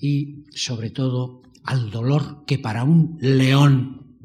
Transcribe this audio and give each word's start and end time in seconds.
y 0.00 0.44
sobre 0.54 0.90
todo 0.90 1.42
al 1.64 1.90
dolor 1.90 2.44
que 2.46 2.58
para 2.58 2.84
un 2.84 3.18
león, 3.20 4.16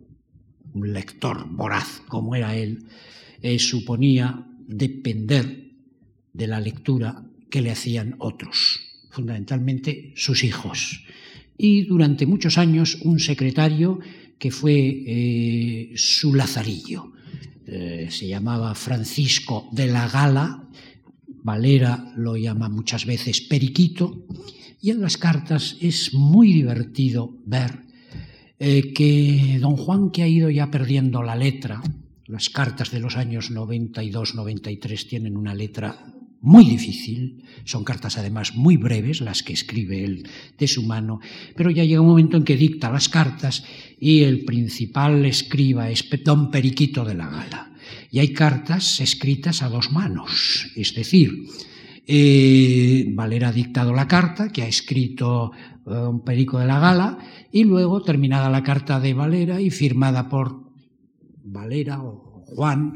un 0.73 0.93
lector 0.93 1.47
voraz 1.49 2.01
como 2.07 2.35
era 2.35 2.55
él, 2.55 2.85
eh, 3.41 3.57
suponía 3.59 4.45
depender 4.67 5.71
de 6.33 6.47
la 6.47 6.59
lectura 6.59 7.23
que 7.49 7.61
le 7.61 7.71
hacían 7.71 8.15
otros, 8.19 8.79
fundamentalmente 9.09 10.13
sus 10.15 10.43
hijos. 10.43 11.03
Y 11.57 11.83
durante 11.83 12.25
muchos 12.25 12.57
años 12.57 12.99
un 13.03 13.19
secretario 13.19 13.99
que 14.37 14.51
fue 14.51 15.03
eh, 15.05 15.91
su 15.95 16.33
lazarillo. 16.33 17.13
Eh, 17.73 18.07
se 18.11 18.27
llamaba 18.27 18.75
Francisco 18.75 19.69
de 19.71 19.87
la 19.87 20.05
Gala, 20.09 20.67
Valera 21.41 22.11
lo 22.17 22.35
llama 22.35 22.67
muchas 22.67 23.05
veces 23.05 23.39
Periquito, 23.39 24.25
y 24.81 24.89
en 24.89 24.99
las 24.99 25.15
cartas 25.17 25.77
es 25.79 26.13
muy 26.13 26.51
divertido 26.51 27.33
ver 27.45 27.83
eh, 28.59 28.91
que 28.91 29.57
don 29.61 29.77
Juan, 29.77 30.11
que 30.11 30.23
ha 30.23 30.27
ido 30.27 30.49
ya 30.49 30.69
perdiendo 30.69 31.23
la 31.23 31.37
letra, 31.37 31.81
las 32.25 32.49
cartas 32.49 32.91
de 32.91 32.99
los 32.99 33.15
años 33.15 33.51
92-93 33.51 35.07
tienen 35.07 35.37
una 35.37 35.55
letra 35.55 36.13
muy 36.41 36.65
difícil, 36.65 37.45
son 37.63 37.83
cartas 37.83 38.17
además 38.17 38.55
muy 38.55 38.75
breves 38.75 39.21
las 39.21 39.43
que 39.43 39.53
escribe 39.53 40.03
él 40.03 40.27
de 40.57 40.67
su 40.67 40.83
mano, 40.83 41.19
pero 41.55 41.69
ya 41.69 41.85
llega 41.85 42.01
un 42.01 42.07
momento 42.07 42.35
en 42.35 42.43
que 42.43 42.57
dicta 42.57 42.91
las 42.91 43.07
cartas 43.07 43.63
y 44.01 44.23
el 44.23 44.45
principal 44.45 45.23
escriba 45.25 45.91
es 45.91 46.03
don 46.25 46.49
Periquito 46.49 47.05
de 47.05 47.13
la 47.13 47.29
Gala. 47.29 47.71
Y 48.09 48.17
hay 48.17 48.33
cartas 48.33 48.99
escritas 48.99 49.61
a 49.61 49.69
dos 49.69 49.91
manos, 49.91 50.67
es 50.75 50.95
decir, 50.95 51.45
eh, 52.07 53.05
Valera 53.13 53.49
ha 53.49 53.53
dictado 53.53 53.93
la 53.93 54.07
carta 54.07 54.49
que 54.49 54.63
ha 54.63 54.67
escrito 54.67 55.51
eh, 55.85 55.91
un 55.91 56.25
Perico 56.25 56.57
de 56.57 56.65
la 56.65 56.79
Gala 56.79 57.19
y 57.51 57.63
luego 57.63 58.01
terminada 58.01 58.49
la 58.49 58.63
carta 58.63 58.99
de 58.99 59.13
Valera 59.13 59.61
y 59.61 59.69
firmada 59.69 60.27
por 60.27 60.71
Valera 61.43 62.01
o 62.01 62.43
Juan, 62.47 62.95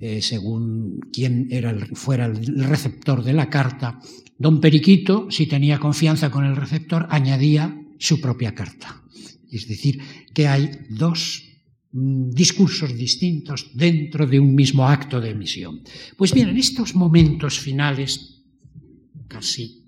eh, 0.00 0.22
según 0.22 1.00
quien 1.12 1.48
era 1.50 1.76
fuera 1.92 2.24
el 2.24 2.64
receptor 2.64 3.22
de 3.22 3.34
la 3.34 3.50
carta, 3.50 4.00
don 4.38 4.58
Periquito, 4.58 5.30
si 5.30 5.46
tenía 5.46 5.78
confianza 5.78 6.30
con 6.30 6.46
el 6.46 6.56
receptor, 6.56 7.06
añadía 7.10 7.78
su 7.98 8.22
propia 8.22 8.54
carta. 8.54 9.02
Es 9.50 9.68
decir, 9.68 10.00
que 10.32 10.46
hay 10.46 10.70
dos 10.88 11.44
mm, 11.92 12.30
discursos 12.30 12.96
distintos 12.96 13.70
dentro 13.74 14.26
de 14.26 14.40
un 14.40 14.54
mismo 14.54 14.88
acto 14.88 15.20
de 15.20 15.30
emisión. 15.30 15.82
Pues 16.16 16.32
bien, 16.32 16.48
en 16.48 16.56
estos 16.56 16.94
momentos 16.94 17.58
finales 17.58 18.40
casi 19.30 19.86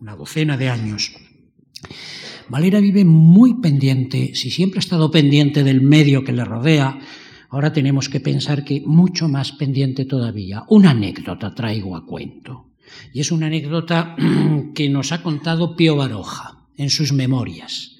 una 0.00 0.14
docena 0.14 0.56
de 0.56 0.68
años. 0.68 1.12
Valera 2.48 2.80
vive 2.80 3.04
muy 3.04 3.60
pendiente, 3.60 4.34
si 4.34 4.50
siempre 4.50 4.78
ha 4.78 4.86
estado 4.86 5.10
pendiente 5.10 5.64
del 5.64 5.80
medio 5.80 6.22
que 6.22 6.32
le 6.32 6.44
rodea, 6.44 6.98
ahora 7.48 7.72
tenemos 7.72 8.08
que 8.08 8.20
pensar 8.20 8.64
que 8.64 8.82
mucho 8.84 9.28
más 9.28 9.52
pendiente 9.52 10.04
todavía. 10.04 10.64
Una 10.68 10.90
anécdota 10.90 11.54
traigo 11.54 11.96
a 11.96 12.04
cuento. 12.04 12.72
Y 13.12 13.20
es 13.20 13.32
una 13.32 13.46
anécdota 13.46 14.16
que 14.74 14.90
nos 14.90 15.12
ha 15.12 15.22
contado 15.22 15.76
Pío 15.76 15.96
Baroja 15.96 16.66
en 16.76 16.90
sus 16.90 17.12
memorias. 17.12 17.91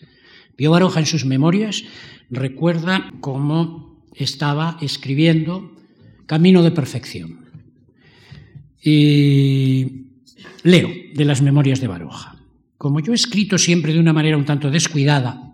Pío 0.57 0.71
Baroja 0.71 1.01
en 1.01 1.07
sus 1.07 1.25
memorias 1.25 1.85
recuerda 2.31 3.13
cómo 3.21 4.07
estaba 4.15 4.79
escribiendo 4.81 5.73
Camino 6.27 6.63
de 6.63 6.71
Perfección. 6.71 7.41
Y 8.83 10.07
Leo 10.65 10.91
de 11.15 11.25
las 11.25 11.43
memorias 11.43 11.81
de 11.81 11.89
Baroja. 11.89 12.37
Como 12.79 13.01
yo 13.01 13.13
he 13.13 13.15
escrito 13.15 13.59
siempre 13.59 13.93
de 13.93 14.01
una 14.01 14.13
manera 14.13 14.37
un 14.37 14.45
tanto 14.45 14.71
descuidada, 14.71 15.53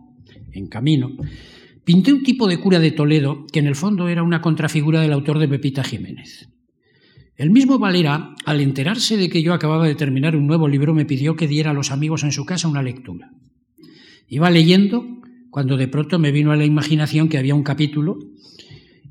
en 0.53 0.67
camino, 0.67 1.11
pinté 1.85 2.13
un 2.13 2.23
tipo 2.23 2.47
de 2.47 2.59
cura 2.59 2.79
de 2.79 2.91
Toledo 2.91 3.47
que 3.53 3.59
en 3.59 3.67
el 3.67 3.75
fondo 3.75 4.09
era 4.09 4.23
una 4.23 4.41
contrafigura 4.41 5.01
del 5.01 5.13
autor 5.13 5.39
de 5.39 5.49
Pepita 5.49 5.85
Jiménez. 5.85 6.49
El 7.37 7.51
mismo 7.51 7.79
Valera, 7.79 8.35
al 8.45 8.61
enterarse 8.61 9.17
de 9.17 9.29
que 9.29 9.43
yo 9.43 9.55
acababa 9.55 9.87
de 9.87 9.95
terminar 9.95 10.35
un 10.37 10.47
nuevo 10.47 10.69
libro, 10.69 10.93
me 10.95 11.05
pidió 11.05 11.37
que 11.37 11.47
diera 11.47 11.71
a 11.71 11.75
los 11.75 11.93
amigos 11.93 12.25
en 12.25 12.33
su 12.33 12.45
casa 12.45 12.67
una 12.67 12.83
lectura. 12.83 13.31
Iba 14.29 14.51
leyendo 14.51 15.07
cuando 15.51 15.77
de 15.77 15.89
pronto 15.89 16.19
me 16.19 16.33
vino 16.33 16.53
a 16.53 16.57
la 16.57 16.65
imaginación 16.65 17.29
que 17.29 17.39
había 17.39 17.55
un 17.55 17.63
capítulo 17.63 18.19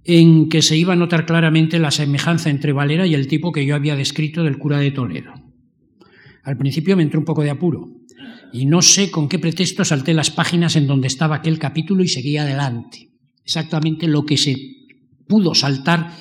en 0.03 0.47
que 0.47 0.61
se 0.61 0.77
iba 0.77 0.93
a 0.93 0.95
notar 0.95 1.25
claramente 1.25 1.79
la 1.79 1.91
semejanza 1.91 2.49
entre 2.49 2.71
Valera 2.71 3.05
y 3.05 3.13
el 3.13 3.27
tipo 3.27 3.51
que 3.51 3.65
yo 3.65 3.75
había 3.75 3.95
descrito 3.95 4.43
del 4.43 4.57
cura 4.57 4.79
de 4.79 4.91
Toledo. 4.91 5.33
Al 6.43 6.57
principio 6.57 6.95
me 6.95 7.03
entró 7.03 7.19
un 7.19 7.25
poco 7.25 7.43
de 7.43 7.49
apuro 7.49 7.89
y 8.53 8.65
no 8.65 8.81
sé 8.81 9.11
con 9.11 9.27
qué 9.27 9.39
pretexto 9.39 9.83
salté 9.83 10.13
las 10.13 10.31
páginas 10.31 10.75
en 10.77 10.87
donde 10.87 11.07
estaba 11.07 11.35
aquel 11.35 11.59
capítulo 11.59 12.03
y 12.03 12.07
seguí 12.07 12.37
adelante. 12.37 13.09
Exactamente 13.43 14.07
lo 14.07 14.25
que 14.25 14.37
se 14.37 14.55
pudo 15.27 15.53
saltar 15.53 16.13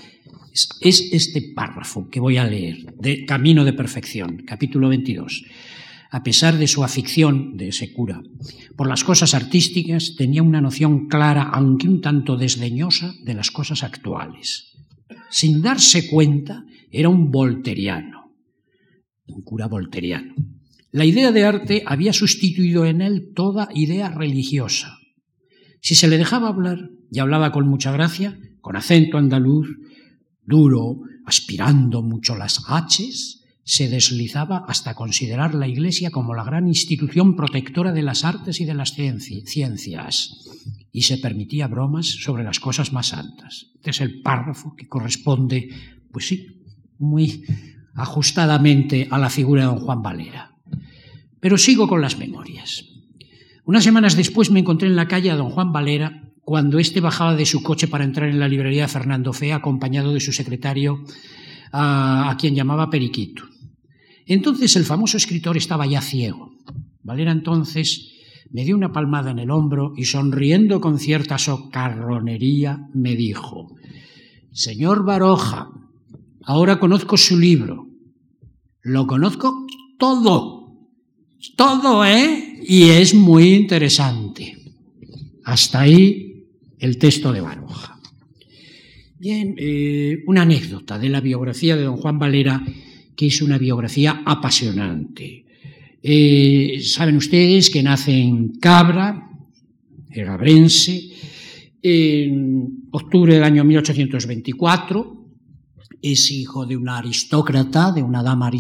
es 0.81 1.09
este 1.13 1.53
párrafo 1.55 2.09
que 2.09 2.19
voy 2.19 2.39
a 2.39 2.47
leer, 2.47 2.79
de 2.99 3.25
Camino 3.25 3.65
de 3.65 3.73
Perfección, 3.73 4.43
capítulo 4.47 4.89
22. 4.89 5.45
A 6.11 6.23
pesar 6.23 6.57
de 6.57 6.67
su 6.67 6.85
afición 6.85 7.57
de 7.57 7.69
ese 7.69 7.93
cura 7.93 8.23
por 8.77 8.89
las 8.89 9.05
cosas 9.05 9.35
artísticas, 9.35 10.15
tenía 10.17 10.43
una 10.43 10.61
noción 10.61 11.09
clara, 11.09 11.43
aunque 11.53 11.89
un 11.89 12.01
tanto 12.01 12.37
desdeñosa, 12.37 13.15
de 13.25 13.35
las 13.35 13.51
cosas 13.51 13.83
actuales. 13.83 14.73
Sin 15.31 15.63
darse 15.63 16.09
cuenta, 16.09 16.65
era 16.91 17.09
un 17.09 17.31
volteriano 17.31 18.17
un 19.29 19.43
cura 19.43 19.67
volteriano. 19.67 20.35
La 20.93 21.05
idea 21.05 21.33
de 21.33 21.45
arte 21.45 21.83
había 21.87 22.13
sustituido 22.13 22.87
en 22.87 23.03
él 23.03 23.33
toda 23.35 23.69
idea 23.75 24.09
religiosa. 24.09 24.99
Si 25.81 25.95
se 25.95 26.09
le 26.09 26.19
dejaba 26.19 26.49
hablar, 26.49 26.91
y 27.11 27.19
hablaba 27.19 27.53
con 27.53 27.69
mucha 27.69 27.93
gracia, 27.93 28.39
con 28.61 28.77
acento 28.77 29.19
andaluz, 29.19 29.69
duro, 30.43 31.01
aspirando 31.25 32.03
mucho 32.03 32.37
las 32.37 32.63
haches, 32.69 33.45
se 33.67 33.89
deslizaba 33.89 34.65
hasta 34.69 34.95
considerar 34.95 35.57
la 35.57 35.67
Iglesia 35.67 36.13
como 36.13 36.37
la 36.37 36.45
gran 36.45 36.69
institución 36.69 37.35
protectora 37.35 37.93
de 37.93 38.03
las 38.03 38.25
artes 38.25 38.61
y 38.61 38.65
de 38.65 38.75
las 38.75 38.95
ciencias, 38.95 40.45
y 40.93 41.03
se 41.03 41.19
permitía 41.19 41.67
bromas 41.67 42.07
sobre 42.07 42.45
las 42.45 42.61
cosas 42.61 42.93
más 42.93 43.09
santas. 43.09 43.73
Este 43.75 43.91
es 43.91 44.01
el 44.01 44.23
párrafo 44.23 44.77
que 44.77 44.87
corresponde, 44.87 45.69
pues 46.13 46.29
sí, 46.29 46.63
muy, 47.01 47.45
ajustadamente 47.97 49.09
a 49.11 49.19
la 49.19 49.31
figura 49.31 49.63
de 49.63 49.67
don 49.67 49.81
Juan 49.81 50.01
Valera. 50.01 50.55
Pero 51.41 51.59
sigo 51.59 51.89
con 51.89 52.01
las 52.01 52.19
memorias. 52.19 52.85
Unas 53.65 53.83
semanas 53.83 54.17
después 54.17 54.49
me 54.49 54.61
encontré 54.61 54.87
en 54.87 54.95
la 54.95 55.09
calle 55.09 55.33
a 55.33 55.37
don 55.37 55.51
Juan 55.51 55.73
Valera 55.73 56.23
cuando 56.45 56.79
éste 56.79 57.01
bajaba 57.01 57.35
de 57.35 57.47
su 57.47 57.65
coche 57.65 57.89
para 57.89 58.05
entrar 58.05 58.29
en 58.29 58.39
la 58.39 58.47
librería 58.47 58.87
Fernando 58.87 59.33
Fea 59.33 59.57
acompañado 59.57 60.15
de 60.15 60.21
su 60.21 60.33
secretario, 60.33 61.03
a, 61.73 62.31
a 62.31 62.37
quien 62.37 62.55
llamaba 62.55 62.91
Periquito. 62.91 63.56
Entonces 64.27 64.77
el 64.77 64.85
famoso 64.85 65.17
escritor 65.17 65.57
estaba 65.57 65.87
ya 65.87 66.03
ciego. 66.03 66.53
Valera 67.03 67.33
entonces 67.33 68.13
me 68.51 68.65
dio 68.65 68.77
una 68.77 68.93
palmada 68.93 69.31
en 69.31 69.39
el 69.39 69.51
hombro 69.51 69.93
y 69.97 70.05
sonriendo 70.05 70.81
con 70.81 70.99
cierta 70.99 71.39
socarronería 71.39 72.89
me 72.93 73.15
dijo, 73.17 73.77
Señor 74.53 75.05
Baroja, 75.05 75.71
ahora 76.43 76.79
conozco 76.79 77.17
su 77.17 77.39
libro, 77.39 77.89
lo 78.83 79.07
conozco 79.07 79.67
todo. 79.99 80.57
Todo, 81.57 82.05
¿eh? 82.05 82.61
Y 82.67 82.85
es 82.85 83.15
muy 83.15 83.55
interesante. 83.55 84.57
Hasta 85.45 85.83
ahí 85.83 86.49
el 86.79 86.99
texto 86.99 87.33
de 87.33 87.41
Baroja. 87.41 88.01
Bien, 89.19 89.55
eh, 89.59 90.23
una 90.27 90.43
anécdota 90.43 90.99
de 90.99 91.09
la 91.09 91.21
biografía 91.21 91.77
de 91.77 91.85
don 91.85 91.97
Juan 91.97 92.19
Valera, 92.19 92.65
que 93.17 93.27
es 93.27 93.43
una 93.43 93.59
biografía 93.59 94.23
apasionante. 94.25 95.45
Eh, 96.03 96.81
saben 96.83 97.17
ustedes 97.17 97.71
que 97.71 97.83
nace 97.83 98.13
en 98.13 98.59
Cabra, 98.61 99.29
Gabrense, 100.09 101.11
en 101.83 102.89
octubre 102.91 103.35
del 103.35 103.45
año 103.45 103.65
1824, 103.65 105.17
es 106.01 106.31
hijo 106.31 106.67
de 106.67 106.77
una 106.77 106.99
aristócrata, 106.99 107.93
de 107.93 108.03
una 108.03 108.23
dama, 108.23 108.51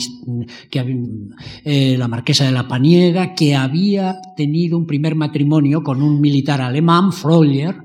eh, 1.64 1.96
la 1.98 2.08
marquesa 2.08 2.44
de 2.44 2.52
la 2.52 2.66
Paniega, 2.66 3.34
que 3.34 3.54
había 3.54 4.20
tenido 4.36 4.76
un 4.76 4.86
primer 4.86 5.14
matrimonio 5.14 5.82
con 5.82 6.02
un 6.02 6.20
militar 6.20 6.60
alemán, 6.60 7.12
Freuler, 7.12 7.76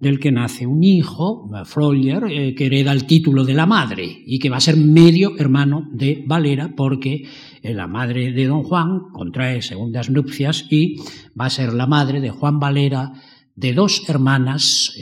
del 0.00 0.20
que 0.20 0.30
nace 0.30 0.66
un 0.66 0.84
hijo, 0.84 1.50
Freuler, 1.64 2.24
eh, 2.30 2.54
que 2.54 2.66
hereda 2.66 2.92
el 2.92 3.04
título 3.04 3.44
de 3.44 3.54
la 3.54 3.66
madre 3.66 4.22
y 4.26 4.38
que 4.38 4.50
va 4.50 4.58
a 4.58 4.60
ser 4.60 4.76
medio 4.76 5.36
hermano 5.38 5.88
de 5.92 6.22
Valera 6.26 6.74
porque 6.76 7.26
eh, 7.62 7.74
la 7.74 7.86
madre 7.86 8.32
de 8.32 8.46
don 8.46 8.62
Juan 8.62 9.10
contrae 9.12 9.62
segundas 9.62 10.10
nupcias 10.10 10.66
y 10.70 10.96
va 11.38 11.46
a 11.46 11.50
ser 11.50 11.72
la 11.72 11.86
madre 11.86 12.20
de 12.20 12.30
Juan 12.30 12.60
Valera, 12.60 13.12
de 13.56 13.72
dos 13.72 14.08
hermanas 14.08 14.94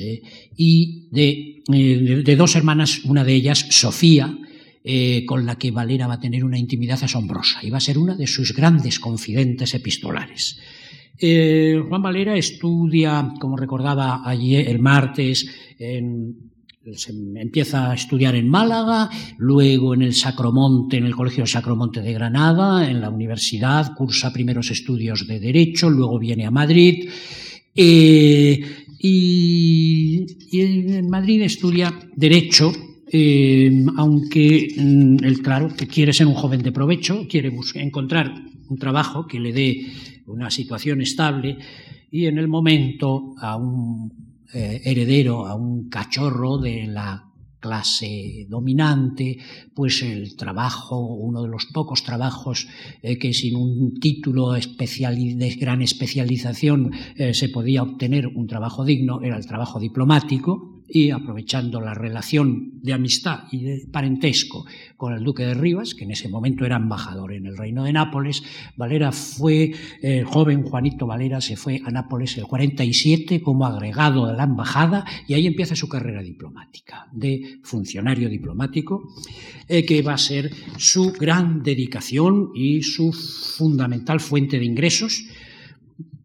y 0.57 1.09
de 1.11 1.57
eh, 1.73 2.23
de, 2.25 2.37
dos 2.37 2.55
hermanas, 2.55 3.01
una 3.05 3.25
de 3.25 3.35
ellas, 3.35 3.67
Sofía, 3.71 4.39
eh, 4.85 5.25
con 5.27 5.47
la 5.47 5.59
que 5.59 5.73
Valera 5.73 6.07
va 6.07 6.15
a 6.15 6.21
tener 6.21 6.45
una 6.45 6.59
intimidad 6.59 7.03
asombrosa 7.03 7.59
y 7.63 7.71
va 7.71 7.79
a 7.79 7.81
ser 7.81 7.99
una 7.99 8.15
de 8.15 8.29
sus 8.29 8.55
grandes 8.55 9.01
confidentes 9.01 9.75
epistolares. 9.75 10.61
Eh, 11.19 11.83
Juan 11.89 12.03
Valera 12.03 12.37
estudia, 12.37 13.33
como 13.41 13.57
recordaba 13.57 14.23
ayer, 14.25 14.69
el 14.69 14.79
martes, 14.79 15.47
empieza 17.35 17.91
a 17.91 17.95
estudiar 17.95 18.37
en 18.37 18.49
Málaga, 18.49 19.11
luego 19.39 19.95
en 19.95 20.03
el 20.03 20.15
Sacromonte, 20.15 20.99
en 20.99 21.07
el 21.07 21.17
Colegio 21.17 21.47
Sacromonte 21.47 22.01
de 22.01 22.13
Granada, 22.13 22.89
en 22.89 23.01
la 23.01 23.11
universidad, 23.11 23.95
cursa 23.95 24.33
primeros 24.33 24.71
estudios 24.71 25.27
de 25.27 25.41
Derecho, 25.41 25.91
luego 25.91 26.19
viene 26.19 26.47
a 26.47 26.51
Madrid. 26.51 27.09
Y, 27.75 28.65
en 30.53 31.11
Madrid 31.11 31.43
estudia 31.43 31.93
Derecho, 32.15 32.73
eh, 33.11 33.85
aunque 33.97 34.69
mm, 34.77 35.25
él, 35.25 35.43
claro, 35.43 35.69
que 35.77 35.87
quiere 35.87 36.13
ser 36.13 36.27
un 36.27 36.35
joven 36.35 36.63
de 36.63 36.73
provecho, 36.73 37.27
quiere 37.29 37.53
encontrar 37.75 38.33
un 38.69 38.79
trabajo 38.79 39.27
que 39.27 39.39
le 39.39 39.53
dé 39.53 39.87
una 40.27 40.51
situación 40.51 41.01
estable 41.01 41.59
y 42.11 42.27
en 42.27 42.39
el 42.39 42.49
momento 42.49 43.35
a 43.41 43.57
un 43.57 44.45
eh, 44.53 44.81
heredero, 44.85 45.47
a 45.47 45.55
un 45.55 45.89
cachorro 45.89 46.59
de 46.59 46.87
la 46.87 47.27
clase 47.59 48.47
dominante, 48.49 49.39
pues 49.75 50.03
el 50.03 50.37
trabajo, 50.37 51.01
uno 51.01 51.43
de 51.43 51.49
los 51.49 51.67
pocos 51.67 52.05
trabajos 52.05 52.69
eh, 53.03 53.19
que 53.19 53.33
sin 53.33 53.57
un 53.57 53.99
título 53.99 54.53
de 54.53 55.57
gran 55.59 55.83
especialización 55.83 56.93
eh, 57.17 57.35
se 57.35 57.49
podía 57.49 57.83
obtener 57.83 58.29
un 58.29 58.47
trabajo 58.47 58.85
digno, 58.85 59.21
era 59.23 59.37
el 59.37 59.47
trabajo 59.47 59.81
diplomático, 59.81 60.76
y 60.89 61.11
aprovechando 61.11 61.81
la 61.81 61.95
relación 61.95 62.81
de 62.83 62.93
amistad 62.93 63.45
y 63.51 63.61
de 63.61 63.87
parentesco 63.91 64.67
con 64.97 65.13
el 65.13 65.25
duque 65.25 65.45
de 65.45 65.55
Rivas, 65.55 65.95
que 65.95 66.05
en 66.05 66.13
ese 66.13 66.29
momento 66.29 66.65
era 66.65 66.77
embajador 66.77 67.33
en 67.33 67.47
el 67.47 67.57
reino 67.57 67.85
de 67.85 67.93
Nápoles, 67.93 68.43
Valera 68.77 69.13
fue, 69.13 69.73
el 70.03 70.25
joven 70.25 70.63
Juanito 70.63 71.07
Valera 71.07 71.41
se 71.41 71.57
fue 71.57 71.81
a 71.85 71.91
Nápoles 71.91 72.37
el 72.39 72.45
47 72.45 73.41
como 73.43 73.67
agregado 73.67 74.27
de 74.27 74.37
la 74.37 74.45
embajada 74.45 75.05
y 75.27 75.35
ahí 75.35 75.47
empieza 75.47 75.77
su 75.77 75.89
carrera 75.89 76.23
diplomática, 76.23 77.09
de 77.13 77.59
funcionario 77.63 78.29
diplomático, 78.29 79.15
eh, 79.69 79.85
que 79.85 80.03
va 80.03 80.15
a 80.15 80.19
ser 80.19 80.51
su 80.77 81.13
gran 81.13 81.63
dedicación 81.63 82.51
y 82.55 82.83
su 82.83 83.13
fundamental 83.13 84.21
fuente 84.21 84.59
de 84.59 84.65
ingresos 84.65 85.25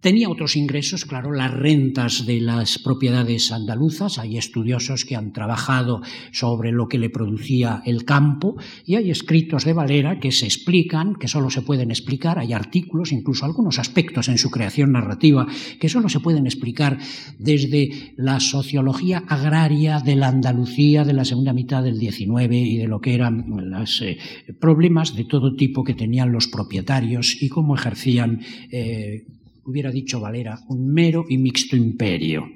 Tenía 0.02 0.30
otros 0.30 0.56
ingresos, 0.56 1.06
claro, 1.06 1.32
las 1.32 1.54
rentas 1.54 2.26
de 2.26 2.42
las 2.42 2.80
propiedades 2.80 3.52
andaluzas. 3.52 4.18
Hay 4.18 4.36
estudiosos 4.36 5.06
que 5.06 5.16
han 5.16 5.32
trabajado 5.32 6.02
sobre 6.32 6.72
lo 6.72 6.88
que 6.88 6.98
le 6.98 7.12
producía 7.12 7.84
el 7.86 8.04
campo 8.04 8.56
y 8.84 8.96
hay 8.96 9.12
escritos 9.12 9.64
de 9.64 9.74
Valera 9.74 10.20
que 10.20 10.32
se 10.32 10.48
explican, 10.48 11.14
que 11.14 11.28
solo 11.28 11.52
se 11.52 11.62
pueden 11.62 11.92
explicar. 11.92 12.40
Hay 12.40 12.52
artículos, 12.52 13.12
incluso 13.12 13.46
algunos 13.46 13.78
aspectos 13.78 14.28
en 14.28 14.40
su 14.40 14.50
creación 14.50 14.92
narrativa 14.92 15.46
que 15.80 15.88
solo 15.88 16.10
se 16.10 16.20
pueden 16.20 16.48
explicar 16.48 16.98
desde 17.38 18.16
la 18.18 18.40
sociología 18.40 19.24
agraria 19.28 20.00
de 20.00 20.16
la 20.16 20.30
Andalucía 20.30 21.04
de 21.04 21.14
la 21.14 21.26
segunda 21.26 21.54
mitad 21.54 21.84
del 21.84 22.00
XIX 22.00 22.52
y 22.52 22.78
de 22.78 22.88
lo 22.88 23.02
que 23.02 23.14
eran 23.14 23.46
los 23.70 24.02
eh, 24.02 24.18
problemas 24.60 25.16
de 25.16 25.26
todo 25.26 25.56
tipo 25.56 25.84
que 25.84 25.94
tenían 25.94 26.32
los 26.32 26.48
propietarios 26.48 27.38
y 27.40 27.50
cómo 27.50 27.76
ejercían 27.76 28.42
eh, 28.72 29.26
hubiera 29.66 29.92
dicho 29.92 30.20
Valera, 30.20 30.60
un 30.70 30.94
mero 30.94 31.26
y 31.30 31.38
mixto 31.38 31.76
imperio. 31.76 32.52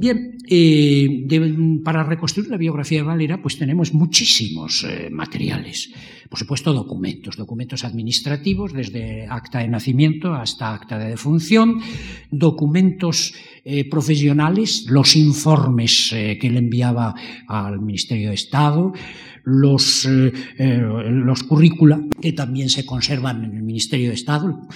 Bien, 0.00 0.38
eh, 0.48 1.26
para 1.84 2.02
reconstruir 2.02 2.48
la 2.48 2.56
biografía 2.56 3.00
de 3.00 3.04
Valera, 3.04 3.42
pues 3.42 3.58
tenemos 3.58 3.92
muchísimos 3.92 4.82
eh, 4.84 5.10
materiales. 5.10 5.92
Por 6.30 6.38
supuesto, 6.38 6.72
documentos, 6.72 7.36
documentos 7.36 7.84
administrativos, 7.84 8.72
desde 8.72 9.26
acta 9.28 9.58
de 9.58 9.68
nacimiento 9.68 10.32
hasta 10.32 10.72
acta 10.72 10.98
de 10.98 11.10
defunción, 11.10 11.80
documentos 12.30 13.34
eh, 13.64 13.88
profesionales, 13.90 14.86
los 14.88 15.16
informes 15.16 16.08
que 16.10 16.50
le 16.50 16.60
enviaba 16.60 17.14
al 17.46 17.80
Ministerio 17.80 18.30
de 18.30 18.36
Estado, 18.36 18.94
los, 19.44 20.08
los 20.58 21.42
currícula 21.44 22.00
que 22.20 22.32
también 22.32 22.70
se 22.70 22.84
conservan 22.84 23.44
en 23.44 23.56
el 23.56 23.62
Ministerio 23.62 24.08
de 24.08 24.14
Estado, 24.14 24.68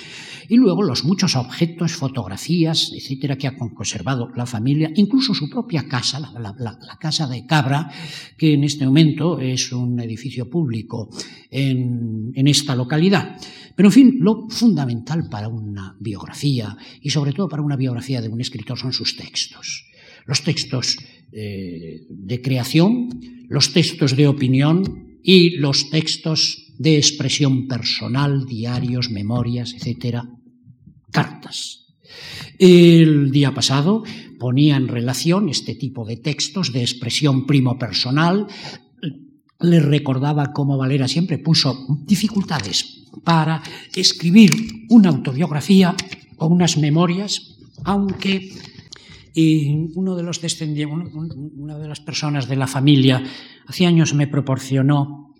y 0.48 0.56
luego 0.56 0.82
los 0.82 1.04
muchos 1.04 1.36
objetos, 1.36 1.92
fotografías, 1.92 2.92
etcétera, 2.94 3.36
que 3.36 3.46
ha 3.46 3.56
conservado 3.56 4.30
la 4.34 4.46
familia, 4.46 4.90
incluso 4.94 5.34
su 5.34 5.48
propia 5.48 5.88
casa, 5.88 6.20
la, 6.20 6.98
casa 7.00 7.26
de 7.26 7.46
Cabra, 7.46 7.90
que 8.36 8.54
en 8.54 8.64
este 8.64 8.84
momento 8.84 9.38
es 9.40 9.72
un 9.72 10.00
edificio 10.00 10.48
público 10.50 11.08
en, 11.50 12.32
esta 12.34 12.74
localidad. 12.76 13.36
Pero, 13.74 13.88
en 13.88 13.92
fin, 13.92 14.16
lo 14.20 14.48
fundamental 14.48 15.28
para 15.28 15.48
una 15.48 15.96
biografía, 15.98 16.76
y 17.00 17.10
sobre 17.10 17.32
todo 17.32 17.48
para 17.48 17.62
una 17.62 17.76
biografía 17.76 18.20
de 18.20 18.28
un 18.28 18.40
escritor, 18.40 18.78
son 18.78 18.92
sus 18.92 19.16
textos. 19.16 19.86
Los 20.26 20.42
textos 20.42 20.96
eh, 21.36 22.06
de 22.08 22.40
creación, 22.40 23.08
los 23.48 23.72
textos 23.72 24.14
de 24.14 24.28
opinión 24.28 25.18
y 25.20 25.56
los 25.56 25.90
textos 25.90 26.72
de 26.78 26.96
expresión 26.96 27.66
personal, 27.66 28.46
diarios, 28.46 29.10
memorias, 29.10 29.74
etcétera, 29.74 30.28
cartas. 31.10 31.86
El 32.58 33.32
día 33.32 33.52
pasado 33.52 34.04
ponía 34.38 34.76
en 34.76 34.86
relación 34.86 35.48
este 35.48 35.74
tipo 35.74 36.04
de 36.04 36.18
textos 36.18 36.72
de 36.72 36.82
expresión 36.82 37.46
primo 37.46 37.78
personal, 37.78 38.46
le 39.60 39.80
recordaba 39.80 40.52
cómo 40.52 40.76
Valera 40.76 41.08
siempre 41.08 41.38
puso 41.38 41.86
dificultades 42.06 43.06
para 43.24 43.62
escribir 43.94 44.52
una 44.88 45.08
autobiografía 45.08 45.96
o 46.36 46.46
unas 46.46 46.76
memorias, 46.76 47.58
aunque 47.84 48.52
uno 49.94 50.16
de 50.16 50.22
los 50.22 50.40
una 51.56 51.78
de 51.78 51.88
las 51.88 52.00
personas 52.00 52.48
de 52.48 52.56
la 52.56 52.66
familia 52.66 53.22
hace 53.66 53.86
años 53.86 54.14
me 54.14 54.28
proporcionó 54.28 55.34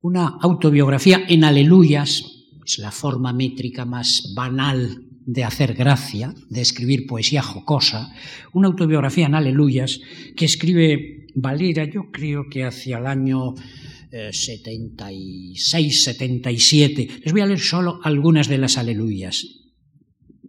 una 0.00 0.26
autobiografía 0.40 1.22
en 1.28 1.44
aleluyas, 1.44 2.24
es 2.64 2.78
la 2.78 2.90
forma 2.90 3.32
métrica 3.32 3.84
más 3.84 4.32
banal 4.34 5.06
de 5.24 5.44
hacer 5.44 5.74
gracia, 5.74 6.34
de 6.50 6.60
escribir 6.60 7.06
poesía 7.06 7.42
jocosa, 7.42 8.12
una 8.52 8.68
autobiografía 8.68 9.26
en 9.26 9.34
aleluyas 9.34 10.00
que 10.36 10.44
escribe 10.44 11.26
Valera, 11.34 11.84
yo 11.84 12.10
creo 12.10 12.48
que 12.50 12.64
hacia 12.64 12.98
el 12.98 13.06
año 13.06 13.54
76, 14.12 16.04
77. 16.04 17.08
Les 17.24 17.32
voy 17.32 17.40
a 17.40 17.46
leer 17.46 17.60
solo 17.60 17.98
algunas 18.02 18.48
de 18.48 18.58
las 18.58 18.76
aleluyas 18.76 19.46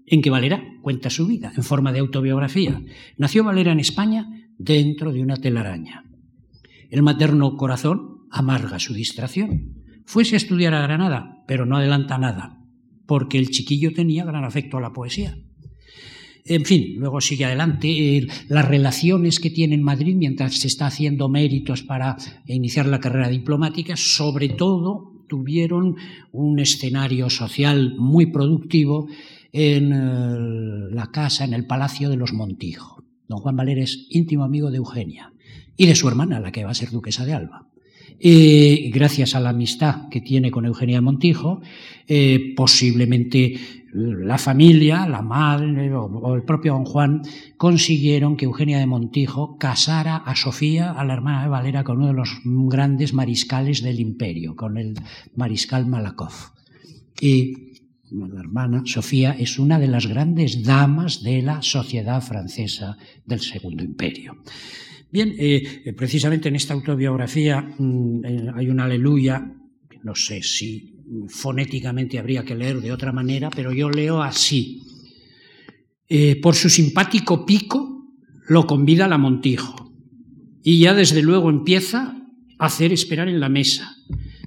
en 0.05 0.21
que 0.21 0.29
Valera 0.29 0.61
cuenta 0.83 1.09
su 1.09 1.25
vida 1.25 1.51
en 1.55 1.63
forma 1.63 1.91
de 1.91 1.99
autobiografía. 1.99 2.79
Nació 3.17 3.43
Valera 3.43 3.71
en 3.71 3.79
España 3.79 4.27
dentro 4.59 5.11
de 5.11 5.21
una 5.21 5.37
telaraña. 5.37 6.03
El 6.91 7.01
materno 7.01 7.57
corazón 7.57 8.27
amarga 8.29 8.77
su 8.77 8.93
distracción. 8.93 9.73
Fuese 10.05 10.35
a 10.35 10.37
estudiar 10.37 10.75
a 10.75 10.81
Granada, 10.81 11.43
pero 11.47 11.65
no 11.65 11.77
adelanta 11.77 12.19
nada, 12.19 12.59
porque 13.07 13.39
el 13.39 13.49
chiquillo 13.49 13.93
tenía 13.93 14.25
gran 14.25 14.43
afecto 14.43 14.77
a 14.77 14.81
la 14.81 14.93
poesía. 14.93 15.35
En 16.45 16.65
fin, 16.65 16.95
luego 16.97 17.21
sigue 17.21 17.45
adelante 17.45 18.27
las 18.49 18.67
relaciones 18.67 19.39
que 19.39 19.49
tiene 19.49 19.75
en 19.75 19.83
Madrid 19.83 20.15
mientras 20.17 20.55
se 20.55 20.67
está 20.67 20.87
haciendo 20.87 21.29
méritos 21.29 21.83
para 21.83 22.17
iniciar 22.45 22.85
la 22.85 22.99
carrera 22.99 23.29
diplomática, 23.29 23.95
sobre 23.95 24.49
todo 24.49 25.13
tuvieron 25.29 25.95
un 26.33 26.59
escenario 26.59 27.29
social 27.29 27.95
muy 27.97 28.25
productivo 28.25 29.07
en 29.53 29.93
eh, 29.93 30.93
la 30.93 31.11
casa, 31.11 31.45
en 31.45 31.53
el 31.53 31.65
palacio 31.65 32.09
de 32.09 32.17
los 32.17 32.33
Montijo. 32.33 33.03
Don 33.29 33.39
Juan 33.39 33.55
Valera 33.55 33.83
es 33.83 34.07
íntimo 34.09 34.43
amigo 34.43 34.71
de 34.71 34.77
Eugenia 34.77 35.31
y 35.77 35.85
de 35.85 35.95
su 35.95 36.07
hermana, 36.07 36.39
la 36.39 36.51
que 36.51 36.65
va 36.65 36.71
a 36.71 36.75
ser 36.75 36.89
duquesa 36.89 37.25
de 37.25 37.33
Alba. 37.33 37.69
Y 38.19 38.89
gracias 38.91 39.35
a 39.35 39.39
la 39.39 39.49
amistad 39.49 40.09
que 40.09 40.21
tiene 40.21 40.51
con 40.51 40.65
Eugenia 40.65 41.01
Montijo, 41.01 41.61
eh, 42.07 42.53
posiblemente 42.55 43.55
la 43.93 44.37
familia, 44.37 45.07
la 45.07 45.21
madre 45.21 45.93
o, 45.93 46.35
el 46.35 46.43
propio 46.43 46.73
don 46.73 46.85
Juan 46.85 47.21
consiguieron 47.57 48.37
que 48.37 48.45
Eugenia 48.45 48.79
de 48.79 48.87
Montijo 48.87 49.57
casara 49.57 50.17
a 50.17 50.35
Sofía, 50.35 50.91
a 50.91 51.03
la 51.03 51.13
hermana 51.13 51.43
de 51.43 51.49
Valera, 51.49 51.83
con 51.83 51.97
uno 51.97 52.07
de 52.07 52.13
los 52.13 52.41
grandes 52.43 53.13
mariscales 53.13 53.83
del 53.83 53.99
imperio, 53.99 54.55
con 54.55 54.77
el 54.77 54.95
mariscal 55.35 55.85
Malakoff. 55.85 56.51
Y 57.19 57.72
la 58.13 58.39
hermana 58.39 58.83
Sofía 58.85 59.35
es 59.37 59.57
una 59.57 59.79
de 59.79 59.87
las 59.87 60.07
grandes 60.07 60.63
damas 60.63 61.23
de 61.23 61.41
la 61.41 61.61
sociedad 61.61 62.21
francesa 62.21 62.97
del 63.25 63.39
Segundo 63.39 63.83
Imperio. 63.83 64.37
Bien, 65.11 65.33
eh, 65.37 65.93
precisamente 65.97 66.49
en 66.49 66.55
esta 66.55 66.73
autobiografía 66.73 67.61
mm, 67.61 68.25
eh, 68.25 68.51
hay 68.55 68.69
una 68.69 68.85
aleluya, 68.85 69.43
no 70.03 70.15
sé 70.15 70.41
si 70.43 70.93
fonéticamente 71.27 72.19
habría 72.19 72.43
que 72.43 72.55
leer 72.55 72.81
de 72.81 72.91
otra 72.91 73.11
manera, 73.11 73.49
pero 73.49 73.71
yo 73.71 73.89
leo 73.89 74.21
así. 74.21 74.81
Eh, 76.07 76.39
por 76.41 76.55
su 76.55 76.69
simpático 76.69 77.45
pico 77.45 78.07
lo 78.47 78.67
convida 78.67 79.07
la 79.07 79.17
Montijo 79.17 79.91
y 80.63 80.79
ya 80.79 80.93
desde 80.93 81.21
luego 81.21 81.49
empieza 81.49 82.17
a 82.59 82.65
hacer 82.65 82.93
esperar 82.93 83.27
en 83.27 83.39
la 83.39 83.49
mesa. 83.49 83.95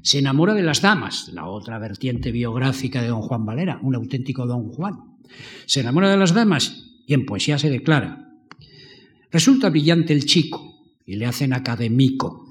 Se 0.07 0.21
enamora 0.21 0.55
de 0.55 0.63
las 0.63 0.83
damas, 0.83 1.33
la 1.35 1.49
otra 1.49 1.81
vertiente 1.81 2.31
biográfica 2.31 3.03
de 3.03 3.09
don 3.09 3.23
Juan 3.23 3.45
Valera, 3.45 3.81
un 3.83 3.97
auténtico 3.97 4.47
don 4.47 4.69
Juan. 4.69 5.17
Se 5.65 5.81
enamora 5.81 6.09
de 6.09 6.17
las 6.17 6.33
damas 6.33 6.93
y 7.09 7.15
en 7.15 7.27
poesía 7.27 7.59
se 7.59 7.71
declara. 7.71 8.31
Resulta 9.33 9.69
brillante 9.69 10.13
el 10.13 10.25
chico 10.25 10.77
y 11.05 11.17
le 11.17 11.27
hacen 11.27 11.53
académico. 11.53 12.47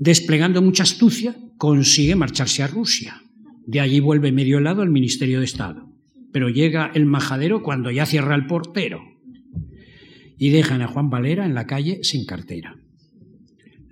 Desplegando 0.00 0.60
mucha 0.60 0.82
astucia, 0.82 1.36
consigue 1.56 2.16
marcharse 2.16 2.64
a 2.64 2.66
Rusia. 2.66 3.22
De 3.64 3.78
allí 3.78 4.00
vuelve 4.00 4.32
medio 4.32 4.58
helado 4.58 4.82
al 4.82 4.90
Ministerio 4.90 5.38
de 5.38 5.44
Estado. 5.44 5.88
Pero 6.32 6.48
llega 6.48 6.90
el 6.92 7.06
majadero 7.06 7.62
cuando 7.62 7.92
ya 7.92 8.06
cierra 8.06 8.34
el 8.34 8.48
portero. 8.48 9.00
Y 10.36 10.50
dejan 10.50 10.82
a 10.82 10.88
Juan 10.88 11.10
Valera 11.10 11.46
en 11.46 11.54
la 11.54 11.68
calle 11.68 12.02
sin 12.02 12.26
cartera. 12.26 12.79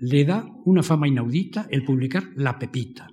Le 0.01 0.23
da 0.23 0.47
una 0.65 0.81
fama 0.81 1.07
inaudita 1.07 1.67
el 1.69 1.83
publicar 1.83 2.31
La 2.35 2.57
Pepita. 2.57 3.11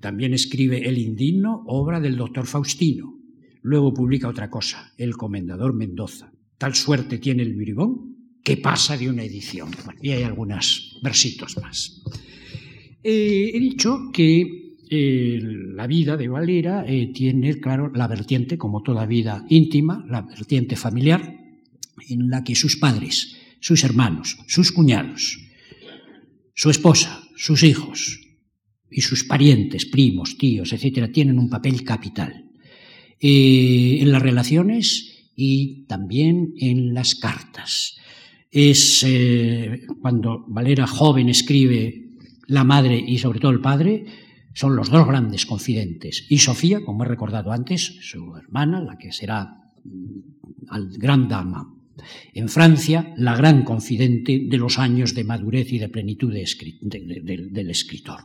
También 0.00 0.34
escribe 0.34 0.86
El 0.86 0.98
Indigno, 0.98 1.64
obra 1.66 1.98
del 1.98 2.16
doctor 2.16 2.46
Faustino. 2.46 3.18
Luego 3.62 3.92
publica 3.92 4.28
otra 4.28 4.50
cosa, 4.50 4.92
El 4.96 5.16
Comendador 5.16 5.74
Mendoza. 5.74 6.30
Tal 6.58 6.74
suerte 6.74 7.18
tiene 7.18 7.42
el 7.42 7.54
bribón 7.54 8.14
que 8.44 8.58
pasa 8.58 8.96
de 8.96 9.08
una 9.08 9.24
edición. 9.24 9.70
y 10.02 10.10
hay 10.10 10.22
algunos 10.22 11.00
versitos 11.02 11.56
más. 11.56 12.02
Eh, 13.02 13.50
he 13.52 13.58
dicho 13.58 14.10
que 14.12 14.76
eh, 14.88 15.40
la 15.42 15.86
vida 15.86 16.16
de 16.16 16.28
Valera 16.28 16.84
eh, 16.86 17.10
tiene, 17.12 17.58
claro, 17.58 17.90
la 17.94 18.06
vertiente, 18.06 18.56
como 18.56 18.82
toda 18.82 19.06
vida 19.06 19.44
íntima, 19.48 20.04
la 20.08 20.22
vertiente 20.22 20.76
familiar, 20.76 21.40
en 22.08 22.28
la 22.28 22.44
que 22.44 22.54
sus 22.54 22.76
padres, 22.76 23.36
sus 23.60 23.82
hermanos, 23.82 24.38
sus 24.46 24.70
cuñados, 24.70 25.43
su 26.54 26.70
esposa, 26.70 27.22
sus 27.36 27.62
hijos 27.62 28.20
y 28.90 29.00
sus 29.00 29.24
parientes, 29.24 29.86
primos, 29.86 30.38
tíos, 30.38 30.72
etcétera, 30.72 31.10
tienen 31.10 31.38
un 31.38 31.50
papel 31.50 31.82
capital 31.82 32.44
en 33.20 34.12
las 34.12 34.22
relaciones 34.22 35.30
y 35.34 35.84
también 35.86 36.54
en 36.58 36.94
las 36.94 37.14
cartas. 37.14 37.96
Es 38.50 39.04
cuando 40.00 40.44
Valera 40.48 40.86
joven 40.86 41.28
escribe 41.28 42.04
la 42.46 42.64
madre 42.64 43.02
y 43.04 43.18
sobre 43.18 43.40
todo 43.40 43.50
el 43.50 43.60
padre 43.60 44.04
son 44.54 44.76
los 44.76 44.90
dos 44.90 45.06
grandes 45.06 45.46
confidentes. 45.46 46.26
Y 46.28 46.38
Sofía, 46.38 46.84
como 46.84 47.04
he 47.04 47.08
recordado 47.08 47.50
antes, 47.50 47.98
su 48.00 48.36
hermana, 48.36 48.80
la 48.80 48.96
que 48.96 49.10
será 49.10 49.72
mm, 49.82 50.98
gran 50.98 51.28
dama 51.28 51.73
en 52.32 52.48
Francia, 52.48 53.14
la 53.16 53.36
gran 53.36 53.62
confidente 53.62 54.42
de 54.48 54.58
los 54.58 54.78
años 54.78 55.14
de 55.14 55.24
madurez 55.24 55.72
y 55.72 55.78
de 55.78 55.88
plenitud 55.88 56.32
del 56.32 57.70
escritor. 57.70 58.20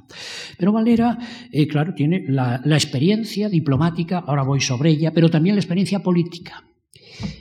Pero 0.58 0.74
Valera, 0.74 1.18
eh, 1.52 1.68
claro, 1.68 1.94
tiene 1.94 2.26
la, 2.28 2.62
experiencia 2.66 3.50
diplomática, 3.50 4.20
ahora 4.20 4.44
voy 4.44 4.62
sobre 4.62 4.92
ella, 4.92 5.14
pero 5.14 5.30
también 5.30 5.56
la 5.56 5.62
experiencia 5.62 6.02
política. 6.02 6.64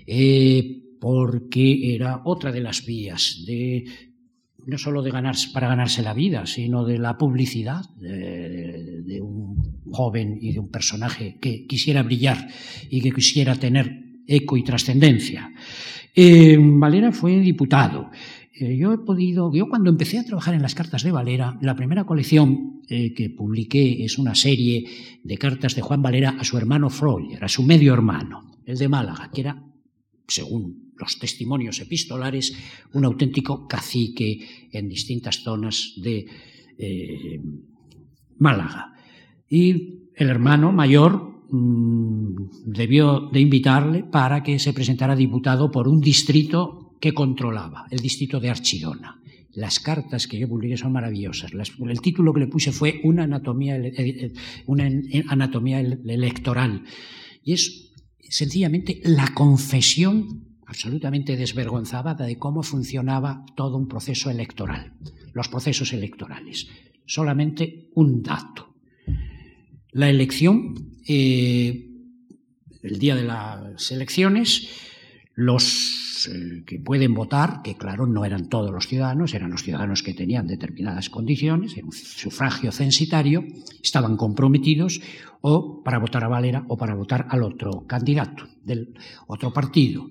Eh, 0.06 0.85
porque 1.00 1.94
era 1.94 2.23
otra 2.25 2.50
de 2.50 2.61
las 2.61 2.85
vías 2.85 3.44
de 3.47 3.85
no 4.68 4.76
solo 4.76 5.02
de 5.02 5.11
ganarse, 5.11 5.49
para 5.50 5.68
ganarse 5.68 6.02
la 6.02 6.12
vida, 6.12 6.44
sino 6.44 6.85
de 6.85 6.99
la 6.99 7.16
publicidad 7.16 7.88
de, 7.97 9.18
un 9.23 9.82
joven 9.90 10.37
y 10.38 10.52
de 10.52 10.58
un 10.58 10.70
personaje 10.70 11.38
que 11.40 11.66
quisiera 11.66 12.02
brillar 12.02 12.49
y 12.90 13.00
que 13.00 13.12
quisiera 13.12 13.54
tener 13.54 14.07
eco 14.28 14.56
y 14.56 14.62
trascendencia. 14.62 15.50
Eh, 16.14 16.58
Valera 16.61 17.11
fue 17.11 17.40
diputado. 17.40 18.11
Eh, 18.52 18.76
yo 18.76 18.92
he 18.92 18.99
podido, 18.99 19.52
yo 19.52 19.68
cuando 19.68 19.90
empecé 19.90 20.18
a 20.18 20.25
trabajar 20.25 20.54
en 20.54 20.62
las 20.62 20.75
cartas 20.75 21.02
de 21.02 21.11
Valera, 21.11 21.58
la 21.62 21.75
primera 21.75 22.04
colección 22.04 22.82
eh, 22.88 23.14
que 23.14 23.30
publiqué 23.30 24.04
es 24.04 24.18
una 24.18 24.35
serie 24.35 24.85
de 25.23 25.38
cartas 25.38 25.75
de 25.75 25.82
Juan 25.82 26.02
Valera 26.02 26.37
a 26.38 26.44
su 26.44 26.58
hermano 26.58 26.90
Freud, 26.90 27.37
a 27.40 27.49
su 27.49 27.62
medio 27.62 27.94
hermano, 27.94 28.52
el 28.66 28.76
de 28.76 28.88
Málaga, 28.88 29.30
que 29.32 29.40
era, 29.40 29.64
según 30.26 30.92
los 30.99 31.18
testimonios 31.18 31.80
epistolares, 31.80 32.52
un 32.92 33.04
auténtico 33.04 33.66
cacique 33.66 34.68
en 34.73 34.88
distintas 34.88 35.37
zonas 35.42 35.94
de 36.02 36.26
Málaga. 38.38 38.94
Y 39.49 40.11
el 40.16 40.28
hermano 40.28 40.73
mayor 40.73 41.38
mm, 41.50 42.67
debió 42.67 43.28
de 43.33 43.40
invitarle 43.40 44.05
para 44.05 44.43
que 44.43 44.59
se 44.59 44.73
presentara 44.73 45.17
diputado 45.17 45.71
por 45.71 45.88
un 45.88 46.00
distrito 46.00 46.97
que 47.00 47.12
controlaba, 47.12 47.87
el 47.90 48.00
distrito 48.00 48.40
de 48.40 48.50
Archidona. 48.50 49.21
Las 49.52 49.81
cartas 49.81 50.26
que 50.26 50.38
yo 50.38 50.49
publiqué 50.49 50.76
son 50.76 50.93
maravillosas. 50.93 51.50
el 51.52 52.00
título 52.00 52.33
que 52.33 52.40
le 52.40 52.47
puse 52.47 52.71
fue 52.71 53.00
Una 53.02 53.25
anatomía, 53.25 53.76
eh, 53.76 53.93
eh, 53.97 54.33
una 54.67 54.88
anatomía 55.28 55.81
electoral. 55.81 56.85
Y 57.43 57.55
es 57.55 57.93
sencillamente 58.28 59.00
la 59.05 59.33
confesión 59.35 60.49
absolutamente 60.67 61.37
desvergonzada 61.37 62.14
de 62.14 62.38
cómo 62.38 62.62
funcionaba 62.62 63.45
todo 63.57 63.78
un 63.78 63.88
proceso 63.88 64.31
electoral, 64.31 64.93
los 65.33 65.49
procesos 65.49 65.95
electorales. 65.95 66.69
Solamente 67.07 67.88
un 67.95 68.23
dato. 68.23 68.75
La 69.93 70.11
elección, 70.11 70.88
eh, 71.08 71.88
el 72.82 72.98
día 72.98 73.16
de 73.16 73.24
las 73.24 73.90
elecciones, 73.90 74.68
los 75.34 76.28
eh, 76.28 76.62
que 76.66 76.78
pueden 76.78 77.14
votar, 77.14 77.62
que 77.62 77.76
claro, 77.76 78.06
no 78.06 78.24
eran 78.24 78.48
todos 78.48 78.70
los 78.70 78.86
ciudadanos, 78.86 79.34
eran 79.34 79.50
los 79.50 79.62
ciudadanos 79.62 80.02
que 80.02 80.14
tenían 80.14 80.46
determinadas 80.46 81.10
condiciones, 81.10 81.76
en 81.76 81.86
un 81.86 81.92
sufragio 81.92 82.72
censitario, 82.72 83.44
estaban 83.82 84.16
comprometidos 84.16 85.00
o 85.40 85.82
para 85.82 85.98
votar 85.98 86.24
a 86.24 86.28
Valera 86.28 86.64
o 86.68 86.76
para 86.76 86.94
votar 86.94 87.26
al 87.30 87.42
otro 87.42 87.86
candidato 87.86 88.48
del 88.64 88.94
otro 89.26 89.52
partido 89.52 90.10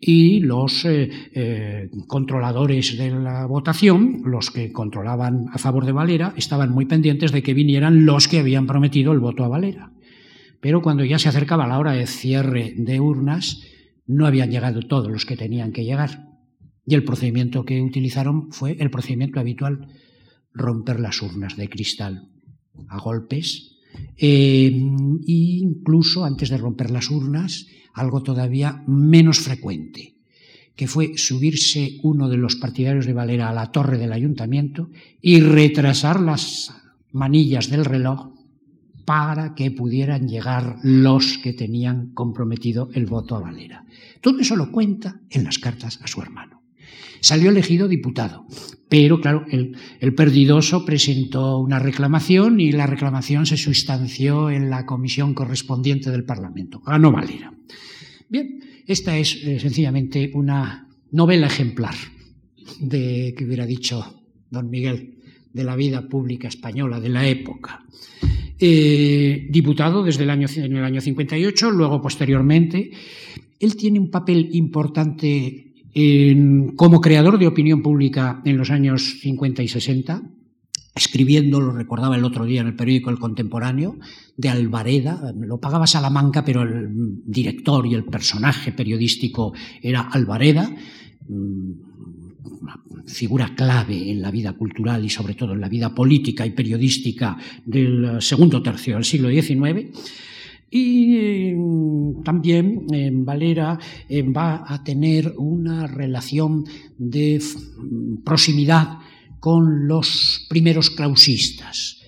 y 0.00 0.40
los 0.40 0.86
eh, 0.86 1.90
controladores 2.06 2.96
de 2.96 3.10
la 3.10 3.44
votación, 3.44 4.22
los 4.24 4.50
que 4.50 4.72
controlaban 4.72 5.46
a 5.52 5.58
favor 5.58 5.84
de 5.84 5.92
Valera, 5.92 6.32
estaban 6.36 6.70
muy 6.70 6.86
pendientes 6.86 7.32
de 7.32 7.42
que 7.42 7.52
vinieran 7.52 8.06
los 8.06 8.26
que 8.26 8.38
habían 8.38 8.66
prometido 8.66 9.12
el 9.12 9.18
voto 9.18 9.44
a 9.44 9.48
Valera. 9.48 9.90
Pero 10.60 10.82
cuando 10.82 11.04
ya 11.04 11.18
se 11.18 11.28
acercaba 11.28 11.66
la 11.66 11.78
hora 11.78 11.92
de 11.92 12.06
cierre 12.06 12.74
de 12.76 13.00
urnas, 13.00 13.62
no 14.06 14.26
habían 14.26 14.50
llegado 14.50 14.82
todos 14.82 15.10
los 15.10 15.24
que 15.24 15.36
tenían 15.36 15.72
que 15.72 15.84
llegar. 15.84 16.26
Y 16.86 16.94
el 16.94 17.04
procedimiento 17.04 17.64
que 17.64 17.80
utilizaron 17.80 18.50
fue 18.52 18.76
el 18.80 18.90
procedimiento 18.90 19.40
habitual, 19.40 19.88
romper 20.52 21.00
las 21.00 21.22
urnas 21.22 21.56
de 21.56 21.68
cristal 21.68 22.28
a 22.88 22.98
golpes. 22.98 23.76
e 24.16 24.70
incluso 25.26 26.24
antes 26.24 26.48
de 26.48 26.56
romper 26.56 26.90
las 26.92 27.10
urnas, 27.10 27.66
algo 27.92 28.22
todavía 28.22 28.84
menos 28.86 29.40
frecuente, 29.40 30.14
que 30.76 30.86
fue 30.86 31.18
subirse 31.18 31.98
uno 32.04 32.28
de 32.28 32.36
los 32.36 32.54
partidarios 32.54 33.06
de 33.06 33.12
Valera 33.12 33.48
a 33.48 33.52
la 33.52 33.72
torre 33.72 33.98
del 33.98 34.12
ayuntamiento 34.12 34.90
y 35.20 35.40
retrasar 35.40 36.20
las 36.20 36.72
manillas 37.10 37.68
del 37.68 37.84
reloj 37.84 38.39
para 39.10 39.56
que 39.56 39.72
pudieran 39.72 40.28
llegar 40.28 40.76
los 40.84 41.38
que 41.38 41.52
tenían 41.52 42.12
comprometido 42.14 42.90
el 42.94 43.06
voto 43.06 43.34
a 43.34 43.40
Valera. 43.40 43.84
Todo 44.20 44.38
eso 44.38 44.54
lo 44.54 44.70
cuenta 44.70 45.20
en 45.30 45.42
las 45.42 45.58
cartas 45.58 45.98
a 46.00 46.06
su 46.06 46.22
hermano. 46.22 46.62
Salió 47.18 47.50
elegido 47.50 47.88
diputado, 47.88 48.46
pero 48.88 49.20
claro, 49.20 49.46
el, 49.50 50.14
perdidoso 50.14 50.84
presentó 50.84 51.58
una 51.58 51.80
reclamación 51.80 52.60
y 52.60 52.70
la 52.70 52.86
reclamación 52.86 53.46
se 53.46 53.56
sustanció 53.56 54.48
en 54.48 54.70
la 54.70 54.86
comisión 54.86 55.34
correspondiente 55.34 56.12
del 56.12 56.22
Parlamento. 56.22 56.78
Ganó 56.78 57.10
Valera. 57.10 57.52
Bien, 58.28 58.60
esta 58.86 59.18
es 59.18 59.34
eh, 59.42 59.58
sencillamente 59.58 60.30
una 60.34 60.86
novela 61.10 61.48
ejemplar 61.48 61.96
de 62.78 63.34
que 63.36 63.44
hubiera 63.44 63.66
dicho 63.66 64.22
don 64.50 64.70
Miguel 64.70 65.16
de 65.52 65.64
la 65.64 65.74
vida 65.74 66.08
pública 66.08 66.46
española 66.46 67.00
de 67.00 67.08
la 67.08 67.26
época. 67.26 67.84
Eh, 68.62 69.46
diputado 69.48 70.02
desde 70.02 70.24
el 70.24 70.30
año, 70.30 70.46
en 70.54 70.76
el 70.76 70.84
año 70.84 71.00
58, 71.00 71.70
luego 71.70 72.02
posteriormente. 72.02 72.90
Él 73.58 73.74
tiene 73.76 73.98
un 73.98 74.10
papel 74.10 74.50
importante 74.52 75.66
como 76.76 77.00
creador 77.00 77.38
de 77.38 77.48
opinión 77.48 77.82
pública 77.82 78.40
en 78.44 78.56
los 78.56 78.70
años 78.70 79.18
50 79.20 79.62
y 79.62 79.68
60, 79.68 80.22
escribiendo, 80.94 81.60
lo 81.60 81.72
recordaba 81.72 82.16
el 82.16 82.24
otro 82.24 82.44
día 82.44 82.60
en 82.60 82.68
el 82.68 82.76
periódico 82.76 83.10
El 83.10 83.18
Contemporáneo, 83.18 83.98
de 84.36 84.48
Alvareda, 84.48 85.32
lo 85.36 85.58
pagaba 85.58 85.86
Salamanca, 85.86 86.44
pero 86.44 86.62
el 86.62 87.22
director 87.24 87.86
y 87.86 87.94
el 87.94 88.04
personaje 88.04 88.72
periodístico 88.72 89.52
era 89.82 90.02
Alvareda, 90.02 90.72
una 92.44 92.80
figura 93.06 93.54
clave 93.54 94.10
en 94.10 94.22
la 94.22 94.30
vida 94.30 94.52
cultural 94.52 95.04
y 95.04 95.10
sobre 95.10 95.34
todo 95.34 95.52
en 95.52 95.60
la 95.60 95.68
vida 95.68 95.94
política 95.94 96.46
y 96.46 96.50
periodística 96.50 97.36
del 97.64 98.20
segundo 98.20 98.62
tercio 98.62 98.94
del 98.94 99.04
siglo 99.04 99.28
XIX. 99.28 99.88
Y 100.70 101.52
mm, 101.54 102.22
también 102.22 102.86
en 102.92 103.24
Valera 103.24 103.78
eh, 104.08 104.22
va 104.22 104.64
a 104.66 104.84
tener 104.84 105.34
una 105.36 105.86
relación 105.86 106.64
de 106.96 107.40
mm, 107.40 108.22
proximidad 108.22 108.98
con 109.40 109.88
los 109.88 110.46
primeros 110.48 110.90
krausistas. 110.90 112.00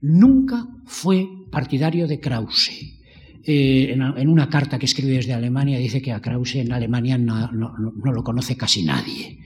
Nunca 0.00 0.66
fue 0.86 1.28
partidario 1.50 2.06
de 2.06 2.20
Krause. 2.20 2.96
Eh, 3.48 3.92
en, 3.92 4.28
una 4.28 4.48
carta 4.48 4.78
que 4.78 4.86
escribe 4.86 5.14
desde 5.14 5.32
Alemania 5.32 5.78
dice 5.78 6.02
que 6.02 6.12
a 6.12 6.20
Krause 6.20 6.56
en 6.56 6.72
Alemania 6.72 7.16
no, 7.16 7.50
lo 7.52 8.24
conoce 8.24 8.56
casi 8.56 8.82
nadie. 8.82 9.38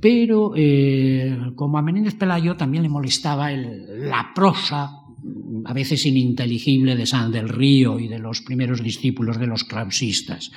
Pero 0.00 0.52
eh, 0.56 1.52
como 1.54 1.78
a 1.78 1.82
Menéndez 1.82 2.14
Pelayo 2.14 2.56
también 2.56 2.82
le 2.82 2.88
molestaba 2.88 3.50
la 3.50 4.32
prosa 4.34 5.00
a 5.64 5.72
veces 5.74 6.06
ininteligible 6.06 6.96
de 6.96 7.06
San 7.06 7.30
del 7.30 7.48
Río 7.48 7.98
y 8.00 8.08
de 8.08 8.18
los 8.18 8.40
primeros 8.40 8.82
discípulos 8.82 9.38
de 9.38 9.46
los 9.46 9.64
krausistas. 9.64 10.50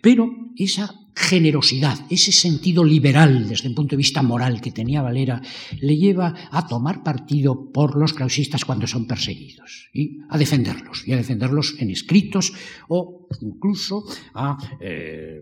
Pero 0.00 0.28
esa 0.56 0.92
generosidad, 1.14 1.98
ese 2.10 2.32
sentido 2.32 2.84
liberal 2.84 3.48
desde 3.48 3.68
el 3.68 3.74
punto 3.74 3.92
de 3.92 3.98
vista 3.98 4.22
moral 4.22 4.60
que 4.60 4.72
tenía 4.72 5.00
Valera, 5.00 5.40
le 5.80 5.96
lleva 5.96 6.34
a 6.50 6.66
tomar 6.66 7.02
partido 7.02 7.70
por 7.72 7.96
los 7.96 8.12
krausistas 8.12 8.64
cuando 8.64 8.86
son 8.86 9.06
perseguidos 9.06 9.88
y 9.94 10.18
a 10.28 10.36
defenderlos, 10.36 11.06
y 11.06 11.12
a 11.12 11.16
defenderlos 11.16 11.76
en 11.78 11.90
escritos 11.90 12.52
o 12.88 13.28
incluso 13.40 14.04
a, 14.34 14.58
eh, 14.80 15.40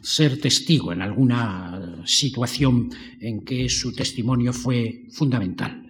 ser 0.00 0.40
testigo 0.40 0.92
en 0.92 1.02
alguna 1.02 2.02
situación 2.04 2.90
en 3.20 3.44
que 3.44 3.68
su 3.68 3.94
testimonio 3.94 4.52
fue 4.52 5.06
fundamental. 5.10 5.86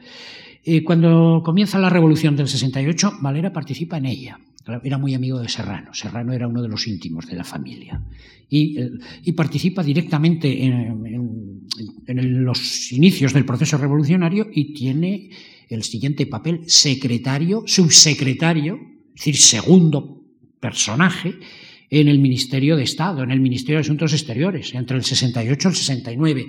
Eh, 0.64 0.84
cuando 0.84 1.42
comienza 1.44 1.78
la 1.78 1.90
revolución 1.90 2.36
del 2.36 2.48
68, 2.48 3.18
Valera 3.20 3.52
participa 3.52 3.96
en 3.96 4.06
ella. 4.06 4.38
Era 4.84 4.96
muy 4.96 5.12
amigo 5.14 5.40
de 5.40 5.48
Serrano. 5.48 5.92
Serrano 5.92 6.32
era 6.32 6.46
uno 6.46 6.62
de 6.62 6.68
los 6.68 6.86
íntimos 6.86 7.26
de 7.26 7.34
la 7.34 7.42
familia. 7.42 8.00
Y, 8.48 8.78
eh, 8.78 9.32
participa 9.34 9.82
directamente 9.82 10.64
en, 10.64 11.64
los 12.44 12.92
inicios 12.92 13.32
del 13.32 13.44
proceso 13.44 13.76
revolucionario 13.76 14.48
y 14.52 14.72
tiene 14.72 15.30
el 15.68 15.82
siguiente 15.82 16.26
papel, 16.26 16.60
secretario, 16.66 17.64
subsecretario, 17.66 18.78
es 19.14 19.24
decir, 19.24 19.36
segundo 19.36 20.22
personaje 20.60 21.34
en 21.92 22.08
el 22.08 22.18
Ministerio 22.20 22.74
de 22.74 22.84
Estado, 22.84 23.22
en 23.22 23.30
el 23.30 23.40
Ministerio 23.40 23.76
de 23.76 23.82
Asuntos 23.82 24.14
Exteriores, 24.14 24.74
entre 24.74 24.96
el 24.96 25.04
68 25.04 25.68
y 25.68 25.70
el 25.70 25.76
69. 25.76 26.46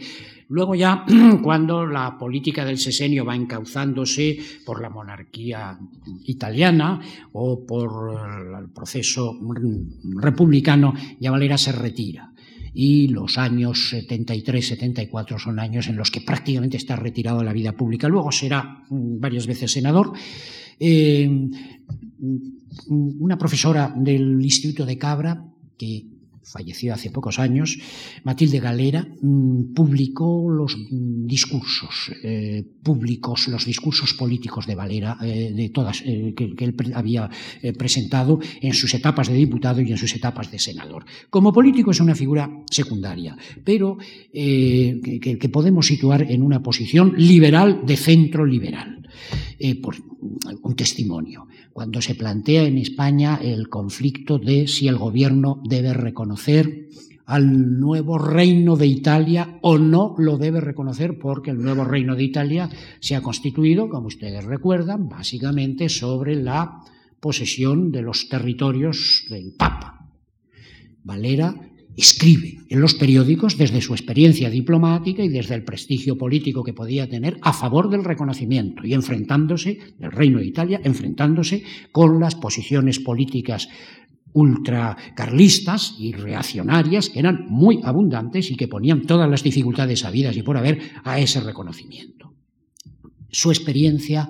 Luego 0.48 0.74
ya, 0.74 1.04
cuando 1.44 1.86
la 1.86 2.18
política 2.18 2.64
del 2.64 2.78
sesenio 2.78 3.26
va 3.26 3.36
encauzándose 3.36 4.38
por 4.66 4.82
la 4.82 4.90
monarquía 4.90 5.78
italiana 6.24 7.02
o 7.34 7.66
por 7.66 8.18
el 8.62 8.70
proceso 8.70 9.38
republicano, 10.22 10.94
ya 11.20 11.32
Valera 11.32 11.58
se 11.58 11.74
retira. 11.74 12.32
Y 12.74 13.10
los 13.10 13.38
años 13.38 13.94
73-74 13.94 15.38
son 15.38 15.60
años 15.60 15.88
en 15.88 15.98
los 15.98 16.10
que 16.10 16.22
prácticamente 16.22 16.78
está 16.78 16.96
retirado 16.96 17.40
de 17.40 17.46
la 17.46 17.54
vida 17.54 17.74
pública. 17.74 18.08
Luego 18.08 18.32
será 18.32 18.86
mm, 18.90 19.20
varias 19.20 19.46
veces 19.46 19.74
senador. 19.74 20.14
Eh, 20.80 21.30
una 22.88 23.38
profesora 23.38 23.94
del 23.96 24.42
Instituto 24.42 24.86
de 24.86 24.98
Cabra, 24.98 25.46
que 25.78 26.08
falleció 26.44 26.94
hace 26.94 27.10
pocos 27.10 27.40
años, 27.40 27.80
Matilde 28.24 28.60
Galera, 28.60 29.08
mm, 29.22 29.74
publicó 29.74 30.50
los 30.50 30.76
discursos 30.90 32.12
eh, 32.22 32.64
públicos, 32.84 33.48
los 33.48 33.66
discursos 33.66 34.14
políticos 34.14 34.68
de 34.68 34.76
Valera, 34.76 35.18
eh, 35.24 35.54
de 35.56 35.70
todas, 35.70 36.02
que, 36.02 36.54
él 36.58 36.76
había 36.94 37.30
presentado 37.78 38.40
en 38.62 38.74
sus 38.74 38.94
etapas 38.94 39.30
de 39.30 39.36
diputado 39.36 39.82
y 39.82 39.92
en 39.92 39.98
sus 39.98 40.14
etapas 40.16 40.52
de 40.52 40.60
senador. 40.60 41.06
Como 41.30 41.54
político 41.54 41.92
es 41.92 42.00
una 42.02 42.16
figura 42.16 42.50
secundaria, 42.70 43.38
pero 43.64 43.98
que, 44.34 45.50
podemos 45.52 45.88
situar 45.88 46.24
en 46.24 46.42
una 46.42 46.62
posición 46.62 47.14
liberal 47.18 47.82
de 47.86 47.96
centro 47.96 48.46
liberal. 48.46 49.03
Por 49.82 49.96
un 50.62 50.76
testimonio 50.76 51.48
cuando 51.72 52.02
se 52.02 52.16
plantea 52.16 52.64
en 52.64 52.78
España 52.78 53.40
el 53.42 53.70
conflicto 53.70 54.38
de 54.38 54.68
si 54.68 54.88
el 54.88 54.98
gobierno 54.98 55.62
debe 55.64 55.94
reconocer 55.94 56.90
al 57.26 57.80
nuevo 57.80 58.18
reino 58.18 58.76
de 58.76 58.88
Italia 58.88 59.60
o 59.62 59.78
no 59.78 60.16
lo 60.18 60.38
debe 60.38 60.60
reconocer 60.60 61.18
porque 61.18 61.52
el 61.52 61.62
nuevo 61.62 61.84
reino 61.84 62.16
de 62.16 62.24
Italia 62.24 62.70
se 63.00 63.16
ha 63.16 63.22
constituido, 63.22 63.90
como 63.90 64.08
ustedes 64.08 64.44
recuerdan, 64.44 65.08
básicamente 65.08 65.90
sobre 65.90 66.36
la 66.36 66.82
posesión 67.20 67.92
de 67.92 68.02
los 68.02 68.28
territorios 68.28 69.26
del 69.30 69.54
Papa. 69.58 70.12
Valera 71.04 71.56
escribe 71.96 72.60
en 72.70 72.82
los 72.82 72.96
periódicos 72.96 73.58
desde 73.58 73.82
su 73.82 73.94
experiencia 73.94 74.50
diplomática 74.50 75.24
y 75.24 75.30
desde 75.30 75.56
el 75.56 75.64
prestigio 75.64 76.18
político 76.18 76.64
que 76.64 76.74
podía 76.74 77.08
tener 77.08 77.38
a 77.42 77.54
favor 77.54 77.90
del 77.90 78.04
reconocimiento 78.04 78.86
y 78.86 78.94
enfrentándose, 78.94 79.80
del 80.00 80.12
Reino 80.12 80.40
de 80.40 80.48
Italia, 80.48 80.82
enfrentándose 80.84 81.64
con 81.92 82.20
las 82.20 82.36
posiciones 82.36 83.00
políticas 83.00 83.70
ultracarlistas 84.34 85.96
y 86.00 86.12
reaccionarias 86.14 87.10
que 87.10 87.20
eran 87.20 87.46
muy 87.50 87.80
abundantes 87.84 88.50
y 88.50 88.56
que 88.56 88.68
ponían 88.68 89.06
todas 89.06 89.30
las 89.30 89.44
dificultades 89.44 90.04
habidas 90.06 90.36
y 90.36 90.42
por 90.42 90.58
haber 90.58 90.80
a 91.04 91.20
ese 91.20 91.40
reconocimiento. 91.40 92.34
Su 93.30 93.52
experiencia 93.52 94.30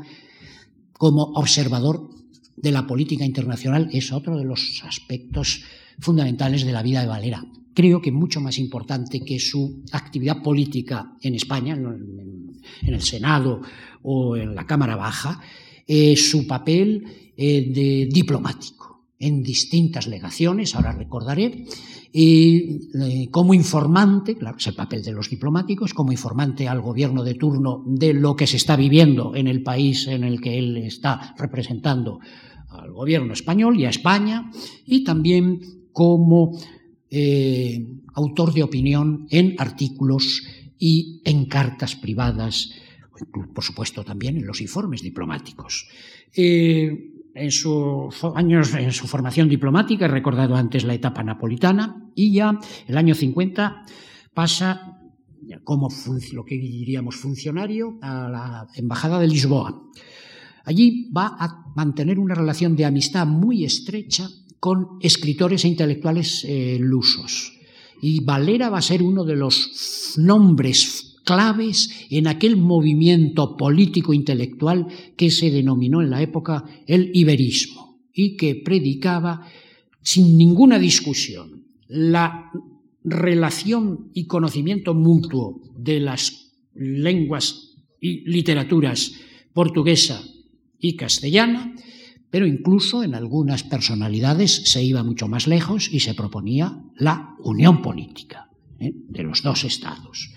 como 0.91 1.23
observador 1.35 2.09
de 2.57 2.71
la 2.71 2.85
política 2.85 3.25
internacional 3.25 3.89
es 3.91 4.11
otro 4.11 4.37
de 4.37 4.45
los 4.45 4.83
aspectos 4.85 5.63
fundamentales 5.99 6.65
de 6.65 6.71
la 6.71 6.83
vida 6.83 7.01
de 7.01 7.07
Valera. 7.07 7.43
Creo 7.73 8.01
que 8.01 8.11
mucho 8.11 8.39
más 8.39 8.59
importante 8.59 9.21
que 9.21 9.39
su 9.39 9.83
actividad 9.91 10.41
política 10.43 11.13
en 11.21 11.35
España, 11.35 11.73
en 11.73 12.93
el 12.93 13.01
Senado 13.01 13.61
o 14.03 14.37
en 14.37 14.53
la 14.53 14.65
Cámara 14.65 14.95
Baja, 14.95 15.41
es 15.87 16.29
su 16.29 16.45
papel 16.45 17.03
eh, 17.35 17.71
de 17.73 18.07
diplomático 18.11 18.83
en 19.19 19.41
distintas 19.41 20.07
legaciones, 20.07 20.75
ahora 20.75 20.91
recordaré, 20.91 21.65
y 22.11 22.89
eh, 22.93 23.29
como 23.31 23.53
informante, 23.53 24.35
claro, 24.35 24.57
es 24.57 24.67
el 24.67 24.75
papel 24.75 25.01
de 25.01 25.13
los 25.13 25.29
diplomáticos, 25.29 25.93
como 25.93 26.11
informante 26.11 26.67
al 26.67 26.81
gobierno 26.81 27.23
de 27.23 27.33
turno 27.35 27.83
de 27.87 28.13
lo 28.13 28.35
que 28.35 28.45
se 28.45 28.57
está 28.57 28.75
viviendo 28.75 29.35
en 29.35 29.47
el 29.47 29.63
país 29.63 30.07
en 30.07 30.23
el 30.23 30.41
que 30.41 30.59
él 30.59 30.77
está 30.77 31.33
representando 31.37 32.19
al 32.69 32.91
gobierno 32.91 33.33
español 33.33 33.79
y 33.79 33.85
a 33.85 33.89
España, 33.89 34.51
y 34.85 35.03
también 35.03 35.61
como 35.93 36.59
eh, 37.09 37.85
autor 38.15 38.53
de 38.53 38.63
opinión 38.63 39.27
en 39.29 39.55
artículos 39.57 40.43
y 40.77 41.21
en 41.23 41.45
cartas 41.45 41.95
privadas, 41.95 42.71
por 43.53 43.63
supuesto 43.63 44.03
también 44.03 44.37
en 44.37 44.45
los 44.45 44.59
informes 44.59 45.01
diplomáticos. 45.01 45.87
Eh, 46.35 47.11
en 47.35 47.51
sus 47.51 48.23
años, 48.35 48.73
en 48.73 48.91
su 48.91 49.07
formación 49.07 49.49
diplomática, 49.49 50.05
he 50.05 50.09
recordado 50.09 50.55
antes 50.55 50.83
la 50.83 50.93
etapa 50.93 51.23
napolitana, 51.23 52.11
y 52.15 52.33
ya 52.33 52.59
el 52.87 52.97
año 52.97 53.15
50 53.15 53.85
pasa 54.33 54.99
como 55.63 55.89
lo 56.31 56.45
que 56.45 56.55
diríamos 56.55 57.15
funcionario 57.15 57.97
a 58.01 58.29
la 58.29 58.67
Embajada 58.75 59.19
de 59.19 59.27
Lisboa. 59.27 59.83
Allí 60.65 61.11
va 61.11 61.35
a 61.39 61.73
mantener 61.75 62.19
una 62.19 62.35
relación 62.35 62.75
de 62.75 62.85
amistad 62.85 63.27
muy 63.27 63.65
estrecha 63.65 64.29
con 64.63 64.95
escritores 65.01 65.65
e 65.65 65.67
intelectuales 65.67 66.45
eh, 66.47 66.77
lusos. 66.79 67.51
y 68.01 68.21
Valera 68.21 68.69
va 68.69 68.77
a 68.77 68.81
ser 68.81 69.03
uno 69.03 69.25
de 69.25 69.35
los 69.35 70.15
nombres 70.15 71.19
claves 71.25 72.07
en 72.09 72.27
aquel 72.27 72.55
movimiento 72.55 73.57
político 73.57 74.13
intelectual 74.13 74.87
que 75.17 75.31
se 75.31 75.51
denominó 75.51 76.01
en 76.01 76.09
la 76.09 76.21
época 76.21 76.63
el 76.87 77.11
iberismo 77.13 77.99
y 78.13 78.37
que 78.37 78.55
predicaba 78.55 79.45
sin 80.01 80.37
ninguna 80.37 80.79
discusión 80.79 81.65
la 81.89 82.49
relación 83.03 84.11
y 84.13 84.27
conocimiento 84.27 84.93
mutuo 84.93 85.59
de 85.75 85.99
las 85.99 86.53
lenguas 86.73 87.75
y 87.99 88.21
literaturas 88.31 89.11
portuguesa 89.51 90.23
y 90.79 90.95
castellana, 90.95 91.75
pero 92.33 92.47
incluso 92.47 93.03
en 93.03 93.13
algunas 93.13 93.61
personalidades 93.61 94.63
se 94.65 94.81
iba 94.81 95.03
mucho 95.03 95.27
más 95.27 95.45
lejos 95.45 95.87
y 95.93 95.99
se 95.99 96.15
proponía 96.15 96.81
la 96.97 97.35
unión 97.43 97.83
política 97.83 98.49
¿eh? 98.79 98.91
de 98.91 99.21
los 99.21 99.43
dos 99.43 99.63
estados. 99.65 100.31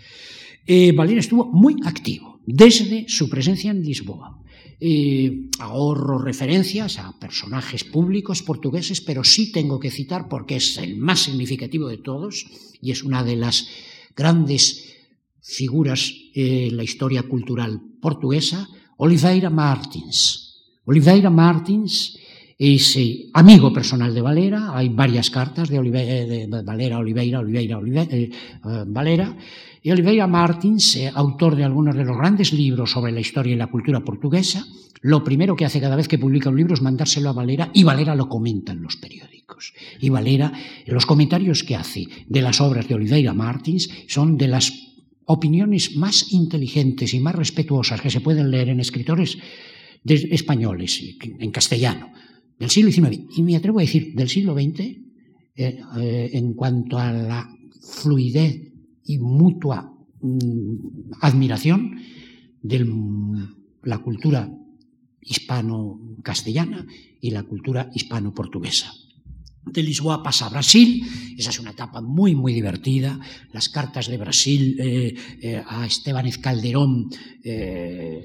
Eh, 0.67 0.95
estuvo 1.17 1.47
muy 1.47 1.77
activo 1.87 2.43
desde 2.45 3.09
su 3.09 3.31
presencia 3.31 3.71
en 3.71 3.83
Lisboa. 3.83 4.43
Eh, 4.79 5.49
ahorro 5.59 6.19
referencias 6.19 6.99
a 6.99 7.19
personajes 7.19 7.85
públicos 7.85 8.43
portugueses, 8.43 9.01
pero 9.01 9.25
sí 9.25 9.51
tengo 9.51 9.81
que 9.81 9.91
citar, 9.91 10.29
porque 10.29 10.57
es 10.57 10.77
el 10.77 10.99
más 10.99 11.21
significativo 11.21 11.89
de 11.89 11.97
todos 11.97 12.45
y 12.83 12.91
es 12.91 13.05
una 13.05 13.25
de 13.25 13.37
las 13.37 13.69
grandes 14.15 14.85
figuras 15.41 16.13
en 16.35 16.77
la 16.77 16.85
historia 16.85 17.23
cultural 17.23 17.81
portuguesa, 18.03 18.69
Oliveira 18.99 19.49
Martins. 19.49 20.46
Oliveira 20.87 21.31
Martins 21.31 22.17
es 22.59 22.97
eh, 22.97 23.29
amigo 23.35 23.73
personal 23.73 24.15
de 24.15 24.23
Valera, 24.23 24.71
hay 24.73 24.89
varias 24.89 25.31
cartas 25.31 25.69
de, 25.69 25.83
de 25.83 26.63
Valera, 26.63 26.99
Oliveira, 26.99 27.41
Oliveira, 27.41 27.79
Oliveira 27.79 28.17
eh, 28.17 28.31
Valera, 28.87 29.37
y 29.83 29.91
Oliveira 29.91 30.27
Martins, 30.29 30.97
eh, 30.97 31.11
autor 31.13 31.57
de 31.57 31.65
algunos 31.65 31.97
de 31.97 32.05
los 32.05 32.17
grandes 32.17 32.53
libros 32.53 32.93
sobre 32.93 33.13
la 33.13 33.21
historia 33.21 33.55
y 33.55 33.57
la 33.57 33.67
cultura 33.67 34.01
portuguesa, 34.01 34.65
lo 35.03 35.25
primero 35.25 35.57
que 35.57 35.65
hace 35.65 35.81
cada 35.81 35.97
vez 35.97 36.07
que 36.07 36.19
publica 36.19 36.51
un 36.51 36.57
libro 36.57 36.75
es 36.75 36.83
mandárselo 36.83 37.31
a 37.31 37.33
Valera 37.33 37.71
y 37.75 37.83
Valera 37.83 38.15
lo 38.15 38.29
comenta 38.29 38.73
en 38.73 38.83
los 38.83 38.97
periódicos. 38.97 39.75
Y 40.01 40.09
Valera, 40.09 40.53
los 40.87 41.05
comentarios 41.05 41.65
que 41.65 41.77
hace 41.77 42.07
de 42.27 42.43
las 42.43 42.61
obras 42.61 42.89
de 42.89 42.95
Oliveira 42.95 43.35
Martins 43.35 43.91
son 44.07 44.39
de 44.39 44.49
las 44.49 44.73
opiniones 45.27 45.97
más 45.97 46.33
inteligentes 46.33 47.13
y 47.13 47.21
más 47.21 47.35
respetuosas 47.35 48.01
que 48.01 48.11
se 48.11 48.21
pueden 48.21 48.51
leer 48.51 48.69
en 48.69 48.81
escritores 48.81 49.39
españoles, 50.15 51.03
en 51.21 51.51
castellano, 51.51 52.13
del 52.59 52.71
siglo 52.71 52.91
XIX. 52.91 53.25
Y 53.37 53.43
me 53.43 53.57
atrevo 53.57 53.79
a 53.79 53.83
decir 53.83 54.15
del 54.15 54.29
siglo 54.29 54.55
XX, 54.55 54.81
eh, 54.81 55.01
eh, 55.57 56.31
en 56.33 56.55
cuanto 56.55 56.99
a 56.99 57.13
la 57.13 57.49
fluidez 57.81 58.73
y 59.05 59.19
mutua 59.19 59.93
mm, 60.21 61.13
admiración 61.21 61.97
de 62.63 62.87
la 63.83 63.99
cultura 63.99 64.53
hispano-castellana 65.21 66.87
y 67.21 67.31
la 67.31 67.43
cultura 67.43 67.91
hispano-portuguesa. 67.95 68.93
De 69.67 69.83
Lisboa 69.83 70.23
pasa 70.23 70.47
a 70.47 70.49
Brasil, 70.49 71.03
esa 71.37 71.51
es 71.51 71.59
una 71.59 71.73
etapa 71.73 72.01
muy, 72.01 72.37
muy 72.37 72.55
divertida. 72.55 73.19
Las 73.53 73.69
cartas 73.69 74.07
de 74.07 74.17
Brasil 74.17 74.77
eh, 74.79 75.15
eh, 75.43 75.63
a 75.67 75.85
Estebanez 75.85 76.39
Calderón 76.39 77.11
eh, 77.43 78.25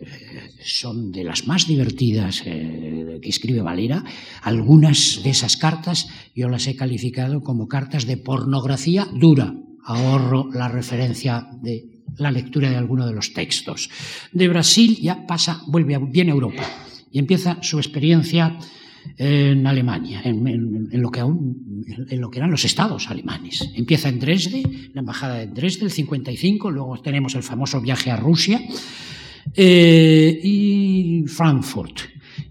son 0.63 1.11
de 1.11 1.23
las 1.23 1.47
más 1.47 1.65
divertidas 1.65 2.41
que 2.43 3.19
escribe 3.23 3.61
Valera. 3.61 4.03
Algunas 4.43 5.21
de 5.23 5.31
esas 5.31 5.57
cartas 5.57 6.07
yo 6.35 6.47
las 6.47 6.67
he 6.67 6.75
calificado 6.75 7.41
como 7.41 7.67
cartas 7.67 8.05
de 8.05 8.17
pornografía 8.17 9.07
dura, 9.11 9.55
ahorro 9.83 10.47
la 10.53 10.67
referencia 10.67 11.49
de 11.61 12.03
la 12.17 12.31
lectura 12.31 12.69
de 12.69 12.77
alguno 12.77 13.07
de 13.07 13.13
los 13.13 13.33
textos. 13.33 13.89
De 14.31 14.47
Brasil 14.47 14.97
ya 15.01 15.25
pasa, 15.25 15.63
vuelve, 15.67 15.95
a 15.95 15.99
Europa 15.99 16.63
y 17.11 17.19
empieza 17.19 17.57
su 17.61 17.77
experiencia 17.77 18.57
en 19.17 19.65
Alemania, 19.67 20.21
en, 20.23 20.89
lo 21.01 21.11
que 21.11 21.19
en 21.19 22.21
lo 22.21 22.29
que 22.29 22.39
eran 22.39 22.51
los 22.51 22.65
estados 22.65 23.09
alemanes. 23.09 23.69
Empieza 23.75 24.09
en 24.09 24.19
Dresde, 24.19 24.63
la 24.93 25.01
embajada 25.01 25.35
de 25.35 25.47
Dresde, 25.47 25.85
el 25.85 25.91
55, 25.91 26.71
luego 26.71 26.97
tenemos 27.01 27.35
el 27.35 27.43
famoso 27.43 27.81
viaje 27.81 28.11
a 28.11 28.17
Rusia 28.17 28.61
eh, 29.55 30.39
y 30.43 31.23
Frankfurt. 31.27 31.99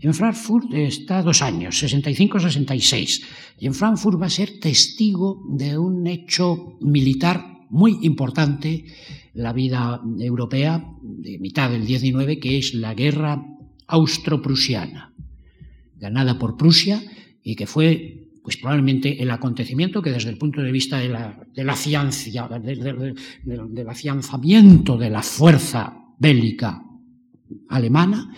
En 0.01 0.15
Frankfurt 0.15 0.73
está 0.75 1.23
dos 1.23 1.43
años, 1.43 1.83
65-66, 1.83 3.23
y 3.59 3.67
en 3.67 3.75
Frankfurt 3.75 4.21
va 4.21 4.27
a 4.27 4.31
ser 4.31 4.59
testigo 4.59 5.43
de 5.49 5.77
un 5.77 6.07
hecho 6.07 6.79
militar 6.81 7.45
muy 7.71 7.99
importante 8.03 8.85
la 9.35 9.53
vida 9.53 10.01
europea 10.19 10.85
de 11.03 11.39
mitad 11.39 11.71
del 11.71 11.87
19, 11.87 12.39
que 12.39 12.59
es 12.59 12.75
la 12.75 12.95
guerra 12.95 13.45
austro-prusiana, 13.87 15.10
ganada 16.01 16.39
por 16.39 16.57
Prusia 16.57 17.03
y 17.43 17.55
que 17.55 17.67
fue 17.67 18.27
pues 18.43 18.57
probablemente 18.57 19.23
el 19.23 19.31
acontecimiento 19.31 20.01
que 20.01 20.11
desde 20.11 20.31
el 20.31 20.39
punto 20.39 20.63
de 20.63 20.73
vista 20.73 20.99
de 20.99 21.09
la, 21.09 21.39
de 21.55 21.63
la 21.63 21.77
ciencia, 21.77 22.49
del 22.49 23.89
afianzamiento 23.89 24.97
de 24.97 25.11
la 25.11 25.23
fuerza 25.23 25.95
bélica 26.19 26.83
alemana, 27.69 28.35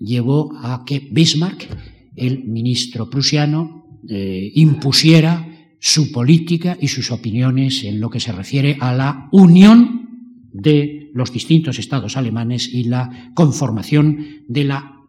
llevó 0.00 0.52
a 0.56 0.84
que 0.84 1.08
Bismarck, 1.10 1.68
el 2.16 2.44
ministro 2.44 3.08
prusiano, 3.08 4.00
eh, 4.08 4.50
impusiera 4.54 5.46
su 5.78 6.10
política 6.10 6.76
y 6.80 6.88
sus 6.88 7.10
opiniones 7.10 7.84
en 7.84 8.00
lo 8.00 8.10
que 8.10 8.20
se 8.20 8.32
refiere 8.32 8.76
a 8.80 8.92
la 8.92 9.28
unión 9.32 10.08
de 10.52 11.10
los 11.14 11.32
distintos 11.32 11.78
estados 11.78 12.16
alemanes 12.16 12.68
y 12.72 12.84
la 12.84 13.32
conformación 13.34 14.44
de 14.48 14.64
la 14.64 14.99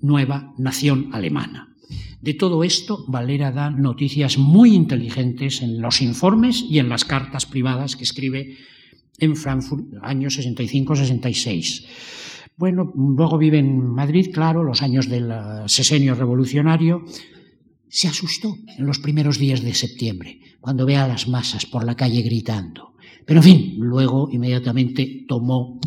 nueva 0.00 0.54
nación 0.58 1.10
alemana. 1.12 1.76
De 2.20 2.34
todo 2.34 2.64
esto, 2.64 3.04
Valera 3.08 3.50
da 3.50 3.70
noticias 3.70 4.36
muy 4.36 4.74
inteligentes 4.74 5.62
en 5.62 5.80
los 5.80 6.02
informes 6.02 6.64
y 6.68 6.78
en 6.78 6.88
las 6.88 7.04
cartas 7.04 7.46
privadas 7.46 7.96
que 7.96 8.04
escribe 8.04 8.58
en 9.18 9.36
Frankfurt, 9.36 9.86
años 10.02 10.38
65-66. 10.38 11.86
Bueno, 12.56 12.92
luego 12.94 13.38
vive 13.38 13.58
en 13.58 13.80
Madrid, 13.88 14.30
claro, 14.32 14.62
los 14.62 14.82
años 14.82 15.08
del 15.08 15.32
sesenio 15.66 16.14
revolucionario. 16.14 17.04
Se 17.88 18.06
asustó 18.06 18.56
en 18.76 18.84
los 18.86 18.98
primeros 18.98 19.38
días 19.38 19.62
de 19.62 19.74
septiembre, 19.74 20.40
cuando 20.60 20.84
ve 20.84 20.96
a 20.96 21.08
las 21.08 21.26
masas 21.26 21.64
por 21.64 21.84
la 21.84 21.96
calle 21.96 22.20
gritando. 22.20 22.94
Pero 23.26 23.40
en 23.40 23.44
fin, 23.44 23.74
luego 23.78 24.28
inmediatamente 24.32 25.24
tomó 25.28 25.78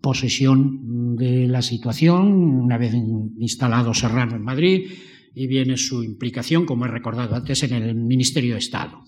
posesión 0.00 1.16
de 1.16 1.46
la 1.46 1.62
situación, 1.62 2.32
una 2.32 2.78
vez 2.78 2.94
instalado 2.94 3.94
Serrano 3.94 4.36
en 4.36 4.42
Madrid, 4.42 4.90
y 5.34 5.46
viene 5.46 5.76
su 5.76 6.02
implicación, 6.02 6.66
como 6.66 6.86
he 6.86 6.88
recordado 6.88 7.36
antes, 7.36 7.62
en 7.62 7.74
el 7.74 7.94
Ministerio 7.94 8.54
de 8.54 8.58
Estado. 8.58 9.04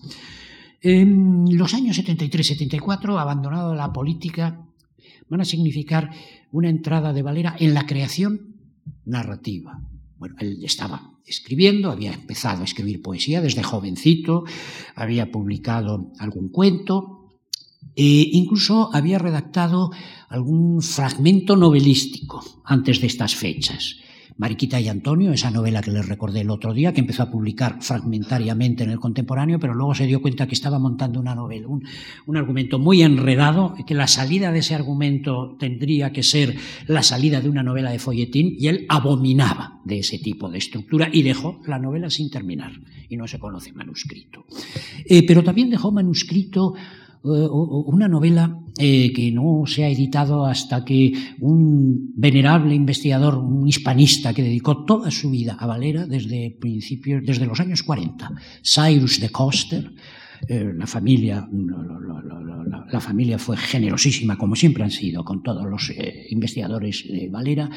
En 0.81 1.45
los 1.57 1.73
años 1.73 1.99
73-74, 1.99 3.19
abandonado 3.19 3.75
la 3.75 3.91
política, 3.91 4.65
van 5.29 5.41
a 5.41 5.45
significar 5.45 6.09
una 6.51 6.69
entrada 6.69 7.13
de 7.13 7.21
Valera 7.21 7.55
en 7.59 7.73
la 7.73 7.85
creación 7.85 8.55
narrativa. 9.05 9.81
Bueno, 10.17 10.35
él 10.39 10.59
estaba 10.63 11.11
escribiendo, 11.25 11.91
había 11.91 12.13
empezado 12.13 12.61
a 12.61 12.65
escribir 12.65 13.01
poesía 13.01 13.41
desde 13.41 13.63
jovencito, 13.63 14.43
había 14.95 15.31
publicado 15.31 16.11
algún 16.19 16.49
cuento, 16.49 17.20
e 17.95 18.29
incluso 18.33 18.89
había 18.93 19.19
redactado 19.19 19.91
algún 20.29 20.81
fragmento 20.81 21.55
novelístico 21.55 22.43
antes 22.63 23.01
de 23.01 23.07
estas 23.07 23.35
fechas. 23.35 23.97
Mariquita 24.41 24.79
y 24.79 24.87
Antonio, 24.87 25.31
esa 25.31 25.51
novela 25.51 25.81
que 25.81 25.91
les 25.91 26.07
recordé 26.07 26.41
el 26.41 26.49
otro 26.49 26.73
día, 26.73 26.93
que 26.93 27.01
empezó 27.01 27.21
a 27.21 27.29
publicar 27.29 27.77
fragmentariamente 27.81 28.83
en 28.83 28.89
el 28.89 28.99
contemporáneo, 28.99 29.59
pero 29.59 29.75
luego 29.75 29.93
se 29.93 30.07
dio 30.07 30.19
cuenta 30.19 30.47
que 30.47 30.55
estaba 30.55 30.79
montando 30.79 31.19
una 31.19 31.35
novela, 31.35 31.67
un, 31.67 32.37
argumento 32.37 32.79
muy 32.79 33.03
enredado, 33.03 33.75
que 33.85 33.93
la 33.93 34.07
salida 34.07 34.51
de 34.51 34.59
ese 34.59 34.73
argumento 34.73 35.55
tendría 35.59 36.11
que 36.11 36.23
ser 36.23 36.55
la 36.87 37.03
salida 37.03 37.39
de 37.39 37.49
una 37.49 37.61
novela 37.61 37.91
de 37.91 37.99
folletín, 37.99 38.55
y 38.57 38.67
él 38.67 38.87
abominaba 38.89 39.79
de 39.85 39.99
ese 39.99 40.17
tipo 40.17 40.49
de 40.49 40.57
estructura 40.57 41.09
y 41.11 41.21
dejó 41.21 41.59
la 41.67 41.77
novela 41.77 42.09
sin 42.09 42.31
terminar, 42.31 42.71
y 43.09 43.17
no 43.17 43.27
se 43.27 43.37
conoce 43.37 43.73
manuscrito. 43.73 44.45
Eh, 45.05 45.23
pero 45.23 45.43
también 45.43 45.69
dejó 45.69 45.91
manuscrito 45.91 46.73
eh, 46.75 46.79
una 47.23 48.07
novela 48.07 48.57
eh, 48.77 49.11
que 49.13 49.31
no 49.31 49.63
se 49.65 49.83
ha 49.83 49.89
editado 49.89 50.45
hasta 50.45 50.83
que 50.83 51.13
un 51.39 52.11
venerable 52.15 52.73
investigador, 52.73 53.37
un 53.37 53.67
hispanista 53.67 54.33
que 54.33 54.43
dedicó 54.43 54.85
toda 54.85 55.11
su 55.11 55.29
vida 55.29 55.55
a 55.59 55.67
Valera 55.67 56.05
desde 56.07 56.55
principios, 56.59 57.21
desde 57.25 57.45
los 57.45 57.59
años 57.59 57.83
40, 57.83 58.31
Cyrus 58.63 59.19
de 59.19 59.29
Coster, 59.29 59.93
eh, 60.47 60.73
la 60.75 60.87
familia, 60.87 61.47
la 62.91 62.99
familia 62.99 63.37
fue 63.37 63.55
generosísima, 63.57 64.37
como 64.37 64.55
siempre 64.55 64.83
han 64.83 64.91
sido 64.91 65.23
con 65.23 65.43
todos 65.43 65.65
los 65.69 65.91
eh, 65.91 66.27
investigadores 66.29 67.05
de 67.07 67.29
Valera. 67.29 67.69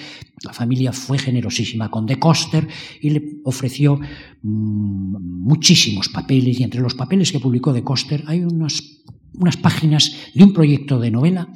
La 0.43 0.53
familia 0.53 0.93
fue 0.93 1.19
generosísima 1.19 1.91
con 1.91 2.07
De 2.07 2.19
Coster 2.19 2.67
y 3.01 3.11
le 3.11 3.41
ofreció 3.45 3.97
mm, 3.97 5.43
muchísimos 5.45 6.09
papeles. 6.09 6.59
Y 6.59 6.63
entre 6.63 6.81
los 6.81 6.95
papeles 6.95 7.33
que 7.33 7.41
publicó 7.41 7.73
De 7.73 7.85
Coster 7.85 8.25
hay 8.27 8.41
unas, 8.41 9.03
unas 9.39 9.57
páginas 9.57 10.13
de 10.35 10.45
un 10.45 10.53
proyecto 10.53 10.99
de 10.99 11.11
novela 11.11 11.53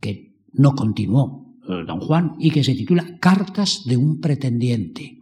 que 0.00 0.34
no 0.52 0.74
continuó 0.74 1.56
eh, 1.68 1.84
Don 1.86 2.00
Juan 2.00 2.34
y 2.38 2.50
que 2.50 2.64
se 2.64 2.74
titula 2.74 3.18
Cartas 3.20 3.82
de 3.86 3.96
un 3.96 4.20
pretendiente. 4.20 5.18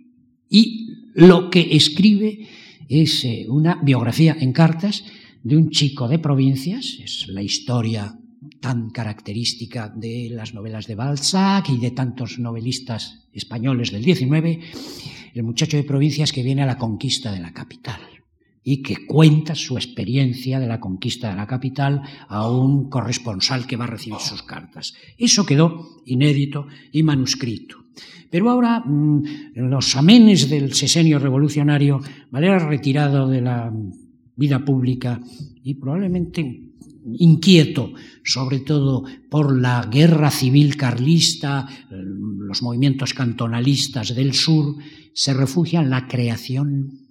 Y 0.48 0.88
lo 1.14 1.50
que 1.50 1.76
escribe 1.76 2.48
es 2.88 3.24
eh, 3.24 3.46
una 3.48 3.76
biografía 3.82 4.36
en 4.38 4.52
cartas 4.52 5.04
de 5.42 5.56
un 5.56 5.70
chico 5.70 6.08
de 6.08 6.18
provincias, 6.18 6.98
es 7.02 7.28
la 7.28 7.42
historia 7.42 8.16
tan 8.60 8.90
característica 8.90 9.88
de 9.88 10.28
las 10.30 10.54
novelas 10.54 10.86
de 10.86 10.94
Balzac 10.94 11.68
y 11.70 11.78
de 11.78 11.92
tantos 11.92 12.38
novelistas 12.38 13.26
españoles 13.32 13.90
del 13.90 14.04
XIX, 14.04 14.58
el 15.34 15.42
muchacho 15.42 15.76
de 15.76 15.84
provincias 15.84 16.32
que 16.32 16.42
viene 16.42 16.62
a 16.62 16.66
la 16.66 16.78
conquista 16.78 17.32
de 17.32 17.40
la 17.40 17.52
capital 17.52 18.00
y 18.62 18.82
que 18.82 19.06
cuenta 19.06 19.54
su 19.54 19.76
experiencia 19.76 20.60
de 20.60 20.66
la 20.66 20.80
conquista 20.80 21.30
de 21.30 21.36
la 21.36 21.46
capital 21.46 22.02
a 22.28 22.50
un 22.50 22.90
corresponsal 22.90 23.66
que 23.66 23.76
va 23.76 23.84
a 23.84 23.88
recibir 23.88 24.18
sus 24.18 24.42
cartas. 24.42 24.94
Eso 25.16 25.46
quedó 25.46 26.02
inédito 26.04 26.66
y 26.92 27.02
manuscrito. 27.02 27.78
Pero 28.30 28.50
ahora, 28.50 28.80
mm, 28.80 29.22
los 29.56 29.96
amenes 29.96 30.48
del 30.48 30.74
sesenio 30.74 31.18
revolucionario, 31.18 32.00
Valera 32.30 32.58
retirado 32.58 33.28
de 33.28 33.40
la 33.40 33.72
vida 34.36 34.64
pública 34.64 35.20
y 35.62 35.74
probablemente 35.74 36.70
inquieto, 37.18 37.92
sobre 38.22 38.60
todo 38.60 39.04
por 39.28 39.58
la 39.58 39.88
guerra 39.90 40.30
civil 40.30 40.76
carlista, 40.76 41.66
los 41.90 42.62
movimientos 42.62 43.14
cantonalistas 43.14 44.14
del 44.14 44.34
sur, 44.34 44.76
se 45.12 45.34
refugia 45.34 45.80
en 45.80 45.90
la 45.90 46.06
creación 46.06 47.09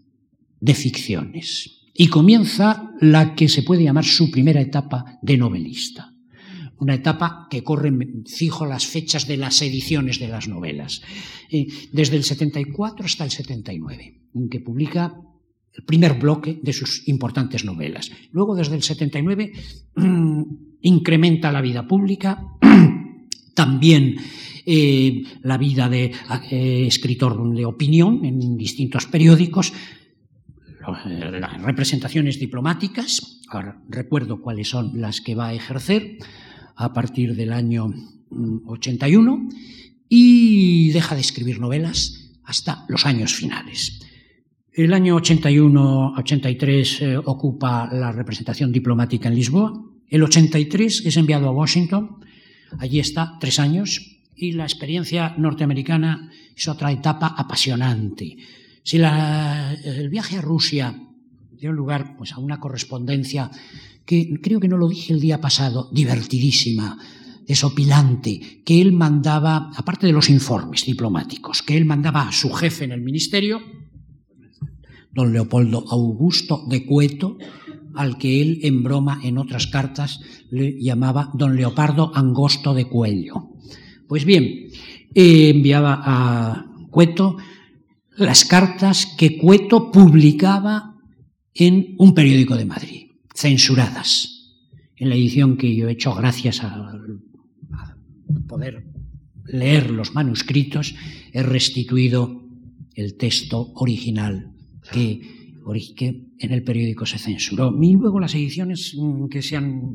de 0.59 0.73
ficciones. 0.73 1.79
Y 1.93 2.07
comienza 2.07 2.91
la 3.01 3.35
que 3.35 3.49
se 3.49 3.63
puede 3.63 3.83
llamar 3.83 4.05
su 4.05 4.31
primera 4.31 4.61
etapa 4.61 5.19
de 5.21 5.37
novelista. 5.37 6.13
Una 6.77 6.95
etapa 6.95 7.47
que 7.49 7.61
corre, 7.61 7.91
fijo 8.25 8.65
las 8.65 8.85
fechas 8.85 9.27
de 9.27 9.35
las 9.35 9.61
ediciones 9.61 10.17
de 10.17 10.29
las 10.29 10.47
novelas, 10.47 11.01
eh, 11.51 11.67
desde 11.91 12.15
el 12.15 12.23
74 12.23 13.05
hasta 13.05 13.25
el 13.25 13.31
79, 13.31 14.21
en 14.33 14.49
que 14.49 14.61
publica 14.61 15.13
el 15.73 15.83
primer 15.83 16.17
bloque 16.17 16.59
de 16.61 16.71
sus 16.71 17.05
importantes 17.07 17.65
novelas. 17.65 18.11
Luego, 18.31 18.55
desde 18.55 18.75
el 18.75 18.83
79, 18.83 19.51
incrementa 20.81 21.51
la 21.51 21.61
vida 21.61 21.85
pública, 21.85 22.43
también 23.55 24.15
eh, 24.65 25.23
la 25.41 25.57
vida 25.57 25.89
de 25.89 26.11
eh, 26.49 26.85
escritor 26.87 27.53
de 27.53 27.65
opinión 27.65 28.23
en 28.23 28.55
distintos 28.55 29.05
periódicos, 29.05 29.73
las 30.85 31.61
representaciones 31.61 32.39
diplomáticas, 32.39 33.41
ahora 33.49 33.81
recuerdo 33.89 34.41
cuáles 34.41 34.69
son 34.69 34.99
las 34.99 35.21
que 35.21 35.35
va 35.35 35.49
a 35.49 35.53
ejercer 35.53 36.17
a 36.75 36.93
partir 36.93 37.35
del 37.35 37.51
año 37.51 37.93
81, 38.65 39.37
mm, 39.37 39.49
y 40.07 40.89
deja 40.91 41.15
de 41.15 41.21
escribir 41.21 41.59
novelas 41.59 42.31
hasta 42.43 42.85
los 42.87 43.05
años 43.05 43.33
finales. 43.35 43.99
El 44.73 44.93
año 44.93 45.15
81-83 45.17 47.01
eh, 47.01 47.17
ocupa 47.17 47.89
la 47.91 48.11
representación 48.11 48.71
diplomática 48.71 49.27
en 49.27 49.35
Lisboa. 49.35 49.73
El 50.07 50.23
83 50.23 51.05
es 51.05 51.17
enviado 51.17 51.47
a 51.47 51.51
Washington. 51.51 52.17
Allí 52.79 52.99
está 52.99 53.37
tres 53.39 53.59
años 53.59 54.19
y 54.35 54.53
la 54.53 54.63
experiencia 54.63 55.35
norteamericana 55.37 56.31
es 56.55 56.67
otra 56.67 56.91
etapa 56.91 57.35
apasionante. 57.37 58.37
Si 58.83 58.97
el 58.97 60.09
viaje 60.09 60.37
a 60.37 60.41
Rusia 60.41 60.95
dio 61.51 61.71
lugar 61.71 62.15
pues, 62.17 62.31
a 62.33 62.39
una 62.39 62.59
correspondencia 62.59 63.51
que 64.05 64.39
creo 64.41 64.59
que 64.59 64.67
no 64.67 64.77
lo 64.77 64.87
dije 64.87 65.13
el 65.13 65.19
día 65.19 65.39
pasado, 65.39 65.89
divertidísima, 65.91 66.97
desopilante, 67.47 68.61
que 68.65 68.81
él 68.81 68.93
mandaba, 68.93 69.71
aparte 69.75 70.07
de 70.07 70.13
los 70.13 70.29
informes 70.29 70.85
diplomáticos, 70.85 71.61
que 71.61 71.77
él 71.77 71.85
mandaba 71.85 72.27
a 72.27 72.31
su 72.31 72.51
jefe 72.51 72.85
en 72.85 72.91
el 72.91 73.01
ministerio, 73.01 73.61
don 75.11 75.33
Leopoldo 75.33 75.83
Augusto 75.89 76.63
de 76.67 76.85
Cueto, 76.85 77.37
al 77.95 78.17
que 78.17 78.41
él 78.41 78.59
en 78.63 78.83
broma 78.83 79.19
en 79.23 79.37
otras 79.37 79.67
cartas 79.67 80.21
le 80.51 80.79
llamaba 80.81 81.31
don 81.33 81.55
Leopardo 81.55 82.11
Angosto 82.15 82.73
de 82.73 82.85
Cuello. 82.85 83.49
Pues 84.07 84.25
bien, 84.25 84.69
enviaba 85.13 86.01
a 86.03 86.65
Cueto 86.89 87.37
las 88.19 88.45
cartas 88.45 89.05
que 89.17 89.37
Cueto 89.37 89.91
publicaba 89.91 90.95
en 91.53 91.95
un 91.97 92.13
periódico 92.13 92.55
de 92.55 92.65
Madrid, 92.65 93.07
censuradas. 93.33 94.35
En 94.95 95.09
la 95.09 95.15
edición 95.15 95.57
que 95.57 95.73
yo 95.75 95.87
he 95.87 95.93
hecho 95.93 96.13
gracias 96.13 96.63
a, 96.63 96.93
poder 98.47 98.85
leer 99.45 99.89
los 99.89 100.13
manuscritos, 100.13 100.95
he 101.31 101.41
restituido 101.41 102.43
el 102.93 103.15
texto 103.15 103.71
original 103.75 104.51
que, 104.91 105.39
en 106.39 106.51
el 106.51 106.63
periódico 106.63 107.05
se 107.05 107.19
censuró. 107.19 107.75
Y 107.79 107.93
luego 107.93 108.19
las 108.19 108.33
ediciones 108.33 108.95
mm, 108.97 109.27
que 109.27 109.41
se 109.41 109.55
han 109.55 109.91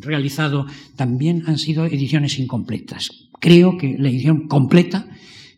realizado 0.00 0.66
también 0.96 1.42
han 1.46 1.58
sido 1.58 1.84
ediciones 1.84 2.38
incompletas. 2.38 3.28
Creo 3.38 3.76
que 3.76 3.96
la 3.98 4.08
edición 4.08 4.48
completa 4.48 5.06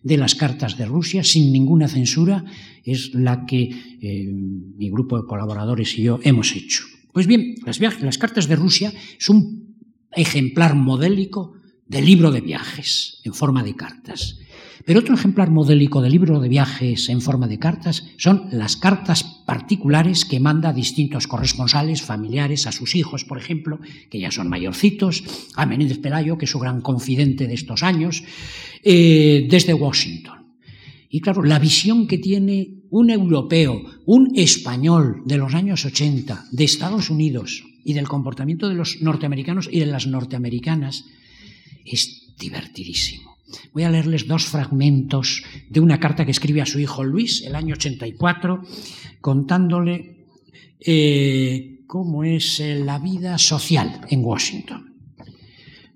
de 0.02 0.16
las 0.16 0.34
cartas 0.34 0.76
de 0.76 0.86
Rusia, 0.86 1.24
sin 1.24 1.52
ninguna 1.52 1.88
censura, 1.88 2.44
es 2.84 3.14
la 3.14 3.46
que 3.46 3.62
eh, 4.00 4.26
mi 4.26 4.90
grupo 4.90 5.20
de 5.20 5.26
colaboradores 5.26 5.98
y 5.98 6.02
yo 6.02 6.20
hemos 6.22 6.54
hecho. 6.54 6.84
Pues 7.12 7.26
bien, 7.26 7.54
las, 7.64 7.80
las 7.80 8.18
cartas 8.18 8.48
de 8.48 8.56
Rusia 8.56 8.92
es 9.18 9.28
un 9.28 9.76
ejemplar 10.12 10.74
modélico 10.74 11.54
de 11.86 12.02
libro 12.02 12.30
de 12.30 12.40
viajes 12.40 13.20
en 13.24 13.34
forma 13.34 13.62
de 13.62 13.74
cartas. 13.74 14.38
Pero 14.86 15.00
otro 15.00 15.16
ejemplar 15.16 15.50
modélico 15.50 16.00
de 16.00 16.08
libro 16.08 16.38
de 16.38 16.48
viajes 16.48 17.08
en 17.08 17.20
forma 17.20 17.48
de 17.48 17.58
cartas 17.58 18.06
son 18.18 18.46
las 18.52 18.76
cartas 18.76 19.24
particulares 19.44 20.24
que 20.24 20.38
manda 20.38 20.68
a 20.68 20.72
distintos 20.72 21.26
corresponsales, 21.26 22.02
familiares, 22.02 22.68
a 22.68 22.72
sus 22.72 22.94
hijos, 22.94 23.24
por 23.24 23.36
ejemplo, 23.36 23.80
que 24.08 24.20
ya 24.20 24.30
son 24.30 24.48
mayorcitos, 24.48 25.24
a 25.56 25.66
Menéndez 25.66 25.98
Pelayo, 25.98 26.38
que 26.38 26.44
es 26.44 26.52
su 26.52 26.60
gran 26.60 26.82
confidente 26.82 27.48
de 27.48 27.54
estos 27.54 27.82
años, 27.82 28.22
eh, 28.84 29.48
desde 29.50 29.74
Washington. 29.74 30.54
Y 31.10 31.20
claro, 31.20 31.42
la 31.42 31.58
visión 31.58 32.06
que 32.06 32.18
tiene 32.18 32.84
un 32.90 33.10
europeo, 33.10 33.82
un 34.06 34.38
español 34.38 35.22
de 35.24 35.38
los 35.38 35.52
años 35.54 35.84
80, 35.84 36.46
de 36.52 36.62
Estados 36.62 37.10
Unidos 37.10 37.64
y 37.82 37.94
del 37.94 38.06
comportamiento 38.06 38.68
de 38.68 38.76
los 38.76 39.02
norteamericanos 39.02 39.68
y 39.68 39.80
de 39.80 39.86
las 39.86 40.06
norteamericanas, 40.06 41.06
es 41.84 42.36
divertidísimo. 42.38 43.25
Voy 43.72 43.84
a 43.84 43.90
leerles 43.90 44.26
dos 44.26 44.46
fragmentos 44.46 45.44
de 45.68 45.80
una 45.80 46.00
carta 46.00 46.24
que 46.24 46.30
escribe 46.30 46.62
a 46.62 46.66
su 46.66 46.80
hijo 46.80 47.04
Luis 47.04 47.42
el 47.42 47.54
año 47.54 47.74
84, 47.74 48.62
contándole 49.20 50.26
eh, 50.80 51.80
cómo 51.86 52.24
es 52.24 52.60
eh, 52.60 52.76
la 52.76 52.98
vida 52.98 53.38
social 53.38 54.00
en 54.08 54.24
Washington. 54.24 54.94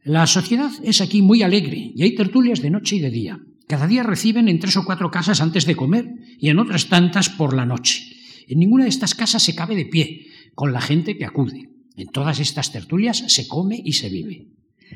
La 0.05 0.27
sociedad 0.27 0.71
es 0.83 1.01
aquí 1.01 1.23
muy 1.23 1.43
alegre 1.43 1.93
y 1.95 2.03
hay 2.03 2.15
tertulias 2.15 2.63
de 2.63 2.71
noche 2.71 2.97
y 2.97 3.01
de 3.01 3.11
día. 3.11 3.41
Cada 3.67 3.87
día 3.87 4.03
reciben 4.03 4.49
en 4.49 4.59
tres 4.59 4.77
o 4.77 4.85
cuatro 4.85 5.11
casas 5.11 5.41
antes 5.41 5.67
de 5.67 5.77
comer 5.77 6.09
y 6.39 6.49
en 6.49 6.59
otras 6.59 6.89
tantas 6.89 7.29
por 7.29 7.55
la 7.55 7.67
noche. 7.67 8.05
En 8.49 8.59
ninguna 8.59 8.85
de 8.85 8.91
estas 8.91 9.15
casas 9.15 9.43
se 9.43 9.55
cabe 9.55 9.77
de 9.77 9.85
pie 9.85 10.27
con 10.55 10.73
la 10.73 10.81
gente 10.81 11.17
que 11.17 11.25
acude. 11.25 11.69
En 11.97 12.09
todas 12.09 12.41
estas 12.41 12.73
tertulias 12.73 13.19
se 13.29 13.47
come 13.47 13.81
y 13.85 13.93
se 13.93 14.09
vive. 14.09 14.49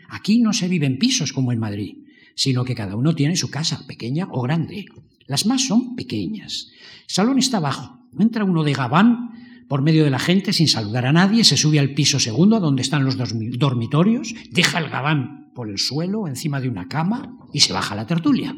Aquí 0.08 0.40
no 0.40 0.52
se 0.52 0.68
vive 0.68 0.86
en 0.86 0.98
pisos 0.98 1.32
como 1.32 1.52
en 1.52 1.58
Madrid 1.58 2.03
sino 2.34 2.64
que 2.64 2.74
cada 2.74 2.96
uno 2.96 3.14
tiene 3.14 3.36
su 3.36 3.50
casa, 3.50 3.86
pequeña 3.86 4.28
o 4.30 4.42
grande. 4.42 4.86
Las 5.26 5.46
más 5.46 5.66
son 5.66 5.94
pequeñas. 5.94 6.68
El 7.08 7.14
salón 7.14 7.38
está 7.38 7.58
abajo. 7.58 7.98
Entra 8.18 8.44
uno 8.44 8.62
de 8.62 8.72
gabán 8.72 9.30
por 9.68 9.82
medio 9.82 10.04
de 10.04 10.10
la 10.10 10.18
gente 10.18 10.52
sin 10.52 10.68
saludar 10.68 11.06
a 11.06 11.12
nadie, 11.12 11.44
se 11.44 11.56
sube 11.56 11.78
al 11.78 11.94
piso 11.94 12.20
segundo 12.20 12.60
donde 12.60 12.82
están 12.82 13.04
los 13.04 13.16
dormitorios, 13.16 14.34
deja 14.50 14.78
el 14.78 14.90
gabán 14.90 15.50
por 15.54 15.70
el 15.70 15.78
suelo 15.78 16.28
encima 16.28 16.60
de 16.60 16.68
una 16.68 16.88
cama 16.88 17.38
y 17.52 17.60
se 17.60 17.72
baja 17.72 17.94
la 17.94 18.06
tertulia. 18.06 18.54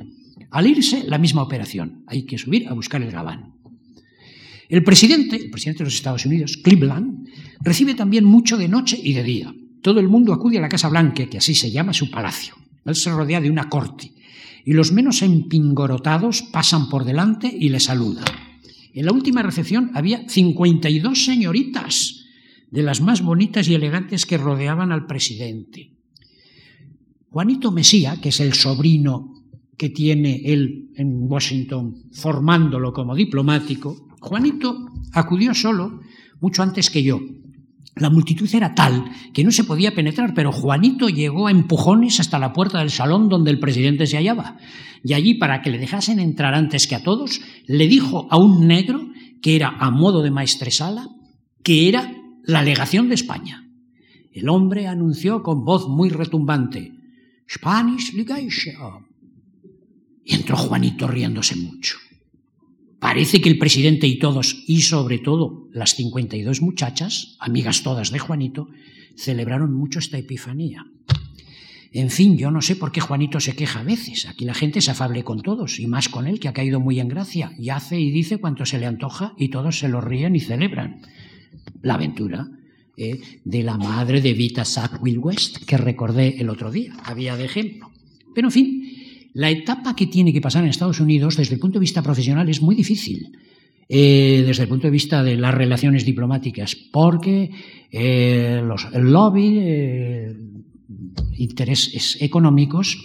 Al 0.50 0.66
irse, 0.66 1.04
la 1.06 1.18
misma 1.18 1.42
operación. 1.42 2.04
Hay 2.06 2.24
que 2.24 2.38
subir 2.38 2.68
a 2.68 2.74
buscar 2.74 3.02
el 3.02 3.10
gabán. 3.10 3.54
El 4.68 4.82
presidente, 4.82 5.36
el 5.36 5.50
presidente 5.50 5.78
de 5.78 5.84
los 5.84 5.94
Estados 5.94 6.26
Unidos, 6.26 6.56
Cleveland, 6.56 7.28
recibe 7.60 7.94
también 7.94 8.24
mucho 8.24 8.56
de 8.56 8.68
noche 8.68 8.98
y 9.00 9.12
de 9.12 9.22
día. 9.22 9.54
Todo 9.80 10.00
el 10.00 10.08
mundo 10.08 10.32
acude 10.32 10.58
a 10.58 10.60
la 10.60 10.68
Casa 10.68 10.88
Blanca, 10.88 11.26
que 11.26 11.38
así 11.38 11.54
se 11.54 11.70
llama 11.70 11.92
su 11.92 12.10
palacio. 12.10 12.54
Él 12.86 12.94
se 12.94 13.10
rodea 13.10 13.40
de 13.40 13.50
una 13.50 13.68
corte 13.68 14.12
y 14.64 14.72
los 14.72 14.92
menos 14.92 15.22
empingorotados 15.22 16.42
pasan 16.42 16.88
por 16.88 17.04
delante 17.04 17.52
y 17.52 17.68
le 17.68 17.80
saludan. 17.80 18.24
En 18.92 19.06
la 19.06 19.12
última 19.12 19.42
recepción 19.42 19.90
había 19.94 20.28
52 20.28 21.24
señoritas, 21.24 22.24
de 22.70 22.82
las 22.82 23.00
más 23.00 23.22
bonitas 23.22 23.68
y 23.68 23.74
elegantes 23.74 24.26
que 24.26 24.38
rodeaban 24.38 24.90
al 24.90 25.06
presidente. 25.06 25.92
Juanito 27.30 27.70
Mesía, 27.70 28.20
que 28.20 28.30
es 28.30 28.40
el 28.40 28.54
sobrino 28.54 29.44
que 29.76 29.90
tiene 29.90 30.42
él 30.46 30.90
en 30.96 31.30
Washington 31.30 32.08
formándolo 32.12 32.92
como 32.92 33.14
diplomático, 33.14 34.08
Juanito 34.20 34.86
acudió 35.12 35.54
solo 35.54 36.00
mucho 36.40 36.62
antes 36.62 36.90
que 36.90 37.02
yo. 37.02 37.20
La 37.98 38.10
multitud 38.10 38.48
era 38.54 38.74
tal 38.74 39.10
que 39.32 39.42
no 39.42 39.50
se 39.50 39.64
podía 39.64 39.94
penetrar, 39.94 40.34
pero 40.34 40.52
Juanito 40.52 41.08
llegó 41.08 41.46
a 41.46 41.50
empujones 41.50 42.20
hasta 42.20 42.38
la 42.38 42.52
puerta 42.52 42.80
del 42.80 42.90
salón 42.90 43.30
donde 43.30 43.50
el 43.50 43.58
presidente 43.58 44.06
se 44.06 44.18
hallaba. 44.18 44.58
Y 45.02 45.14
allí, 45.14 45.34
para 45.34 45.62
que 45.62 45.70
le 45.70 45.78
dejasen 45.78 46.18
entrar 46.18 46.54
antes 46.54 46.86
que 46.86 46.94
a 46.94 47.02
todos, 47.02 47.40
le 47.66 47.88
dijo 47.88 48.28
a 48.30 48.36
un 48.36 48.66
negro, 48.68 49.08
que 49.40 49.56
era 49.56 49.76
a 49.78 49.90
modo 49.90 50.22
de 50.22 50.30
maestresala, 50.30 51.08
que 51.62 51.88
era 51.88 52.12
la 52.44 52.62
legación 52.62 53.08
de 53.08 53.14
España. 53.14 53.66
El 54.30 54.50
hombre 54.50 54.86
anunció 54.88 55.42
con 55.42 55.64
voz 55.64 55.88
muy 55.88 56.10
retumbante, 56.10 56.92
Spanish 57.50 58.12
Legation. 58.12 59.06
Y 60.22 60.34
entró 60.34 60.56
Juanito 60.56 61.08
riéndose 61.08 61.56
mucho. 61.56 61.96
Parece 62.98 63.40
que 63.40 63.48
el 63.48 63.58
presidente 63.58 64.06
y 64.06 64.18
todos, 64.18 64.64
y 64.66 64.82
sobre 64.82 65.18
todo 65.18 65.68
las 65.72 65.94
52 65.94 66.62
muchachas, 66.62 67.36
amigas 67.40 67.82
todas 67.82 68.10
de 68.10 68.18
Juanito, 68.18 68.68
celebraron 69.16 69.74
mucho 69.74 69.98
esta 69.98 70.18
epifanía. 70.18 70.86
En 71.92 72.10
fin, 72.10 72.36
yo 72.36 72.50
no 72.50 72.60
sé 72.60 72.76
por 72.76 72.92
qué 72.92 73.00
Juanito 73.00 73.40
se 73.40 73.54
queja 73.54 73.80
a 73.80 73.84
veces. 73.84 74.26
Aquí 74.26 74.44
la 74.44 74.54
gente 74.54 74.80
es 74.80 74.88
afable 74.88 75.24
con 75.24 75.40
todos, 75.40 75.78
y 75.78 75.86
más 75.86 76.08
con 76.08 76.26
él, 76.26 76.40
que 76.40 76.48
ha 76.48 76.52
caído 76.52 76.80
muy 76.80 77.00
en 77.00 77.08
gracia, 77.08 77.52
y 77.58 77.70
hace 77.70 77.98
y 78.00 78.10
dice 78.10 78.38
cuanto 78.38 78.66
se 78.66 78.78
le 78.78 78.86
antoja, 78.86 79.34
y 79.38 79.48
todos 79.48 79.78
se 79.78 79.88
lo 79.88 80.00
ríen 80.00 80.36
y 80.36 80.40
celebran. 80.40 81.00
La 81.82 81.94
aventura 81.94 82.48
eh, 82.96 83.20
de 83.44 83.62
la 83.62 83.76
madre 83.76 84.20
de 84.20 84.34
Vita 84.34 84.64
Sackville 84.64 85.18
West, 85.18 85.64
que 85.64 85.76
recordé 85.76 86.40
el 86.40 86.50
otro 86.50 86.70
día, 86.70 86.94
había 87.04 87.36
de 87.36 87.44
ejemplo. 87.44 87.90
Pero 88.34 88.48
en 88.48 88.52
fin, 88.52 88.85
la 89.36 89.50
etapa 89.50 89.94
que 89.94 90.06
tiene 90.06 90.32
que 90.32 90.40
pasar 90.40 90.64
en 90.64 90.70
Estados 90.70 90.98
Unidos 90.98 91.36
desde 91.36 91.54
el 91.54 91.60
punto 91.60 91.74
de 91.78 91.84
vista 91.84 92.02
profesional 92.02 92.48
es 92.48 92.62
muy 92.62 92.74
difícil. 92.74 93.36
Eh, 93.86 94.42
desde 94.46 94.62
el 94.62 94.68
punto 94.68 94.86
de 94.86 94.90
vista 94.90 95.22
de 95.22 95.36
las 95.36 95.54
relaciones 95.54 96.06
diplomáticas, 96.06 96.74
porque 96.90 97.50
eh, 97.92 98.62
los, 98.64 98.88
el 98.94 99.12
lobby, 99.12 99.58
eh, 99.60 100.34
intereses 101.36 102.16
económicos, 102.22 102.96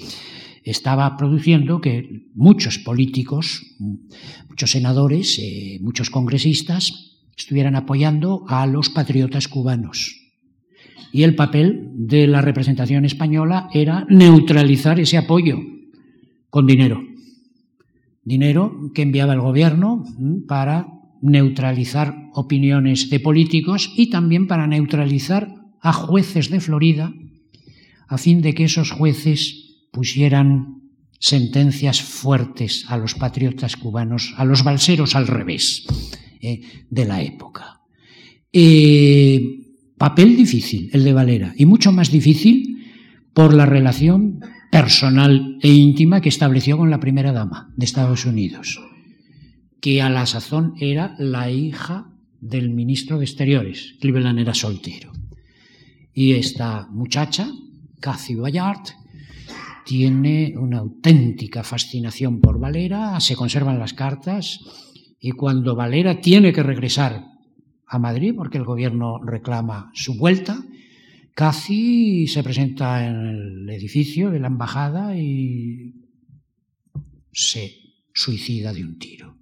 estaba 0.63 1.17
produciendo 1.17 1.82
que 1.82 2.28
muchos 2.34 2.80
políticos, 2.80 3.76
muchos 4.48 4.72
senadores, 4.72 5.38
muchos 5.82 6.10
congresistas 6.10 7.17
estuvieran 7.38 7.76
apoyando 7.76 8.46
a 8.48 8.65
los 8.67 8.89
patriotas 8.89 9.50
cubanos. 9.50 10.15
Y 11.12 11.24
el 11.24 11.36
papel 11.36 11.89
de 11.94 12.26
la 12.28 12.41
representación 12.41 13.04
española 13.04 13.67
era 13.74 14.06
neutralizar 14.08 14.98
ese 14.98 15.17
apoyo 15.17 15.60
con 16.51 16.67
dinero. 16.67 17.01
Dinero 18.23 18.91
que 18.93 19.01
enviaba 19.01 19.33
el 19.33 19.41
gobierno 19.41 20.05
para 20.47 20.87
neutralizar 21.23 22.29
opiniones 22.33 23.09
de 23.09 23.19
políticos 23.19 23.91
y 23.95 24.11
también 24.11 24.45
para 24.45 24.67
neutralizar 24.67 25.55
a 25.81 25.93
jueces 25.93 26.51
de 26.51 26.59
Florida 26.59 27.11
a 28.07 28.17
fin 28.17 28.41
de 28.41 28.53
que 28.53 28.65
esos 28.65 28.91
jueces 28.91 29.79
pusieran 29.91 30.81
sentencias 31.17 32.01
fuertes 32.01 32.85
a 32.89 32.97
los 32.97 33.15
patriotas 33.15 33.77
cubanos, 33.77 34.33
a 34.37 34.43
los 34.43 34.63
balseros 34.63 35.15
al 35.15 35.27
revés 35.27 35.85
eh, 36.41 36.61
de 36.89 37.05
la 37.05 37.21
época. 37.21 37.79
Eh, 38.51 39.39
papel 39.97 40.35
difícil 40.35 40.89
el 40.91 41.05
de 41.05 41.13
Valera 41.13 41.53
y 41.55 41.65
mucho 41.65 41.91
más 41.93 42.11
difícil 42.11 42.83
por 43.33 43.53
la 43.53 43.65
relación 43.65 44.41
personal 44.71 45.60
e 45.62 45.67
íntima 45.67 46.21
que 46.21 46.29
estableció 46.29 46.77
con 46.77 46.89
la 46.89 46.99
primera 46.99 47.34
dama 47.34 47.71
de 47.75 47.86
Estados 47.86 48.25
Unidos, 48.25 48.79
que 49.81 50.01
a 50.01 50.10
la 50.10 50.25
sazón 50.25 50.73
era 50.79 51.13
la 51.19 51.51
hija 51.51 52.07
del 52.39 52.69
ministro 52.69 53.19
de 53.19 53.25
Exteriores. 53.25 53.95
Cleveland 53.99 54.39
era 54.39 54.53
soltero. 54.53 55.12
Y 56.13 56.34
esta 56.34 56.88
muchacha, 56.89 57.51
Cathy 57.99 58.36
Bayard, 58.36 58.95
tiene 59.86 60.53
una 60.57 60.79
auténtica 60.79 61.63
fascinación 61.63 62.39
por 62.39 62.60
Valera, 62.60 63.19
se 63.19 63.36
conservan 63.36 63.77
las 63.79 63.93
cartas, 63.93 64.60
y 65.19 65.31
cuando 65.31 65.75
Valera 65.75 66.21
tiene 66.21 66.53
que 66.53 66.63
regresar 66.63 67.25
a 67.86 67.99
Madrid, 67.99 68.34
porque 68.36 68.57
el 68.57 68.63
gobierno 68.63 69.19
reclama 69.21 69.91
su 69.93 70.17
vuelta, 70.17 70.63
Casi 71.41 72.27
se 72.27 72.43
presenta 72.43 73.04
en 73.04 73.15
el 73.15 73.69
edificio 73.71 74.30
de 74.30 74.39
la 74.39 74.45
embajada 74.45 75.17
y 75.17 75.91
se 77.32 77.80
suicida 78.13 78.71
de 78.71 78.84
un 78.84 78.99
tiro. 78.99 79.38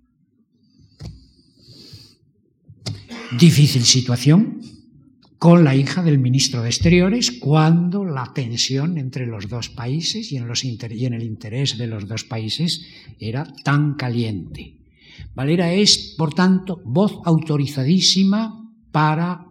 Difícil 3.38 3.84
situación 3.84 4.62
con 5.40 5.66
la 5.66 5.76
hija 5.76 6.02
del 6.02 6.20
ministro 6.20 6.62
de 6.62 6.70
Exteriores 6.70 7.34
cuando 7.38 8.06
la 8.06 8.32
tensión 8.34 8.98
entre 8.98 9.28
los 9.28 9.50
dos 9.50 9.68
países 9.68 10.32
y 10.32 10.38
en, 10.38 10.48
y 10.92 11.06
en 11.06 11.14
el 11.16 11.24
interés 11.24 11.78
de 11.78 11.88
los 11.88 12.08
dos 12.08 12.24
países 12.24 12.82
era 13.20 13.44
tan 13.66 13.96
caliente. 13.96 14.78
Valera 15.36 15.74
es, 15.74 16.16
por 16.18 16.34
tanto, 16.34 16.82
voz 16.86 17.20
autorizadísima 17.26 18.74
para 18.90 19.46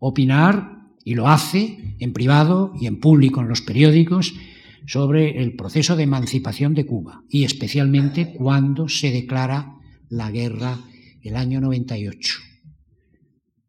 opinar 0.00 0.74
y 1.04 1.14
lo 1.14 1.28
hace 1.28 1.94
en 1.98 2.12
privado 2.12 2.72
y 2.80 2.86
en 2.86 2.98
público 2.98 3.40
en 3.40 3.48
los 3.48 3.60
periódicos 3.60 4.34
sobre 4.86 5.42
el 5.42 5.54
proceso 5.54 5.96
de 5.96 6.04
emancipación 6.04 6.74
de 6.74 6.86
Cuba 6.86 7.22
y 7.28 7.44
especialmente 7.44 8.32
cuando 8.32 8.88
se 8.88 9.10
declara 9.10 9.74
la 10.08 10.30
guerra 10.30 10.78
el 11.22 11.36
año 11.36 11.60
98. 11.60 12.38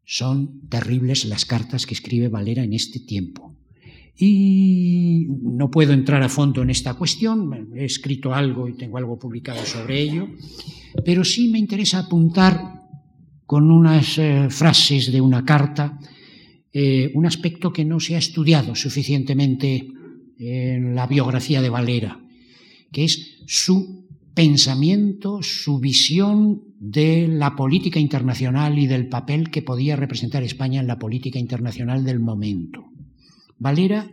Son 0.04 0.68
terribles 0.68 1.24
las 1.24 1.44
cartas 1.44 1.86
que 1.86 1.94
escribe 1.94 2.28
Valera 2.28 2.62
en 2.62 2.72
este 2.72 3.00
tiempo. 3.00 3.56
Y 4.18 5.26
no 5.42 5.70
puedo 5.70 5.92
entrar 5.92 6.22
a 6.22 6.28
fondo 6.28 6.62
en 6.62 6.70
esta 6.70 6.94
cuestión, 6.94 7.68
he 7.74 7.84
escrito 7.84 8.32
algo 8.32 8.66
y 8.66 8.74
tengo 8.74 8.96
algo 8.96 9.18
publicado 9.18 9.64
sobre 9.66 10.00
ello, 10.00 10.28
pero 11.04 11.22
sí 11.22 11.48
me 11.48 11.58
interesa 11.58 11.98
apuntar 11.98 12.76
con 13.44 13.70
unas 13.70 14.16
eh, 14.16 14.46
frases 14.48 15.12
de 15.12 15.20
una 15.20 15.44
carta 15.44 15.98
eh, 16.78 17.10
un 17.14 17.24
aspecto 17.24 17.72
que 17.72 17.86
no 17.86 18.00
se 18.00 18.16
ha 18.16 18.18
estudiado 18.18 18.74
suficientemente 18.74 19.88
en 20.38 20.94
la 20.94 21.06
biografía 21.06 21.62
de 21.62 21.70
Valera, 21.70 22.20
que 22.92 23.04
es 23.04 23.38
su 23.46 24.06
pensamiento, 24.34 25.38
su 25.40 25.80
visión 25.80 26.64
de 26.78 27.28
la 27.28 27.56
política 27.56 27.98
internacional 27.98 28.78
y 28.78 28.86
del 28.86 29.08
papel 29.08 29.48
que 29.48 29.62
podía 29.62 29.96
representar 29.96 30.42
España 30.42 30.82
en 30.82 30.86
la 30.86 30.98
política 30.98 31.38
internacional 31.38 32.04
del 32.04 32.20
momento. 32.20 32.84
Valera, 33.56 34.10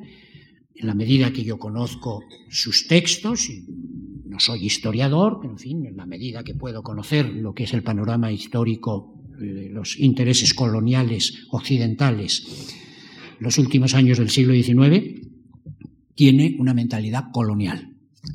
en 0.73 0.87
la 0.87 0.95
medida 0.95 1.33
que 1.33 1.43
yo 1.43 1.59
conozco 1.59 2.23
sus 2.47 2.87
textos, 2.87 3.49
no 4.25 4.39
soy 4.39 4.67
historiador, 4.67 5.39
pero 5.41 5.51
en 5.51 5.59
fin, 5.59 5.85
en 5.85 5.97
la 5.97 6.05
medida 6.05 6.45
que 6.45 6.55
puedo 6.55 6.81
conocer 6.81 7.25
lo 7.25 7.53
que 7.53 7.65
es 7.65 7.73
el 7.73 7.83
panorama 7.83 8.31
histórico 8.31 9.19
los 9.39 9.99
intereses 9.99 10.53
coloniales 10.53 11.45
occidentales 11.51 12.45
los 13.43 13.57
últimos 13.57 13.93
años 13.93 14.17
del 14.17 14.29
siglo 14.29 14.53
XIX, 14.53 15.21
tiene 16.15 16.55
una 16.59 16.73
mentalidad 16.73 17.25
colonial. 17.31 17.89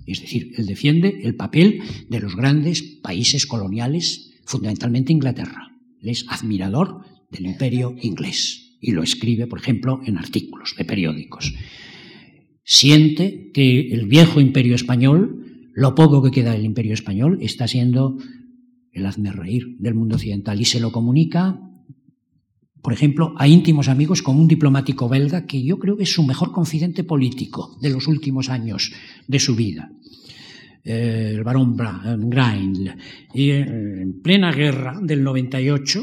Es 0.06 0.20
decir, 0.20 0.52
él 0.56 0.66
defiende 0.66 1.20
el 1.22 1.34
papel 1.34 1.80
de 2.08 2.20
los 2.20 2.36
grandes 2.36 2.82
países 2.82 3.46
coloniales, 3.46 4.34
fundamentalmente 4.44 5.12
Inglaterra. 5.12 5.72
Él 6.02 6.10
es 6.10 6.26
admirador 6.28 7.04
del 7.30 7.46
imperio 7.46 7.96
inglés 8.02 8.76
y 8.80 8.92
lo 8.92 9.02
escribe, 9.02 9.46
por 9.46 9.60
ejemplo, 9.60 10.00
en 10.04 10.18
artículos 10.18 10.74
de 10.76 10.84
periódicos. 10.84 11.54
Siente 12.64 13.50
que 13.54 13.88
el 13.92 14.06
viejo 14.06 14.40
imperio 14.40 14.74
español, 14.74 15.70
lo 15.72 15.94
poco 15.94 16.22
que 16.22 16.30
queda 16.30 16.52
del 16.52 16.66
imperio 16.66 16.92
español, 16.92 17.38
está 17.40 17.66
siendo 17.66 18.18
el 18.92 19.06
hazme 19.06 19.32
reír 19.32 19.76
del 19.78 19.94
mundo 19.94 20.16
occidental, 20.16 20.60
y 20.60 20.64
se 20.64 20.80
lo 20.80 20.92
comunica, 20.92 21.60
por 22.82 22.92
ejemplo, 22.92 23.34
a 23.36 23.48
íntimos 23.48 23.88
amigos 23.88 24.22
como 24.22 24.40
un 24.40 24.48
diplomático 24.48 25.08
belga 25.08 25.46
que 25.46 25.62
yo 25.62 25.78
creo 25.78 25.96
que 25.96 26.04
es 26.04 26.12
su 26.12 26.22
mejor 26.22 26.52
confidente 26.52 27.04
político 27.04 27.76
de 27.80 27.90
los 27.90 28.06
últimos 28.06 28.48
años 28.48 28.92
de 29.26 29.38
su 29.38 29.54
vida, 29.54 29.90
eh, 30.84 31.32
el 31.34 31.44
barón 31.44 31.76
Grind. 31.76 32.96
Y 33.34 33.50
eh, 33.50 34.02
en 34.02 34.20
plena 34.22 34.52
guerra 34.52 34.98
del 35.02 35.22
98, 35.22 36.02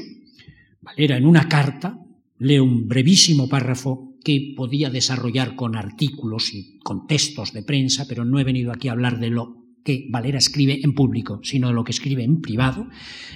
Valera 0.81 1.17
en 1.17 1.25
una 1.25 1.49
carta 1.49 1.99
lee 2.37 2.59
un 2.59 2.87
brevísimo 2.87 3.49
párrafo 3.49 4.15
que 4.23 4.53
podía 4.55 4.89
desarrollar 4.89 5.55
con 5.55 5.75
artículos 5.75 6.53
y 6.53 6.77
con 6.79 7.07
textos 7.07 7.53
de 7.53 7.63
prensa, 7.63 8.05
pero 8.07 8.25
no 8.25 8.39
he 8.39 8.43
venido 8.43 8.71
aquí 8.71 8.87
a 8.87 8.91
hablar 8.91 9.19
de 9.19 9.29
lo 9.29 9.64
que 9.85 10.07
Valera 10.09 10.39
escribe 10.39 10.81
en 10.83 10.95
público, 10.95 11.39
sino 11.43 11.71
lo 11.71 11.83
que 11.83 11.91
escribe 11.91 12.23
en 12.23 12.41
privado. 12.41 12.89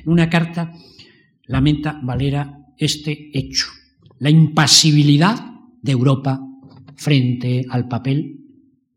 En 0.03 0.11
una 0.11 0.29
carta 0.29 0.73
lamenta 1.45 1.99
Valera 2.03 2.65
este 2.77 3.29
hecho. 3.37 3.67
la 4.17 4.29
impasibilidad 4.29 5.39
de 5.81 5.91
Europa 5.93 6.41
frente 6.95 7.65
al 7.69 7.87
papel 7.87 8.39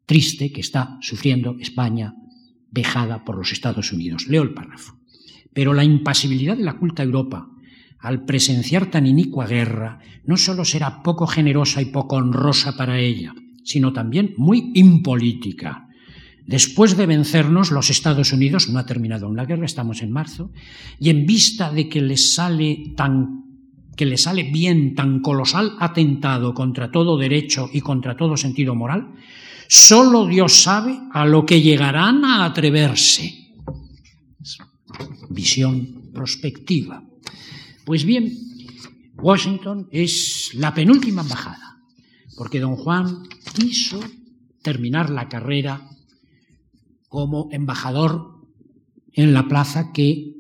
triste 0.05 0.50
que 0.50 0.62
está 0.62 0.98
sufriendo 1.00 1.57
España 1.61 2.14
vejada 2.70 3.24
por 3.24 3.36
los 3.36 3.53
Estados 3.53 3.92
Unidos. 3.92 4.26
Leo 4.26 4.42
el 4.42 4.55
párrafo. 4.55 4.98
Pero 5.53 5.74
la 5.74 5.84
impasibilidad 5.84 6.57
de 6.57 6.64
la 6.64 6.78
culta 6.78 7.05
Europa 7.05 7.48
al 8.00 8.24
presenciar 8.24 8.90
tan 8.90 9.07
inicua 9.07 9.46
guerra 9.46 10.00
no 10.24 10.36
solo 10.36 10.64
será 10.64 11.03
poco 11.03 11.26
generosa 11.26 11.80
y 11.80 11.86
poco 11.86 12.16
honrosa 12.16 12.76
para 12.76 12.98
ella, 12.98 13.32
sino 13.62 13.92
también 13.92 14.34
muy 14.38 14.72
impolítica. 14.74 15.86
Después 16.47 16.97
de 16.97 17.07
vencernos, 17.07 17.70
los 17.70 17.90
Estados 17.90 18.32
Unidos, 18.32 18.68
no 18.68 18.78
ha 18.78 18.86
terminado 18.86 19.26
aún 19.26 19.36
la 19.36 19.47
guerra, 19.47 19.64
estamos 19.64 20.03
en 20.03 20.11
marzo, 20.11 20.51
y 20.99 21.11
en 21.11 21.24
vista 21.24 21.72
de 21.72 21.88
que 21.88 22.01
les 22.01 22.34
sale 22.34 22.93
tan 22.97 23.43
que 23.97 24.07
le 24.07 24.16
sale 24.16 24.45
bien 24.45 24.95
tan 24.95 25.20
colosal 25.20 25.76
atentado 25.78 26.55
contra 26.55 26.90
todo 26.90 27.18
derecho 27.18 27.68
y 27.72 27.82
contra 27.82 28.16
todo 28.16 28.38
sentido 28.38 28.74
moral, 28.74 29.12
solo 29.68 30.26
Dios 30.26 30.55
sabe 30.55 30.99
a 31.12 31.26
lo 31.26 31.45
que 31.45 31.61
llegarán 31.61 32.24
a 32.24 32.47
atreverse. 32.47 33.53
Visión 35.28 36.11
prospectiva. 36.14 37.05
Pues 37.84 38.05
bien, 38.05 38.32
Washington 39.16 39.88
es 39.90 40.53
la 40.55 40.72
penúltima 40.72 41.22
embajada, 41.22 41.78
porque 42.36 42.61
don 42.61 42.76
Juan 42.76 43.24
quiso 43.55 44.01
terminar 44.62 45.11
la 45.11 45.28
carrera 45.28 45.88
como 47.12 47.50
embajador 47.52 48.40
en 49.12 49.34
la 49.34 49.46
plaza 49.46 49.92
que 49.92 50.32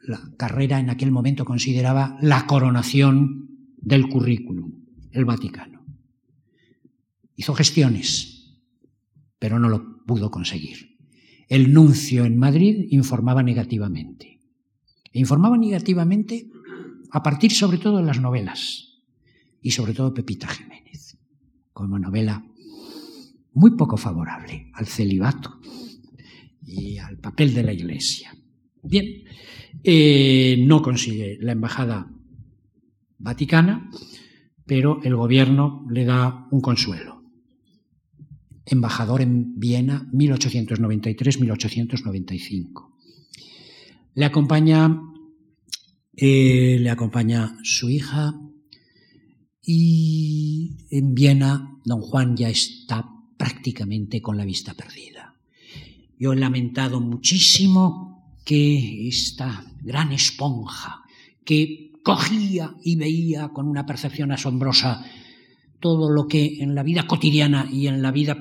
la 0.00 0.20
carrera 0.36 0.80
en 0.80 0.90
aquel 0.90 1.12
momento 1.12 1.44
consideraba 1.44 2.18
la 2.20 2.44
coronación 2.48 3.70
del 3.76 4.08
currículum, 4.08 4.72
el 5.12 5.24
Vaticano. 5.24 5.86
Hizo 7.36 7.54
gestiones, 7.54 8.58
pero 9.38 9.60
no 9.60 9.68
lo 9.68 10.04
pudo 10.04 10.32
conseguir. 10.32 10.98
El 11.48 11.72
nuncio 11.72 12.24
en 12.24 12.36
Madrid 12.36 12.88
informaba 12.90 13.44
negativamente. 13.44 14.40
E 15.12 15.20
informaba 15.20 15.56
negativamente 15.56 16.50
a 17.12 17.22
partir 17.22 17.52
sobre 17.52 17.78
todo 17.78 17.98
de 17.98 18.06
las 18.06 18.20
novelas 18.20 18.98
y 19.60 19.70
sobre 19.70 19.94
todo 19.94 20.12
Pepita 20.12 20.48
Jiménez, 20.48 21.16
como 21.72 21.96
novela 21.96 22.44
muy 23.52 23.76
poco 23.76 23.96
favorable 23.96 24.68
al 24.74 24.86
celibato 24.86 25.60
y 26.72 26.98
al 26.98 27.18
papel 27.18 27.54
de 27.54 27.62
la 27.62 27.72
Iglesia. 27.72 28.36
Bien, 28.82 29.22
eh, 29.84 30.56
no 30.66 30.82
consigue 30.82 31.38
la 31.40 31.52
embajada 31.52 32.10
vaticana, 33.18 33.88
pero 34.66 35.00
el 35.02 35.16
gobierno 35.16 35.86
le 35.90 36.04
da 36.04 36.46
un 36.50 36.60
consuelo. 36.60 37.22
Embajador 38.64 39.22
en 39.22 39.58
Viena 39.58 40.08
1893-1895. 40.12 42.92
Le 44.14 44.24
acompaña, 44.24 45.00
eh, 46.14 46.78
le 46.80 46.90
acompaña 46.90 47.56
su 47.62 47.90
hija 47.90 48.34
y 49.62 50.86
en 50.90 51.14
Viena 51.14 51.80
don 51.84 52.00
Juan 52.00 52.36
ya 52.36 52.48
está 52.48 53.08
prácticamente 53.36 54.20
con 54.20 54.36
la 54.36 54.44
vista 54.44 54.74
perdida. 54.74 55.31
Yo 56.22 56.32
he 56.32 56.36
lamentado 56.36 57.00
muchísimo 57.00 58.38
que 58.44 59.08
esta 59.08 59.64
gran 59.82 60.12
esponja 60.12 61.02
que 61.44 61.90
cogía 62.04 62.76
y 62.84 62.94
veía 62.94 63.48
con 63.48 63.66
una 63.66 63.84
percepción 63.86 64.30
asombrosa 64.30 65.04
todo 65.80 66.12
lo 66.12 66.28
que 66.28 66.62
en 66.62 66.76
la 66.76 66.84
vida 66.84 67.08
cotidiana 67.08 67.68
y 67.72 67.88
en 67.88 68.02
la 68.02 68.12
vida 68.12 68.36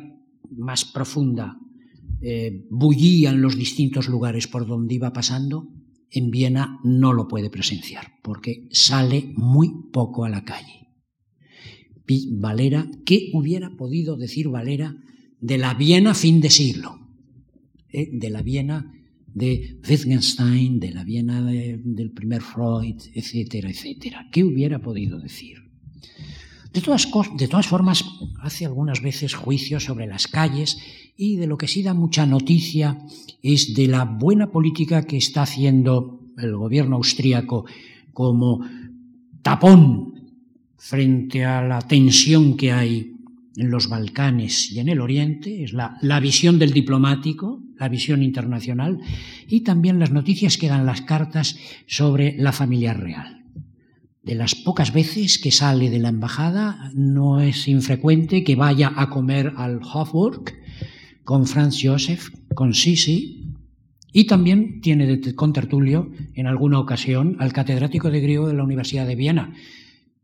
más 0.51 0.85
profunda 0.85 1.57
eh, 2.21 2.67
bullía 2.69 3.31
en 3.31 3.41
los 3.41 3.57
distintos 3.57 4.07
lugares 4.07 4.47
por 4.47 4.67
donde 4.67 4.93
iba 4.93 5.11
pasando, 5.11 5.67
en 6.11 6.29
Viena 6.29 6.77
no 6.83 7.13
lo 7.13 7.27
puede 7.27 7.49
presenciar, 7.49 8.19
porque 8.21 8.67
sale 8.69 9.33
muy 9.35 9.89
poco 9.91 10.23
a 10.23 10.29
la 10.29 10.45
calle. 10.45 10.87
Valera, 12.29 12.87
¿qué 13.07 13.31
hubiera 13.33 13.71
podido 13.75 14.17
decir 14.17 14.49
Valera 14.49 14.97
de 15.39 15.57
la 15.57 15.73
Viena 15.73 16.13
fin 16.13 16.41
de 16.41 16.51
siglo? 16.51 17.00
Eh, 17.91 18.09
de 18.11 18.29
la 18.29 18.41
Viena 18.41 18.93
de 19.33 19.79
Wittgenstein, 19.87 20.79
de 20.79 20.91
la 20.91 21.03
Viena 21.03 21.41
del 21.41 22.11
primer 22.11 22.41
Freud, 22.41 23.01
etcétera, 23.13 23.69
etcétera. 23.69 24.27
¿Qué 24.31 24.43
hubiera 24.43 24.79
podido 24.79 25.19
decir? 25.19 25.57
De 26.73 26.81
todas, 26.81 27.07
de 27.37 27.47
todas 27.47 27.67
formas, 27.67 28.05
hace 28.41 28.65
algunas 28.65 29.01
veces 29.01 29.33
juicios 29.33 29.85
sobre 29.85 30.07
las 30.07 30.27
calles 30.27 30.77
y 31.17 31.35
de 31.35 31.47
lo 31.47 31.57
que 31.57 31.67
sí 31.67 31.83
da 31.83 31.93
mucha 31.93 32.25
noticia 32.25 32.97
es 33.41 33.73
de 33.73 33.87
la 33.87 34.05
buena 34.05 34.51
política 34.51 35.03
que 35.03 35.17
está 35.17 35.43
haciendo 35.43 36.21
el 36.37 36.55
gobierno 36.55 36.95
austríaco 36.95 37.65
como 38.13 38.65
tapón 39.41 40.31
frente 40.77 41.43
a 41.43 41.61
la 41.61 41.81
tensión 41.81 42.55
que 42.55 42.71
hay 42.71 43.15
en 43.55 43.69
los 43.69 43.89
Balcanes 43.89 44.71
y 44.71 44.79
en 44.79 44.87
el 44.87 45.01
Oriente, 45.01 45.63
es 45.63 45.73
la, 45.73 45.97
la, 46.01 46.19
visión 46.21 46.57
del 46.57 46.71
diplomático, 46.71 47.61
la 47.81 47.89
visión 47.89 48.21
internacional, 48.21 48.99
y 49.47 49.61
también 49.61 49.97
las 49.99 50.11
noticias 50.11 50.57
que 50.57 50.67
dan 50.67 50.85
las 50.85 51.01
cartas 51.01 51.57
sobre 51.87 52.37
la 52.37 52.51
familia 52.51 52.93
real. 52.93 53.43
De 54.21 54.35
las 54.35 54.53
pocas 54.53 54.93
veces 54.93 55.39
que 55.39 55.49
sale 55.49 55.89
de 55.89 55.97
la 55.97 56.09
embajada, 56.09 56.91
no 56.93 57.41
es 57.41 57.67
infrecuente 57.67 58.43
que 58.43 58.55
vaya 58.55 58.93
a 58.95 59.09
comer 59.09 59.53
al 59.57 59.79
Hofburg 59.81 60.53
con 61.23 61.47
Franz 61.47 61.79
Josef, 61.81 62.29
con 62.53 62.75
Sisi, 62.75 63.47
y 64.13 64.25
también 64.25 64.81
tiene 64.81 65.07
de 65.07 65.33
contertulio 65.33 66.11
en 66.35 66.45
alguna 66.45 66.79
ocasión 66.79 67.37
al 67.39 67.51
catedrático 67.51 68.11
de 68.11 68.21
griego 68.21 68.47
de 68.47 68.53
la 68.53 68.63
Universidad 68.63 69.07
de 69.07 69.15
Viena, 69.15 69.53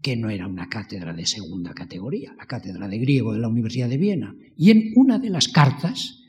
que 0.04 0.16
no 0.16 0.30
era 0.30 0.46
una 0.46 0.70
cátedra 0.70 1.12
de 1.12 1.26
segunda 1.26 1.74
categoría, 1.74 2.36
la 2.38 2.46
cátedra 2.46 2.88
de 2.88 3.00
griego 3.00 3.34
de 3.34 3.40
la 3.40 3.48
Universidad 3.48 3.90
de 3.90 3.98
Viena. 3.98 4.36
Y 4.56 4.70
en 4.70 4.92
una 4.96 5.18
de 5.18 5.32
las 5.32 5.48
cartas, 5.48 6.22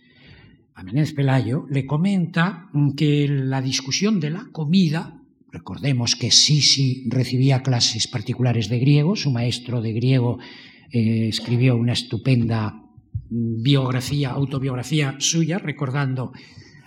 a 0.79 0.85
Menéndez 0.85 1.12
Pelayo 1.12 1.66
le 1.68 1.87
comenta 1.87 2.70
que 2.97 3.26
la 3.26 3.61
discusión 3.61 4.20
de 4.20 4.31
la 4.31 4.47
comida, 4.53 5.20
recordemos 5.51 6.14
que 6.14 6.31
Sisi 6.31 7.03
recibía 7.09 7.64
clases 7.64 8.07
particulares 8.07 8.68
de 8.68 8.79
griego, 8.79 9.16
su 9.16 9.33
maestro 9.33 9.83
de 9.83 9.93
griego 9.93 10.39
eh, 10.93 11.26
escribió 11.29 11.74
una 11.76 11.95
estupenda 11.95 12.81
biografía, 13.29 14.31
autobiografía 14.31 15.16
suya, 15.18 15.59
recordando 15.59 16.33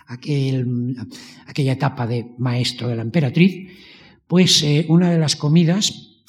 aquel, 0.08 0.96
aquella 1.46 1.74
etapa 1.74 2.08
de 2.08 2.28
maestro 2.38 2.88
de 2.88 2.96
la 2.96 3.02
emperatriz, 3.02 3.74
pues 4.26 4.64
eh, 4.64 4.86
una 4.88 5.12
de 5.12 5.20
las 5.20 5.36
comidas 5.36 6.22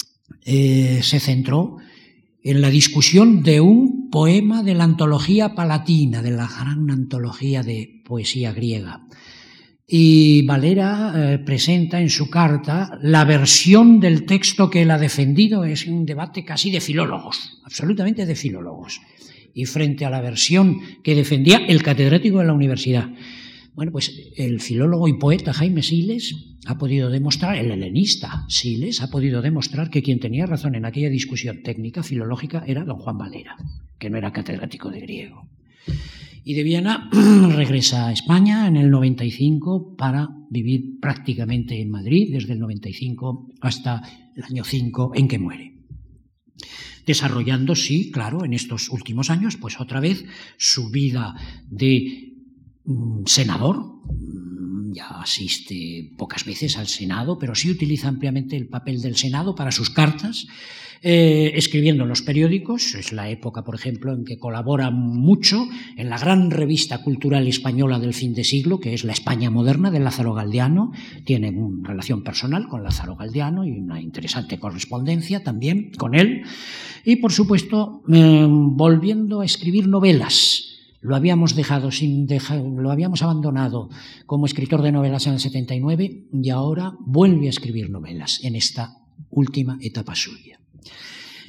eh, 0.43 0.99
se 1.01 1.21
centró 1.21 1.77
en 2.43 2.59
la 2.59 2.69
discusión 2.69 3.41
de 3.41 3.61
un 3.61 4.02
poema 4.13 4.61
de 4.61 4.75
la 4.75 4.83
antología 4.83 5.55
palatina, 5.55 6.21
de 6.21 6.29
la 6.29 6.47
gran 6.47 6.91
antología 6.91 7.63
de 7.63 8.03
poesía 8.05 8.53
griega. 8.53 9.07
Y 9.87 10.45
Valera 10.45 11.13
eh, 11.15 11.39
presenta 11.39 11.99
en 11.99 12.11
su 12.11 12.29
carta 12.29 12.91
la 13.01 13.25
versión 13.25 13.99
del 13.99 14.27
texto 14.27 14.69
que 14.69 14.83
él 14.83 14.91
ha 14.91 14.99
defendido, 14.99 15.65
es 15.65 15.87
un 15.87 16.05
debate 16.05 16.45
casi 16.45 16.69
de 16.69 16.79
filólogos, 16.79 17.59
absolutamente 17.65 18.27
de 18.27 18.35
filólogos, 18.35 19.01
y 19.51 19.65
frente 19.65 20.05
a 20.05 20.11
la 20.11 20.21
versión 20.21 20.79
que 21.03 21.15
defendía 21.15 21.65
el 21.67 21.81
catedrático 21.81 22.37
de 22.37 22.45
la 22.45 22.53
universidad. 22.53 23.09
Bueno, 23.75 23.91
pues 23.91 24.31
el 24.37 24.61
filólogo 24.61 25.07
y 25.07 25.17
poeta 25.17 25.51
Jaime 25.51 25.81
Siles 25.81 26.35
ha 26.67 26.77
podido 26.77 27.09
demostrar, 27.09 27.57
el 27.57 27.71
helenista 27.71 28.45
Siles 28.47 29.01
ha 29.01 29.09
podido 29.09 29.41
demostrar 29.41 29.89
que 29.89 30.03
quien 30.03 30.19
tenía 30.19 30.45
razón 30.45 30.75
en 30.75 30.85
aquella 30.85 31.09
discusión 31.09 31.63
técnica 31.63 32.03
filológica 32.03 32.63
era 32.67 32.85
don 32.85 32.99
Juan 32.99 33.17
Valera, 33.17 33.57
que 33.97 34.09
no 34.11 34.17
era 34.17 34.31
catedrático 34.31 34.89
de 34.91 35.01
griego. 35.01 35.49
Y 36.43 36.53
de 36.53 36.63
Viena 36.63 37.09
regresa 37.55 38.07
a 38.07 38.11
España 38.11 38.67
en 38.67 38.77
el 38.77 38.91
95 38.91 39.95
para 39.95 40.29
vivir 40.51 40.99
prácticamente 41.01 41.81
en 41.81 41.89
Madrid 41.89 42.29
desde 42.31 42.53
el 42.53 42.59
95 42.59 43.53
hasta 43.61 44.03
el 44.35 44.43
año 44.43 44.63
5 44.63 45.13
en 45.15 45.27
que 45.27 45.39
muere. 45.39 45.73
Desarrollando, 47.05 47.75
sí, 47.75 48.11
claro, 48.11 48.45
en 48.45 48.53
estos 48.53 48.89
últimos 48.89 49.29
años, 49.29 49.57
pues 49.57 49.79
otra 49.79 49.99
vez 49.99 50.23
su 50.57 50.89
vida 50.89 51.35
de 51.69 52.22
senador, 53.25 53.77
mm, 53.77 54.93
ya 54.93 55.07
asiste 55.21 56.11
pocas 56.17 56.45
veces 56.45 56.77
al 56.77 56.87
Senado, 56.87 57.37
pero 57.39 57.55
sí 57.55 57.69
utiliza 57.69 58.07
ampliamente 58.07 58.55
el 58.55 58.67
papel 58.67 59.01
del 59.01 59.15
Senado 59.15 59.55
para 59.55 59.71
sus 59.71 59.89
cartas, 59.89 60.45
eh, 61.05 61.51
escribiendo 61.55 62.03
en 62.03 62.09
los 62.09 62.21
periódicos. 62.21 62.95
Es 62.95 63.11
la 63.11 63.29
época, 63.29 63.63
por 63.63 63.75
ejemplo, 63.75 64.13
en 64.13 64.23
que 64.23 64.37
colabora 64.37 64.89
mucho 64.89 65.67
en 65.97 66.09
la 66.09 66.17
gran 66.17 66.49
revista 66.49 66.99
cultural 66.99 67.45
española 67.47 67.99
del 67.99 68.13
fin 68.13 68.33
de 68.33 68.45
siglo, 68.45 68.79
que 68.79 68.93
es 68.93 69.03
La 69.03 69.11
España 69.11 69.49
Moderna 69.49 69.91
de 69.91 69.99
Lázaro 69.99 70.33
Galdiano. 70.33 70.93
Tiene 71.25 71.49
una 71.49 71.89
relación 71.89 72.23
personal 72.23 72.69
con 72.69 72.83
Lázaro 72.83 73.17
Galdiano 73.17 73.65
y 73.65 73.71
una 73.71 73.99
interesante 73.99 74.59
correspondencia 74.59 75.43
también 75.43 75.91
con 75.97 76.15
él. 76.15 76.43
Y, 77.03 77.17
por 77.17 77.33
supuesto, 77.33 78.01
eh, 78.07 78.47
volviendo 78.47 79.41
a 79.41 79.45
escribir 79.45 79.89
novelas 79.89 80.72
lo 81.03 81.17
habíamos 81.17 81.55
dejado 81.55 81.91
sin 81.91 82.27
lo 82.77 82.89
habíamos 82.89 83.21
abandonado 83.21 83.89
como 84.25 84.45
escritor 84.45 84.81
de 84.81 84.93
novelas 84.93 85.27
en 85.27 85.33
el 85.33 85.39
79 85.39 86.29
y 86.31 86.49
ahora 86.49 86.93
vuelve 87.05 87.47
a 87.47 87.49
escribir 87.49 87.89
novelas 87.89 88.39
en 88.43 88.55
esta 88.55 88.97
última 89.29 89.77
etapa 89.81 90.15
suya. 90.15 90.59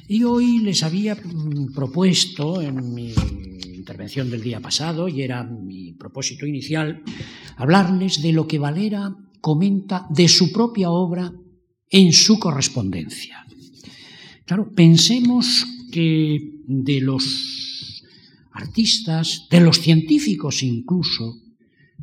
Y 0.07 0.23
hoy 0.23 0.59
les 0.59 0.83
había 0.83 1.15
mm, 1.15 1.73
propuesto 1.73 2.61
en 2.61 2.93
mi 2.93 3.13
intervención 3.73 4.29
del 4.29 4.43
día 4.43 4.59
pasado, 4.59 5.07
y 5.07 5.21
era 5.21 5.43
mi 5.43 5.93
propósito 5.93 6.45
inicial, 6.45 7.01
hablarles 7.55 8.21
de 8.21 8.33
lo 8.33 8.47
que 8.47 8.59
Valera 8.59 9.15
comenta 9.41 10.05
de 10.09 10.27
su 10.27 10.51
propia 10.51 10.91
obra 10.91 11.31
en 11.89 12.11
su 12.11 12.39
correspondencia. 12.39 13.45
Claro, 14.45 14.71
pensemos 14.75 15.65
que 15.91 16.61
de 16.67 17.01
los 17.01 17.54
artistas, 18.55 19.47
de 19.51 19.59
los 19.59 19.79
científicos 19.79 20.63
incluso, 20.63 21.41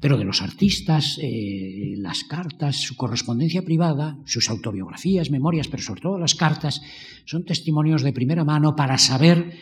pero 0.00 0.18
de 0.18 0.24
los 0.24 0.42
artistas, 0.42 1.18
eh, 1.22 1.94
las 1.96 2.24
cartas, 2.24 2.76
su 2.76 2.96
correspondencia 2.96 3.62
privada, 3.62 4.18
sus 4.26 4.50
autobiografías, 4.50 5.30
memorias, 5.30 5.68
pero 5.68 5.82
sobre 5.82 6.02
todo 6.02 6.18
las 6.18 6.34
cartas, 6.34 6.82
son 7.24 7.44
testimonios 7.44 8.02
de 8.02 8.12
primera 8.12 8.44
mano 8.44 8.76
para 8.76 8.98
saber, 8.98 9.52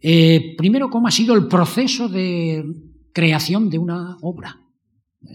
eh, 0.00 0.54
primero, 0.56 0.90
cómo 0.90 1.08
ha 1.08 1.12
sido 1.12 1.34
el 1.34 1.46
proceso 1.46 2.08
de 2.08 2.64
creación 3.12 3.70
de 3.70 3.78
una 3.78 4.16
obra, 4.22 4.60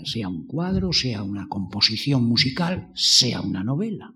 sea 0.03 0.27
un 0.27 0.45
cuadro, 0.45 0.91
sea 0.91 1.23
una 1.23 1.47
composición 1.47 2.25
musical, 2.25 2.91
sea 2.95 3.41
una 3.41 3.63
novela. 3.63 4.13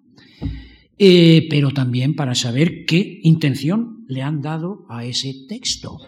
Eh, 0.98 1.48
pero 1.50 1.72
también 1.72 2.16
para 2.16 2.36
saber 2.36 2.86
qué 2.86 3.20
intención 3.24 4.06
le 4.08 4.22
han 4.22 4.42
dado 4.42 4.86
a 4.90 5.04
ese 5.04 5.46
texto 5.48 6.00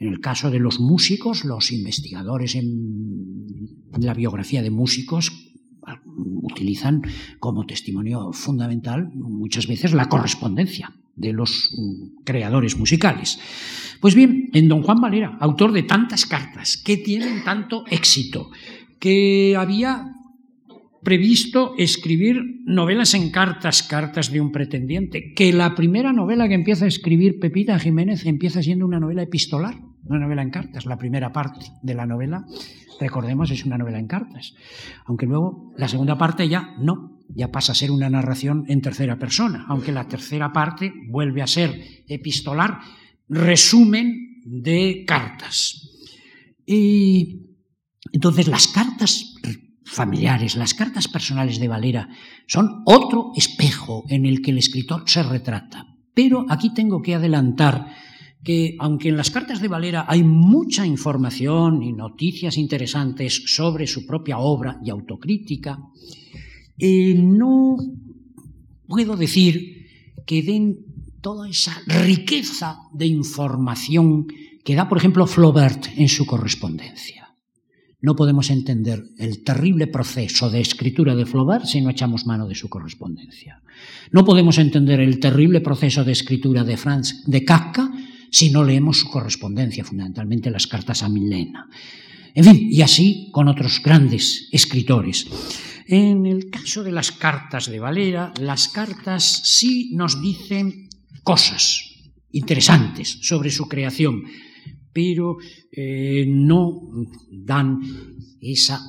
en 0.00 0.08
el 0.08 0.20
caso 0.20 0.50
de 0.50 0.60
los 0.60 0.80
músicos, 0.80 1.44
los 1.44 1.72
investigadores 1.72 2.54
en 2.54 3.78
la 3.98 4.14
biografía 4.14 4.62
de 4.62 4.70
músicos 4.70 5.32
utilizan 6.42 7.02
como 7.38 7.66
testimonio 7.66 8.32
fundamental 8.32 9.10
muchas 9.14 9.66
veces 9.66 9.92
la 9.92 10.08
correspondencia 10.08 10.92
de 11.16 11.32
los 11.32 11.72
mm, 11.76 12.24
creadores 12.24 12.78
musicales. 12.78 13.38
Pues 14.00 14.14
bien, 14.14 14.50
en 14.52 14.68
Don 14.68 14.82
Juan 14.82 15.00
Valera, 15.00 15.36
autor 15.40 15.72
de 15.72 15.82
tantas 15.82 16.26
cartas 16.26 16.76
que 16.76 16.96
tienen 16.96 17.42
tanto 17.44 17.84
éxito, 17.90 18.50
que 19.00 19.56
había 19.56 20.14
previsto 21.02 21.74
escribir 21.78 22.62
novelas 22.64 23.14
en 23.14 23.30
cartas, 23.30 23.82
cartas 23.82 24.30
de 24.30 24.40
un 24.40 24.52
pretendiente, 24.52 25.32
que 25.34 25.52
la 25.52 25.74
primera 25.74 26.12
novela 26.12 26.48
que 26.48 26.54
empieza 26.54 26.84
a 26.84 26.88
escribir 26.88 27.38
Pepita 27.38 27.78
Jiménez 27.78 28.26
empieza 28.26 28.62
siendo 28.62 28.86
una 28.86 29.00
novela 29.00 29.22
epistolar, 29.22 29.76
una 30.08 30.18
novela 30.18 30.42
en 30.42 30.50
cartas. 30.50 30.86
La 30.86 30.96
primera 30.96 31.32
parte 31.32 31.66
de 31.82 31.94
la 31.94 32.06
novela, 32.06 32.44
recordemos, 33.00 33.50
es 33.50 33.64
una 33.64 33.78
novela 33.78 33.98
en 33.98 34.06
cartas, 34.06 34.54
aunque 35.06 35.26
luego 35.26 35.72
la 35.76 35.88
segunda 35.88 36.16
parte 36.16 36.48
ya 36.48 36.74
no, 36.78 37.20
ya 37.28 37.50
pasa 37.50 37.72
a 37.72 37.74
ser 37.74 37.90
una 37.90 38.08
narración 38.08 38.64
en 38.68 38.80
tercera 38.80 39.18
persona, 39.18 39.66
aunque 39.68 39.92
la 39.92 40.08
tercera 40.08 40.52
parte 40.52 40.92
vuelve 41.08 41.42
a 41.42 41.46
ser 41.46 42.04
epistolar, 42.08 42.80
resumen 43.28 44.42
de 44.44 45.04
cartas. 45.06 45.90
Y 46.64 47.56
entonces 48.12 48.48
las 48.48 48.68
cartas 48.68 49.34
familiares, 49.84 50.56
las 50.56 50.74
cartas 50.74 51.08
personales 51.08 51.58
de 51.58 51.68
Valera, 51.68 52.08
son 52.46 52.82
otro 52.84 53.32
espejo 53.36 54.04
en 54.08 54.26
el 54.26 54.42
que 54.42 54.50
el 54.50 54.58
escritor 54.58 55.02
se 55.06 55.22
retrata. 55.22 55.86
Pero 56.14 56.46
aquí 56.48 56.74
tengo 56.74 57.00
que 57.00 57.14
adelantar 57.14 57.86
que, 58.42 58.76
aunque 58.78 59.08
en 59.08 59.16
las 59.16 59.30
cartas 59.30 59.60
de 59.60 59.68
Valera 59.68 60.06
hay 60.08 60.22
mucha 60.22 60.86
información 60.86 61.82
y 61.82 61.92
noticias 61.92 62.56
interesantes 62.56 63.42
sobre 63.46 63.86
su 63.86 64.06
propia 64.06 64.38
obra 64.38 64.80
y 64.84 64.90
autocrítica, 64.90 65.78
eh, 66.78 67.14
no 67.14 67.76
puedo 68.86 69.16
decir 69.16 69.86
que 70.24 70.42
den 70.42 70.78
toda 71.20 71.48
esa 71.48 71.74
riqueza 71.86 72.78
de 72.92 73.06
información 73.06 74.26
que 74.64 74.74
da, 74.74 74.88
por 74.88 74.98
ejemplo, 74.98 75.26
Flaubert 75.26 75.86
en 75.96 76.08
su 76.08 76.26
correspondencia. 76.26 77.34
No 78.00 78.14
podemos 78.14 78.50
entender 78.50 79.02
el 79.18 79.42
terrible 79.42 79.88
proceso 79.88 80.50
de 80.50 80.60
escritura 80.60 81.16
de 81.16 81.26
Flaubert 81.26 81.64
si 81.64 81.80
no 81.80 81.90
echamos 81.90 82.26
mano 82.26 82.46
de 82.46 82.54
su 82.54 82.68
correspondencia. 82.68 83.60
No 84.12 84.24
podemos 84.24 84.58
entender 84.58 85.00
el 85.00 85.18
terrible 85.18 85.60
proceso 85.60 86.04
de 86.04 86.12
escritura 86.12 86.62
de 86.62 86.76
Franz 86.76 87.24
de 87.26 87.44
Kafka 87.44 87.90
si 88.30 88.50
no 88.50 88.64
leemos 88.64 88.98
su 88.98 89.08
correspondencia, 89.08 89.84
fundamentalmente 89.84 90.50
las 90.50 90.66
cartas 90.66 91.02
a 91.02 91.08
Milena. 91.08 91.68
En 92.34 92.44
fin, 92.44 92.68
y 92.70 92.82
así 92.82 93.28
con 93.32 93.48
otros 93.48 93.82
grandes 93.82 94.48
escritores. 94.52 95.26
En 95.86 96.26
el 96.26 96.50
caso 96.50 96.84
de 96.84 96.92
las 96.92 97.12
cartas 97.12 97.70
de 97.70 97.80
Valera, 97.80 98.32
las 98.40 98.68
cartas 98.68 99.40
sí 99.44 99.90
nos 99.94 100.20
dicen 100.20 100.88
cosas 101.22 101.82
interesantes 102.30 103.18
sobre 103.22 103.50
su 103.50 103.68
creación, 103.68 104.24
pero 104.92 105.38
eh, 105.72 106.26
no 106.28 106.80
dan 107.30 107.80
esa 108.40 108.80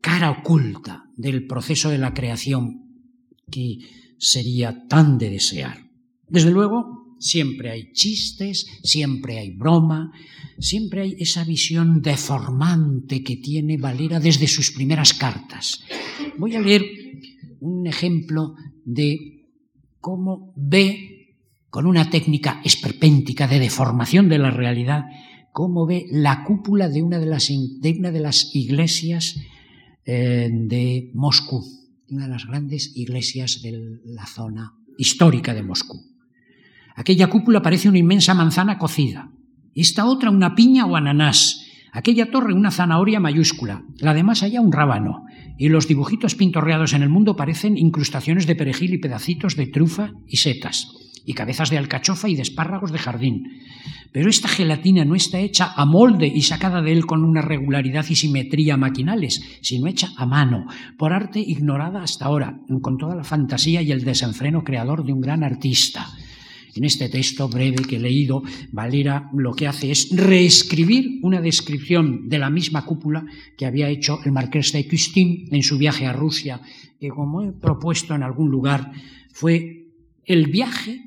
cara 0.00 0.30
oculta 0.30 1.04
del 1.16 1.46
proceso 1.46 1.88
de 1.90 1.98
la 1.98 2.14
creación 2.14 2.82
que 3.50 3.78
sería 4.18 4.86
tan 4.88 5.18
de 5.18 5.30
desear. 5.30 5.88
Desde 6.28 6.50
luego, 6.50 6.97
siempre 7.18 7.70
hay 7.70 7.92
chistes, 7.92 8.66
siempre 8.82 9.38
hay 9.38 9.50
broma, 9.50 10.12
siempre 10.58 11.02
hay 11.02 11.16
esa 11.18 11.44
visión 11.44 12.00
deformante 12.02 13.22
que 13.22 13.36
tiene 13.36 13.76
Valera 13.76 14.20
desde 14.20 14.46
sus 14.46 14.70
primeras 14.70 15.14
cartas. 15.14 15.84
Voy 16.38 16.54
a 16.56 16.60
leer 16.60 16.84
un 17.60 17.86
ejemplo 17.86 18.54
de 18.84 19.46
cómo 20.00 20.52
ve 20.56 21.36
con 21.70 21.86
una 21.86 22.10
técnica 22.10 22.60
esperpéntica 22.64 23.46
de 23.46 23.58
deformación 23.58 24.28
de 24.28 24.38
la 24.38 24.50
realidad, 24.50 25.04
cómo 25.52 25.86
ve 25.86 26.06
la 26.10 26.44
cúpula 26.44 26.88
de 26.88 27.02
una 27.02 27.18
de 27.18 27.26
las, 27.26 27.48
de 27.48 27.96
una 27.98 28.10
de 28.10 28.20
las 28.20 28.54
iglesias 28.54 29.36
eh, 30.04 30.48
de 30.50 31.10
Moscú, 31.14 31.62
una 32.08 32.24
de 32.24 32.32
las 32.32 32.46
grandes 32.46 32.96
iglesias 32.96 33.60
de 33.62 34.00
la 34.06 34.26
zona 34.26 34.72
histórica 34.96 35.52
de 35.52 35.62
Moscú. 35.62 35.98
Aquella 36.98 37.28
cúpula 37.28 37.62
parece 37.62 37.88
una 37.88 37.98
inmensa 37.98 38.34
manzana 38.34 38.76
cocida, 38.76 39.30
esta 39.72 40.04
otra 40.04 40.32
una 40.32 40.56
piña 40.56 40.84
o 40.84 40.96
ananás, 40.96 41.64
aquella 41.92 42.28
torre 42.28 42.52
una 42.52 42.72
zanahoria 42.72 43.20
mayúscula, 43.20 43.84
la 44.00 44.14
de 44.14 44.24
más 44.24 44.42
allá 44.42 44.60
un 44.60 44.72
rábano, 44.72 45.22
y 45.56 45.68
los 45.68 45.86
dibujitos 45.86 46.34
pintorreados 46.34 46.94
en 46.94 47.02
el 47.02 47.08
mundo 47.08 47.36
parecen 47.36 47.78
incrustaciones 47.78 48.48
de 48.48 48.56
perejil 48.56 48.94
y 48.94 48.98
pedacitos 48.98 49.54
de 49.54 49.68
trufa 49.68 50.10
y 50.26 50.38
setas 50.38 50.88
y 51.24 51.34
cabezas 51.34 51.70
de 51.70 51.78
alcachofa 51.78 52.28
y 52.28 52.34
de 52.34 52.42
espárragos 52.42 52.90
de 52.90 52.98
jardín. 52.98 53.44
Pero 54.10 54.28
esta 54.28 54.48
gelatina 54.48 55.04
no 55.04 55.14
está 55.14 55.38
hecha 55.38 55.72
a 55.76 55.84
molde 55.84 56.26
y 56.26 56.42
sacada 56.42 56.82
de 56.82 56.90
él 56.90 57.06
con 57.06 57.22
una 57.22 57.42
regularidad 57.42 58.06
y 58.08 58.16
simetría 58.16 58.76
maquinales, 58.76 59.40
sino 59.62 59.86
hecha 59.86 60.08
a 60.16 60.26
mano, 60.26 60.64
por 60.96 61.12
arte 61.12 61.38
ignorada 61.38 62.02
hasta 62.02 62.24
ahora, 62.24 62.58
con 62.82 62.96
toda 62.96 63.14
la 63.14 63.22
fantasía 63.22 63.82
y 63.82 63.92
el 63.92 64.02
desenfreno 64.02 64.64
creador 64.64 65.04
de 65.04 65.12
un 65.12 65.20
gran 65.20 65.44
artista. 65.44 66.08
En 66.78 66.84
este 66.84 67.08
texto 67.08 67.48
breve 67.48 67.82
que 67.82 67.96
he 67.96 67.98
leído, 67.98 68.44
Valera 68.70 69.28
lo 69.34 69.52
que 69.52 69.66
hace 69.66 69.90
es 69.90 70.10
reescribir 70.12 71.18
una 71.22 71.40
descripción 71.40 72.28
de 72.28 72.38
la 72.38 72.50
misma 72.50 72.84
cúpula 72.84 73.26
que 73.56 73.66
había 73.66 73.90
hecho 73.90 74.20
el 74.24 74.30
marqués 74.30 74.70
de 74.72 74.86
Custin 74.86 75.48
en 75.50 75.64
su 75.64 75.76
viaje 75.76 76.06
a 76.06 76.12
Rusia, 76.12 76.60
que 77.00 77.08
como 77.08 77.42
he 77.42 77.50
propuesto 77.50 78.14
en 78.14 78.22
algún 78.22 78.52
lugar, 78.52 78.92
fue 79.32 79.88
el 80.24 80.46
viaje 80.46 81.00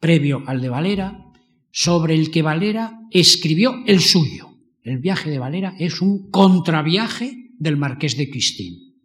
previo 0.00 0.42
al 0.44 0.60
de 0.60 0.70
Valera, 0.70 1.24
sobre 1.70 2.16
el 2.16 2.32
que 2.32 2.42
Valera 2.42 2.98
escribió 3.12 3.84
el 3.86 4.00
suyo. 4.00 4.58
El 4.82 4.98
viaje 4.98 5.30
de 5.30 5.38
Valera 5.38 5.76
es 5.78 6.00
un 6.00 6.32
contraviaje 6.32 7.52
del 7.60 7.76
marqués 7.76 8.16
de 8.16 8.28
Cristín, 8.28 8.96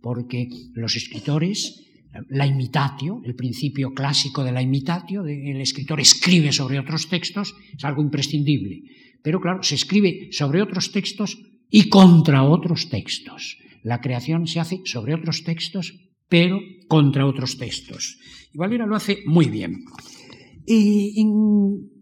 porque 0.00 0.48
los 0.72 0.96
escritores, 0.96 1.89
la 2.28 2.46
imitatio, 2.46 3.22
el 3.24 3.34
principio 3.34 3.94
clásico 3.94 4.42
de 4.42 4.52
la 4.52 4.62
imitatio, 4.62 5.24
el 5.24 5.60
escritor 5.60 6.00
escribe 6.00 6.52
sobre 6.52 6.78
otros 6.78 7.08
textos, 7.08 7.54
es 7.76 7.84
algo 7.84 8.02
imprescindible. 8.02 8.82
Pero 9.22 9.40
claro, 9.40 9.62
se 9.62 9.76
escribe 9.76 10.28
sobre 10.32 10.62
otros 10.62 10.92
textos 10.92 11.38
y 11.70 11.88
contra 11.88 12.42
otros 12.42 12.88
textos. 12.88 13.58
La 13.82 14.00
creación 14.00 14.46
se 14.46 14.60
hace 14.60 14.80
sobre 14.84 15.14
otros 15.14 15.44
textos, 15.44 15.94
pero 16.28 16.60
contra 16.88 17.26
otros 17.26 17.56
textos. 17.58 18.18
Y 18.52 18.58
Valera 18.58 18.86
lo 18.86 18.96
hace 18.96 19.22
muy 19.26 19.46
bien. 19.46 19.84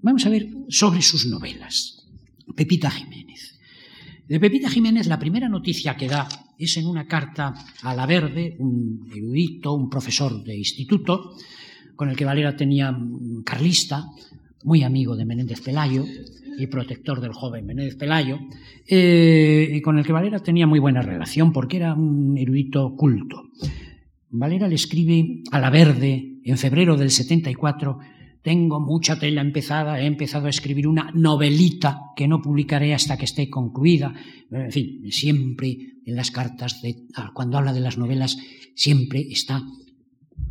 vamos 0.02 0.26
a 0.26 0.30
ver 0.30 0.48
sobre 0.68 1.02
sus 1.02 1.26
novelas. 1.26 2.06
Pepita 2.56 2.90
Jiménez. 2.90 3.58
De 4.26 4.40
Pepita 4.40 4.68
Jiménez 4.68 5.06
la 5.06 5.18
primera 5.18 5.48
noticia 5.48 5.96
que 5.96 6.08
da 6.08 6.28
es 6.58 6.76
en 6.76 6.86
una 6.86 7.06
carta 7.06 7.54
a 7.82 7.94
la 7.94 8.06
Verde, 8.06 8.56
un 8.58 9.08
erudito, 9.14 9.74
un 9.74 9.88
profesor 9.88 10.42
de 10.42 10.56
instituto, 10.56 11.34
con 11.94 12.10
el 12.10 12.16
que 12.16 12.24
Valera 12.24 12.56
tenía 12.56 12.90
un 12.90 13.42
carlista, 13.44 14.04
muy 14.64 14.82
amigo 14.82 15.16
de 15.16 15.24
Menéndez 15.24 15.60
Pelayo 15.60 16.04
y 16.58 16.66
protector 16.66 17.20
del 17.20 17.32
joven 17.32 17.64
Menéndez 17.64 17.96
Pelayo, 17.96 18.38
eh, 18.86 19.70
y 19.72 19.80
con 19.80 19.98
el 19.98 20.04
que 20.04 20.12
Valera 20.12 20.40
tenía 20.40 20.66
muy 20.66 20.80
buena 20.80 21.00
relación 21.00 21.52
porque 21.52 21.76
era 21.76 21.94
un 21.94 22.36
erudito 22.36 22.94
culto. 22.96 23.50
Valera 24.30 24.68
le 24.68 24.74
escribe 24.74 25.42
a 25.52 25.60
la 25.60 25.70
Verde 25.70 26.40
en 26.44 26.58
febrero 26.58 26.96
del 26.96 27.10
74 27.10 27.98
tengo 28.42 28.80
mucha 28.80 29.18
tela 29.18 29.40
empezada, 29.40 30.00
he 30.00 30.06
empezado 30.06 30.46
a 30.46 30.50
escribir 30.50 30.86
una 30.86 31.10
novelita 31.14 32.00
que 32.16 32.28
no 32.28 32.40
publicaré 32.40 32.94
hasta 32.94 33.16
que 33.16 33.24
esté 33.24 33.50
concluida. 33.50 34.14
En 34.50 34.72
fin, 34.72 35.10
siempre 35.10 35.76
en 36.04 36.16
las 36.16 36.30
cartas, 36.30 36.80
de, 36.82 37.06
cuando 37.34 37.58
habla 37.58 37.72
de 37.72 37.80
las 37.80 37.98
novelas, 37.98 38.38
siempre 38.74 39.26
está 39.30 39.62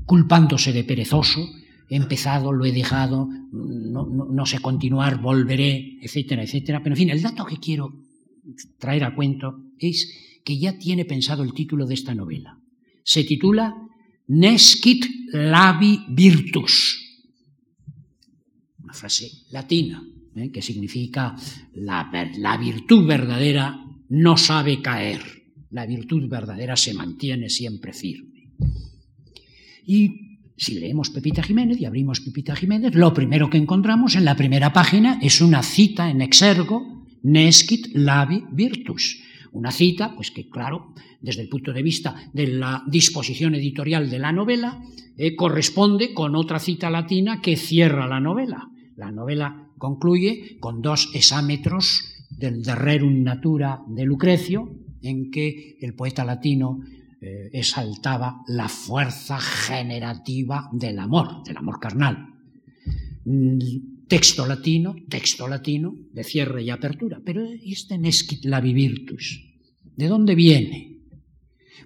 culpándose 0.06 0.74
de 0.74 0.84
perezoso, 0.84 1.50
he 1.90 1.96
empezado, 1.96 2.52
lo 2.52 2.66
he 2.66 2.72
dejado, 2.72 3.30
no, 3.52 4.46
sé 4.46 4.60
continuar, 4.60 5.22
volveré, 5.22 5.98
etcétera, 6.02 6.44
etcétera. 6.44 6.84
Pero 6.84 6.94
en 6.94 6.98
fin, 6.98 7.10
el 7.10 7.22
dato 7.22 7.46
que 7.46 7.58
quiero 7.58 7.94
traer 8.78 9.06
a 9.06 9.16
cuento 9.16 9.60
es 9.80 10.40
que 10.44 10.58
ya 10.58 10.78
tiene 10.78 11.06
pensado 11.06 11.44
el 11.44 11.54
título 11.54 11.86
de 11.86 11.94
esta 11.94 12.14
novela. 12.14 12.60
Se 13.04 13.24
titula 13.24 13.74
Nescit 14.28 15.06
labi 15.32 16.06
virtus. 16.10 17.07
Frase 18.98 19.30
latina, 19.52 20.04
¿eh? 20.36 20.52
que 20.52 20.62
significa 20.62 21.36
la, 21.76 22.10
la 22.38 22.58
virtud 22.58 23.06
verdadera 23.06 23.80
no 24.10 24.38
sabe 24.38 24.82
caer. 24.82 25.22
La 25.72 25.86
virtud 25.86 26.28
verdadera 26.30 26.76
se 26.76 26.94
mantiene 26.94 27.50
siempre 27.50 27.94
firme. 27.94 28.52
Y 29.86 30.40
si 30.58 30.80
leemos 30.80 31.10
Pepita 31.12 31.44
Jiménez 31.44 31.80
y 31.80 31.86
abrimos 31.86 32.20
Pepita 32.22 32.56
Jiménez, 32.56 32.96
lo 32.96 33.14
primero 33.14 33.50
que 33.50 33.58
encontramos 33.58 34.16
en 34.16 34.26
la 34.26 34.36
primera 34.36 34.74
página 34.74 35.20
es 35.22 35.40
una 35.42 35.62
cita 35.62 36.10
en 36.10 36.22
exergo, 36.22 37.06
Nescit 37.24 37.90
labi 37.94 38.44
virtus. 38.52 39.22
Una 39.52 39.72
cita, 39.72 40.14
pues 40.16 40.32
que 40.32 40.50
claro, 40.50 40.94
desde 41.22 41.42
el 41.42 41.50
punto 41.50 41.74
de 41.74 41.84
vista 41.84 42.16
de 42.34 42.48
la 42.48 42.84
disposición 42.88 43.56
editorial 43.56 44.10
de 44.10 44.20
la 44.20 44.32
novela, 44.32 44.82
eh, 45.18 45.36
corresponde 45.36 46.14
con 46.14 46.36
otra 46.36 46.60
cita 46.60 46.90
latina 46.90 47.42
que 47.42 47.56
cierra 47.56 48.08
la 48.08 48.20
novela. 48.20 48.70
La 48.98 49.12
novela 49.12 49.70
concluye 49.78 50.58
con 50.60 50.82
dos 50.82 51.12
exámetros 51.14 52.26
del 52.30 52.64
De 52.64 52.76
Rerum 52.76 53.24
Natura 53.24 53.82
de 53.88 54.06
Lucrecio, 54.06 54.74
en 55.02 55.30
que 55.30 55.78
el 55.80 55.94
poeta 55.94 56.26
latino 56.26 56.82
eh, 57.22 57.50
exaltaba 57.54 58.42
la 58.48 58.68
fuerza 58.68 59.40
generativa 59.40 60.70
del 60.74 60.98
amor, 60.98 61.44
del 61.44 61.58
amor 61.58 61.80
carnal. 61.80 62.34
Mm, 63.26 64.08
texto 64.08 64.48
latino, 64.48 64.96
texto 65.08 65.48
latino 65.48 65.96
de 66.12 66.24
cierre 66.24 66.64
y 66.64 66.72
apertura. 66.72 67.22
Pero 67.24 67.46
este 67.46 68.00
Nescit 68.00 68.46
labi 68.46 68.74
virtus, 68.74 69.44
¿de 69.96 70.08
dónde 70.08 70.34
viene? 70.34 71.02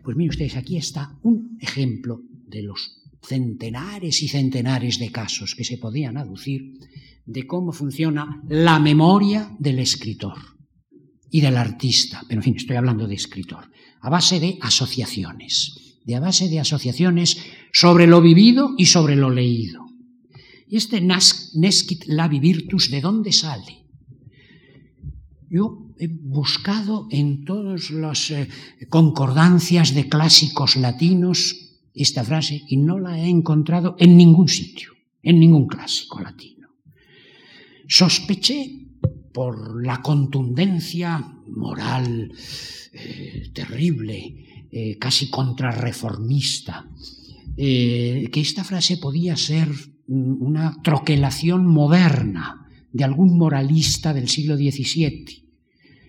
Pues 0.01 0.16
miren 0.16 0.30
ustedes, 0.30 0.55
aquí 0.55 0.78
está 0.78 1.18
un 1.24 1.57
ejemplo 1.59 2.22
de 2.47 2.64
los 2.64 3.01
centenares 3.22 4.24
y 4.24 4.28
centenares 4.28 4.97
de 4.97 5.12
casos 5.12 5.55
que 5.55 5.64
se 5.64 5.78
podían 5.78 6.18
aducir 6.18 6.80
de 7.26 7.47
cómo 7.47 7.72
funciona 7.72 8.41
la 8.47 8.80
memoria 8.80 9.55
del 9.59 9.80
escritor 9.80 10.38
y 11.30 11.41
del 11.41 11.57
artista, 11.57 12.24
pero 12.28 12.39
en 12.39 12.43
fin, 12.43 12.55
estoy 12.57 12.76
hablando 12.76 13.07
de 13.07 13.15
escritor, 13.15 13.69
a 14.01 14.09
base 14.09 14.39
de 14.39 14.57
asociaciones, 14.61 15.99
de 16.05 16.15
a 16.15 16.19
base 16.19 16.49
de 16.49 16.59
asociaciones 16.59 17.38
sobre 17.72 18.07
lo 18.07 18.22
vivido 18.22 18.72
y 18.78 18.88
sobre 18.88 19.15
lo 19.15 19.30
leído. 19.30 19.86
¿Y 20.67 20.78
este 20.78 21.01
Nescit 21.01 22.05
Labi 22.07 22.39
Virtus 22.39 22.89
de 22.89 23.01
dónde 23.01 23.32
sale? 23.32 23.86
Yo 25.49 25.93
he 25.99 26.07
buscado 26.07 27.07
en 27.11 27.43
todas 27.43 27.91
las 27.91 28.32
eh, 28.32 28.47
concordancias 28.89 29.93
de 29.93 30.07
clásicos 30.07 30.78
latinos 30.78 31.72
esta 31.93 32.24
frase 32.24 32.61
y 32.67 32.78
no 32.78 32.99
la 32.99 33.19
he 33.19 33.28
encontrado 33.28 33.95
en 33.99 34.15
ningún 34.15 34.47
sitio, 34.47 34.93
en 35.22 35.39
ningún 35.39 35.67
clásico 35.67 36.22
latino. 36.22 36.61
Sospeché 37.91 38.87
por 39.33 39.83
la 39.83 40.01
contundencia 40.01 41.19
moral 41.47 42.31
eh, 42.93 43.51
terrible, 43.53 44.67
eh, 44.71 44.97
casi 44.97 45.29
contrarreformista, 45.29 46.87
eh, 47.57 48.29
que 48.31 48.39
esta 48.39 48.63
frase 48.63 48.95
podía 48.95 49.35
ser 49.35 49.67
una 50.07 50.81
troquelación 50.81 51.67
moderna 51.67 52.65
de 52.93 53.03
algún 53.03 53.37
moralista 53.37 54.13
del 54.13 54.29
siglo 54.29 54.55
XVII. 54.55 55.51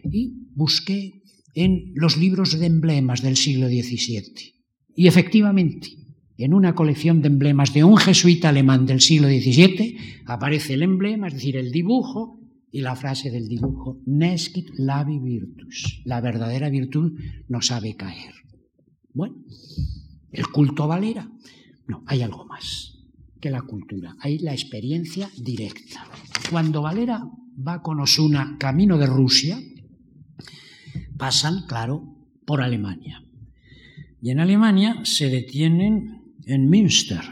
Y 0.05 0.51
busqué 0.55 1.23
en 1.57 1.91
los 1.97 2.17
libros 2.17 2.61
de 2.61 2.67
emblemas 2.67 3.23
del 3.23 3.37
siglo 3.37 3.67
XVII. 3.67 4.55
Y 4.95 5.09
efectivamente, 5.09 5.97
en 6.45 6.55
una 6.55 6.75
colección 6.75 7.21
de 7.23 7.29
emblemas 7.29 7.73
de 7.73 7.85
un 7.85 7.97
jesuita 7.97 8.49
alemán 8.49 8.87
del 8.87 9.01
siglo 9.01 9.29
XVII 9.29 10.23
aparece 10.27 10.75
el 10.75 10.83
emblema, 10.83 11.29
es 11.29 11.35
decir, 11.35 11.57
el 11.57 11.71
dibujo 11.71 12.41
y 12.71 12.81
la 12.81 12.97
frase 12.97 13.31
del 13.31 13.49
dibujo, 13.49 14.01
Nescit 14.07 14.71
labi 14.79 15.19
virtus, 15.19 16.01
la 16.05 16.21
verdadera 16.21 16.71
virtud 16.71 17.21
no 17.49 17.61
sabe 17.61 17.97
caer. 17.97 18.33
Bueno, 19.13 19.37
el 20.31 20.47
culto 20.49 20.89
Valera, 20.89 21.31
no, 21.87 22.03
hay 22.07 22.23
algo 22.23 22.47
más 22.47 22.99
que 23.41 23.51
la 23.51 23.61
cultura, 23.63 24.17
hay 24.21 24.39
la 24.39 24.53
experiencia 24.53 25.29
directa. 25.37 26.07
Cuando 26.51 26.81
Valera 26.81 27.23
va 27.57 27.83
con 27.83 28.01
Osuna 28.01 28.57
camino 28.59 28.97
de 28.97 29.07
Rusia, 29.07 29.61
pasan, 31.19 31.67
claro, 31.67 32.17
por 32.47 32.63
Alemania. 32.63 33.23
Y 34.23 34.31
en 34.31 34.41
Alemania 34.41 35.01
se 35.05 35.29
detienen 35.29 36.22
en 36.47 36.69
Münster. 36.69 37.23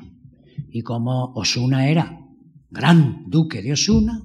Y 0.71 0.83
como 0.83 1.33
Osuna 1.35 1.89
era 1.89 2.21
gran 2.71 3.25
duque 3.29 3.63
de 3.63 3.73
Osuna, 3.73 4.23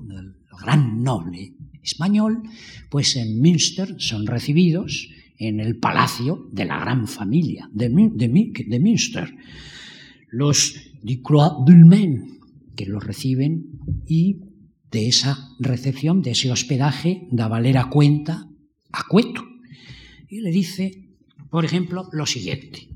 gran 0.59 1.03
noble 1.03 1.53
español, 1.83 2.43
pues 2.89 3.15
en 3.15 3.39
Münster 3.39 3.95
son 3.99 4.25
recibidos 4.25 5.09
en 5.37 5.59
el 5.59 5.77
palacio 5.77 6.49
de 6.51 6.65
la 6.65 6.79
gran 6.79 7.07
familia 7.07 7.69
de, 7.71 7.89
Münster. 8.79 9.35
Los 10.29 10.75
de 11.03 11.21
Croix 11.21 11.65
d'Ulmen, 11.65 12.39
que 12.75 12.85
los 12.85 13.03
reciben 13.03 13.79
y 14.07 14.41
de 14.91 15.07
esa 15.07 15.49
recepción, 15.59 16.21
de 16.21 16.31
ese 16.31 16.51
hospedaje, 16.51 17.27
da 17.31 17.47
Valera 17.47 17.89
cuenta 17.89 18.49
a 18.91 19.03
Cueto. 19.07 19.43
Y 20.29 20.41
le 20.41 20.51
dice, 20.51 21.09
por 21.51 21.65
ejemplo, 21.65 22.09
lo 22.11 22.25
siguiente. 22.25 22.89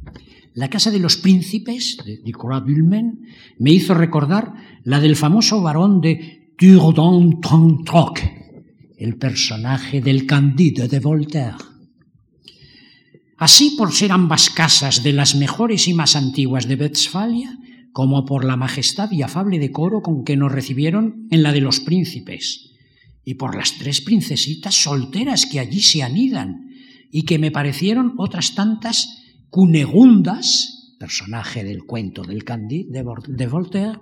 La 0.53 0.69
casa 0.69 0.89
de 0.91 0.99
los 0.99 1.17
príncipes 1.17 1.97
de 2.05 2.21
Nicolas 2.23 2.63
Bulmen 2.63 3.21
me 3.59 3.71
hizo 3.71 3.93
recordar 3.93 4.53
la 4.83 4.99
del 4.99 5.15
famoso 5.15 5.61
varón 5.61 6.01
de 6.01 6.53
Tourdan-Trontroc, 6.57 8.19
el 8.97 9.17
personaje 9.17 10.01
del 10.01 10.25
Candide 10.25 10.87
de 10.87 10.99
Voltaire. 10.99 11.55
Así 13.37 13.75
por 13.77 13.93
ser 13.93 14.11
ambas 14.11 14.49
casas 14.49 15.03
de 15.03 15.13
las 15.13 15.35
mejores 15.35 15.87
y 15.87 15.93
más 15.93 16.15
antiguas 16.15 16.67
de 16.67 16.75
Westfalia, 16.75 17.57
como 17.93 18.25
por 18.25 18.43
la 18.43 18.57
majestad 18.57 19.11
y 19.11 19.21
afable 19.21 19.59
decoro 19.59 20.01
con 20.01 20.23
que 20.25 20.35
nos 20.35 20.51
recibieron 20.51 21.27
en 21.31 21.43
la 21.43 21.53
de 21.53 21.61
los 21.61 21.79
príncipes, 21.79 22.71
y 23.23 23.35
por 23.35 23.55
las 23.55 23.77
tres 23.77 24.01
princesitas 24.01 24.75
solteras 24.75 25.45
que 25.45 25.59
allí 25.59 25.79
se 25.79 26.03
anidan, 26.03 26.69
y 27.11 27.23
que 27.23 27.39
me 27.39 27.51
parecieron 27.51 28.13
otras 28.17 28.55
tantas 28.55 29.18
Cunegundas, 29.49 30.95
personaje 30.99 31.63
del 31.63 31.85
cuento 31.85 32.23
del 32.23 32.43
Candide 32.43 33.03
de 33.27 33.47
Voltaire, 33.47 33.99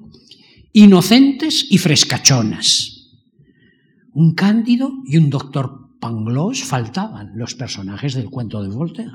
inocentes 0.73 1.65
y 1.69 1.77
frescachonas. 1.77 3.13
Un 4.13 4.33
Cándido 4.33 4.91
y 5.05 5.17
un 5.17 5.29
doctor 5.29 5.97
Pangloss 5.99 6.63
faltaban 6.63 7.31
los 7.35 7.55
personajes 7.55 8.13
del 8.13 8.29
cuento 8.29 8.61
de 8.61 8.69
Voltaire. 8.69 9.11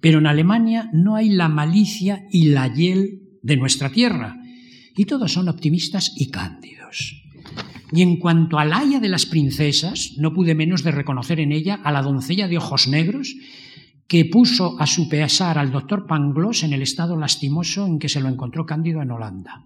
Pero 0.00 0.18
en 0.18 0.26
Alemania 0.26 0.90
no 0.92 1.16
hay 1.16 1.30
la 1.30 1.48
malicia 1.48 2.26
y 2.30 2.50
la 2.50 2.72
hiel 2.72 3.22
de 3.42 3.56
nuestra 3.56 3.90
tierra, 3.90 4.36
y 4.96 5.04
todos 5.04 5.32
son 5.32 5.48
optimistas 5.48 6.12
y 6.16 6.30
cándidos. 6.30 7.22
Y 7.92 8.02
en 8.02 8.16
cuanto 8.16 8.58
al 8.58 8.72
haya 8.72 9.00
de 9.00 9.08
las 9.08 9.26
princesas, 9.26 10.12
no 10.16 10.32
pude 10.32 10.54
menos 10.54 10.82
de 10.82 10.92
reconocer 10.92 11.40
en 11.40 11.52
ella 11.52 11.80
a 11.82 11.92
la 11.92 12.02
doncella 12.02 12.48
de 12.48 12.56
ojos 12.56 12.88
negros 12.88 13.34
que 14.12 14.26
puso 14.26 14.78
a 14.78 14.86
su 14.86 15.08
pesar 15.08 15.56
al 15.56 15.72
doctor 15.72 16.06
Pangloss 16.06 16.64
en 16.64 16.74
el 16.74 16.82
estado 16.82 17.16
lastimoso 17.16 17.86
en 17.86 17.98
que 17.98 18.10
se 18.10 18.20
lo 18.20 18.28
encontró 18.28 18.66
Cándido 18.66 19.00
en 19.00 19.10
Holanda. 19.10 19.64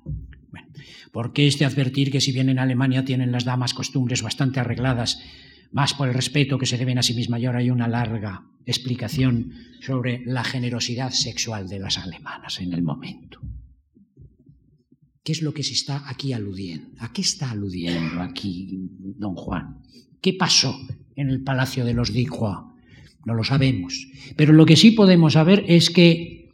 Bueno, 0.52 0.68
porque 1.10 1.48
es 1.48 1.58
de 1.58 1.64
advertir 1.64 2.12
que 2.12 2.20
si 2.20 2.30
bien 2.30 2.48
en 2.48 2.60
Alemania 2.60 3.04
tienen 3.04 3.32
las 3.32 3.44
damas 3.44 3.74
costumbres 3.74 4.22
bastante 4.22 4.60
arregladas, 4.60 5.18
más 5.72 5.94
por 5.94 6.06
el 6.06 6.14
respeto 6.14 6.58
que 6.58 6.66
se 6.66 6.78
deben 6.78 6.96
a 6.96 7.02
sí 7.02 7.12
mismas, 7.12 7.40
y 7.40 7.46
ahora 7.46 7.58
hay 7.58 7.70
una 7.70 7.88
larga 7.88 8.44
explicación 8.64 9.50
sobre 9.80 10.22
la 10.24 10.44
generosidad 10.44 11.10
sexual 11.10 11.68
de 11.68 11.80
las 11.80 11.98
alemanas 11.98 12.60
en 12.60 12.72
el 12.72 12.84
momento. 12.84 13.40
¿Qué 15.24 15.32
es 15.32 15.42
lo 15.42 15.52
que 15.54 15.64
se 15.64 15.72
está 15.72 16.08
aquí 16.08 16.34
aludiendo? 16.34 16.90
¿A 17.00 17.12
qué 17.12 17.22
está 17.22 17.50
aludiendo 17.50 18.22
aquí 18.22 18.78
don 19.18 19.34
Juan? 19.34 19.82
¿Qué 20.22 20.34
pasó 20.34 20.78
en 21.16 21.30
el 21.30 21.42
palacio 21.42 21.84
de 21.84 21.94
los 21.94 22.12
Dijois? 22.12 22.75
No 23.26 23.34
lo 23.34 23.44
sabemos. 23.44 24.06
Pero 24.36 24.54
lo 24.54 24.64
que 24.64 24.76
sí 24.76 24.92
podemos 24.92 25.34
saber 25.34 25.64
es 25.68 25.90
que 25.90 26.48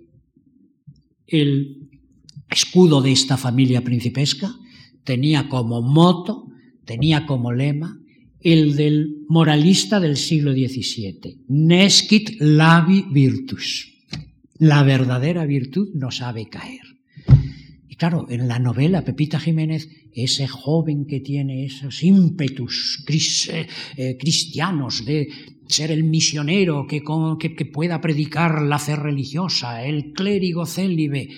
el 1.27 1.91
escudo 2.51 3.03
de 3.03 3.13
esta 3.13 3.37
familia 3.37 3.85
principesca 3.85 4.55
tenía 5.05 5.49
como 5.49 5.83
moto, 5.83 6.49
tenía 6.85 7.27
como 7.27 7.53
lema 7.53 7.99
el 8.41 8.75
del 8.75 9.25
moralista 9.29 10.01
del 10.01 10.17
siglo 10.17 10.53
XVII, 10.53 11.45
Nescit 11.49 12.41
labi 12.41 13.05
virtus. 13.11 13.93
La 14.59 14.83
verdadera 14.83 15.45
virtud 15.47 15.91
no 15.95 16.11
sabe 16.11 16.49
caer. 16.49 16.92
Claro, 18.03 18.27
en 18.29 18.49
la 18.49 18.59
novela 18.59 19.05
Pepita 19.05 19.39
Jiménez, 19.39 19.89
ese 20.13 20.49
joven 20.49 21.07
que 21.07 21.21
tiene 21.21 21.67
esos 21.67 22.03
ímpetus 22.03 23.05
eh, 23.07 23.69
eh, 23.97 24.17
cristianos 24.19 25.05
de 25.05 25.29
ser 25.69 25.93
el 25.93 26.03
misionero 26.03 26.85
que, 26.89 27.05
que, 27.39 27.65
pueda 27.65 28.01
predicar 28.01 28.63
la 28.63 28.81
fe 28.81 28.97
religiosa, 28.97 29.85
el 29.85 30.13
clérigo 30.15 30.67
célibe, 30.67 31.29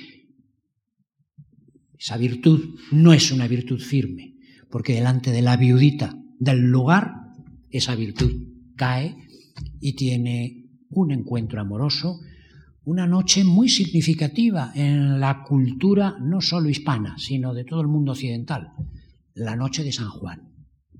esa 1.98 2.16
virtud 2.16 2.76
no 2.92 3.12
es 3.12 3.30
una 3.30 3.46
virtud 3.46 3.78
firme, 3.78 4.36
porque 4.70 4.94
delante 4.94 5.32
de 5.32 5.42
la 5.42 5.58
viudita 5.58 6.18
del 6.38 6.62
lugar, 6.62 7.12
esa 7.68 7.94
virtud 7.94 8.32
cae 8.74 9.14
y 9.82 9.96
tiene 9.96 10.64
un 10.88 11.12
encuentro 11.12 11.60
amoroso 11.60 12.20
una 12.84 13.06
noche 13.06 13.44
muy 13.44 13.68
significativa 13.68 14.72
en 14.74 15.18
la 15.18 15.42
cultura 15.42 16.16
no 16.20 16.40
solo 16.40 16.68
hispana, 16.68 17.16
sino 17.18 17.54
de 17.54 17.64
todo 17.64 17.80
el 17.80 17.88
mundo 17.88 18.12
occidental, 18.12 18.72
la 19.34 19.56
noche 19.56 19.82
de 19.82 19.92
San 19.92 20.10
Juan. 20.10 20.52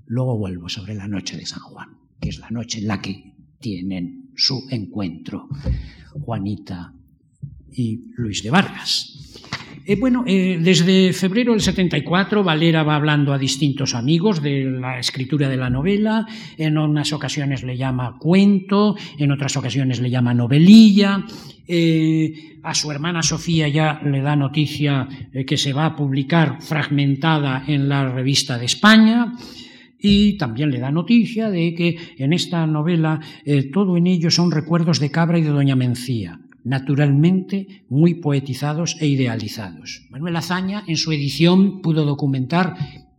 Luego 0.05 0.37
vuelvo 0.37 0.69
sobre 0.69 0.95
la 0.95 1.07
noche 1.07 1.37
de 1.37 1.45
San 1.45 1.59
Juan, 1.59 1.89
que 2.19 2.29
es 2.29 2.39
la 2.39 2.49
noche 2.49 2.79
en 2.79 2.87
la 2.87 3.01
que 3.01 3.35
tienen 3.59 4.31
su 4.35 4.67
encuentro 4.69 5.47
Juanita 6.11 6.93
y 7.71 8.11
Luis 8.15 8.43
de 8.43 8.49
Vargas. 8.49 9.44
Eh, 9.87 9.97
bueno, 9.97 10.23
eh, 10.25 10.57
desde 10.59 11.13
febrero 11.13 11.51
del 11.51 11.61
74 11.61 12.43
Valera 12.43 12.81
va 12.81 12.95
hablando 12.95 13.33
a 13.33 13.37
distintos 13.37 13.93
amigos 13.93 14.41
de 14.41 14.65
la 14.65 14.97
escritura 14.97 15.47
de 15.47 15.57
la 15.57 15.69
novela, 15.69 16.25
en 16.57 16.79
unas 16.79 17.13
ocasiones 17.13 17.61
le 17.61 17.77
llama 17.77 18.17
cuento, 18.17 18.95
en 19.19 19.31
otras 19.31 19.55
ocasiones 19.57 19.99
le 19.99 20.09
llama 20.09 20.33
novelilla, 20.33 21.23
eh, 21.67 22.57
a 22.63 22.73
su 22.73 22.91
hermana 22.91 23.21
Sofía 23.21 23.67
ya 23.67 24.01
le 24.03 24.21
da 24.21 24.35
noticia 24.35 25.07
que 25.45 25.57
se 25.57 25.71
va 25.71 25.85
a 25.85 25.95
publicar 25.95 26.63
fragmentada 26.63 27.63
en 27.67 27.87
la 27.87 28.09
revista 28.09 28.57
de 28.57 28.65
España, 28.65 29.33
y 29.99 30.35
también 30.37 30.71
le 30.71 30.79
da 30.79 30.89
noticia 30.89 31.51
de 31.51 31.75
que 31.75 31.97
en 32.17 32.33
esta 32.33 32.65
novela 32.65 33.19
todo 33.71 33.97
en 33.97 34.07
ello 34.07 34.31
son 34.31 34.51
recuerdos 34.51 34.99
de 34.99 35.11
Cabra 35.11 35.37
y 35.37 35.43
de 35.43 35.49
Doña 35.49 35.75
Mencía 35.75 36.39
naturalmente 36.65 37.85
muy 37.87 38.15
poetizados 38.15 38.97
e 38.99 39.07
idealizados. 39.07 40.05
Manuel 40.09 40.35
Azaña, 40.35 40.83
en 40.87 40.97
su 40.97 41.11
edición, 41.13 41.81
pudo 41.81 42.03
documentar 42.03 42.75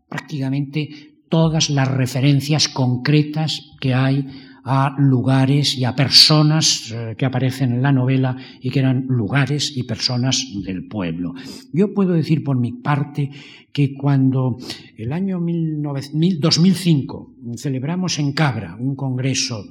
prácticamente 0.08 1.14
todas 1.28 1.70
las 1.70 1.88
referencias 1.88 2.68
concretas 2.68 3.72
que 3.80 3.94
hay 3.94 4.26
a 4.68 4.96
lugares 4.98 5.78
y 5.78 5.84
a 5.84 5.94
personas 5.94 6.90
eh, 6.90 7.14
que 7.16 7.24
aparecen 7.24 7.72
en 7.72 7.82
la 7.82 7.92
novela 7.92 8.36
y 8.60 8.70
que 8.70 8.80
eran 8.80 9.06
lugares 9.06 9.76
y 9.76 9.84
personas 9.84 10.44
del 10.64 10.88
pueblo. 10.88 11.34
Yo 11.72 11.94
puedo 11.94 12.14
decir 12.14 12.42
por 12.42 12.58
mi 12.58 12.72
parte 12.72 13.30
que 13.72 13.94
cuando 13.94 14.56
el 14.96 15.12
año 15.12 15.38
2005 15.38 17.34
celebramos 17.56 18.18
en 18.18 18.32
Cabra 18.32 18.76
un 18.76 18.96
congreso 18.96 19.64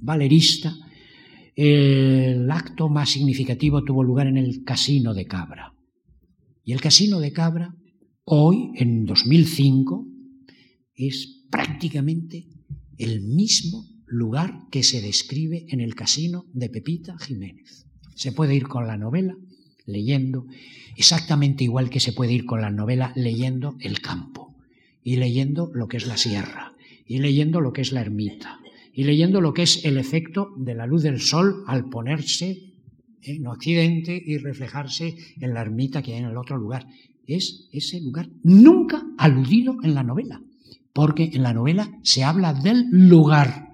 valerista, 0.00 0.74
el 1.60 2.48
acto 2.52 2.88
más 2.88 3.10
significativo 3.10 3.82
tuvo 3.82 4.04
lugar 4.04 4.28
en 4.28 4.36
el 4.36 4.62
Casino 4.62 5.12
de 5.12 5.26
Cabra. 5.26 5.74
Y 6.62 6.72
el 6.72 6.80
Casino 6.80 7.18
de 7.18 7.32
Cabra, 7.32 7.74
hoy, 8.22 8.70
en 8.76 9.04
2005, 9.04 10.06
es 10.94 11.46
prácticamente 11.50 12.46
el 12.96 13.22
mismo 13.22 13.84
lugar 14.06 14.68
que 14.70 14.84
se 14.84 15.02
describe 15.02 15.66
en 15.70 15.80
el 15.80 15.96
Casino 15.96 16.44
de 16.52 16.70
Pepita 16.70 17.18
Jiménez. 17.18 17.86
Se 18.14 18.30
puede 18.30 18.54
ir 18.54 18.68
con 18.68 18.86
la 18.86 18.96
novela 18.96 19.36
leyendo, 19.84 20.46
exactamente 20.96 21.64
igual 21.64 21.90
que 21.90 21.98
se 21.98 22.12
puede 22.12 22.34
ir 22.34 22.44
con 22.44 22.60
la 22.60 22.70
novela 22.70 23.12
leyendo 23.16 23.74
el 23.80 24.00
campo, 24.00 24.54
y 25.02 25.16
leyendo 25.16 25.72
lo 25.74 25.88
que 25.88 25.96
es 25.96 26.06
la 26.06 26.18
sierra, 26.18 26.76
y 27.04 27.18
leyendo 27.18 27.60
lo 27.60 27.72
que 27.72 27.80
es 27.80 27.90
la 27.90 28.02
ermita, 28.02 28.60
y 28.98 29.04
leyendo 29.04 29.40
lo 29.40 29.54
que 29.54 29.62
es 29.62 29.84
el 29.84 29.96
efecto 29.96 30.52
de 30.56 30.74
la 30.74 30.84
luz 30.84 31.04
del 31.04 31.20
sol 31.20 31.62
al 31.68 31.88
ponerse 31.88 32.74
en 33.22 33.46
Occidente 33.46 34.20
y 34.26 34.38
reflejarse 34.38 35.16
en 35.40 35.54
la 35.54 35.60
ermita 35.60 36.02
que 36.02 36.14
hay 36.14 36.18
en 36.18 36.24
el 36.24 36.36
otro 36.36 36.58
lugar. 36.58 36.84
Es 37.24 37.68
ese 37.72 38.00
lugar 38.00 38.28
nunca 38.42 39.00
aludido 39.16 39.76
en 39.84 39.94
la 39.94 40.02
novela, 40.02 40.42
porque 40.92 41.30
en 41.32 41.44
la 41.44 41.54
novela 41.54 41.88
se 42.02 42.24
habla 42.24 42.52
del 42.52 42.86
lugar, 42.90 43.68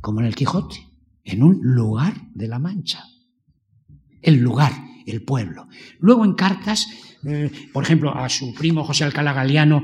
como 0.00 0.20
en 0.20 0.26
el 0.26 0.36
Quijote, 0.36 0.76
en 1.24 1.42
un 1.42 1.58
lugar 1.60 2.30
de 2.34 2.46
la 2.46 2.60
Mancha. 2.60 3.02
El 4.22 4.36
lugar, 4.36 4.74
el 5.08 5.24
pueblo. 5.24 5.66
Luego 5.98 6.24
en 6.24 6.34
cartas, 6.34 6.86
eh, 7.24 7.50
por 7.72 7.82
ejemplo, 7.82 8.14
a 8.14 8.28
su 8.28 8.54
primo 8.54 8.84
José 8.84 9.02
Alcalá 9.02 9.32
Galeano 9.32 9.82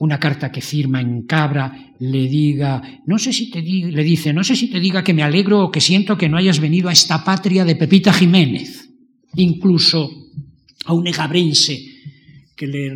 una 0.00 0.18
carta 0.18 0.50
que 0.50 0.60
firma 0.62 1.00
en 1.00 1.22
Cabra 1.22 1.92
le 1.98 2.26
diga, 2.26 2.82
no 3.06 3.18
sé 3.18 3.32
si 3.32 3.50
te 3.50 3.60
le 3.60 4.02
dice, 4.02 4.32
no 4.32 4.42
sé 4.42 4.56
si 4.56 4.68
te 4.68 4.80
diga 4.80 5.04
que 5.04 5.12
me 5.12 5.22
alegro 5.22 5.60
o 5.60 5.70
que 5.70 5.82
siento 5.82 6.16
que 6.16 6.28
no 6.28 6.38
hayas 6.38 6.58
venido 6.58 6.88
a 6.88 6.92
esta 6.92 7.22
patria 7.22 7.66
de 7.66 7.76
Pepita 7.76 8.12
Jiménez, 8.12 8.88
incluso 9.36 10.10
a 10.86 10.94
un 10.94 11.06
egabrense 11.06 11.89
que 12.60 12.66
le 12.66 12.92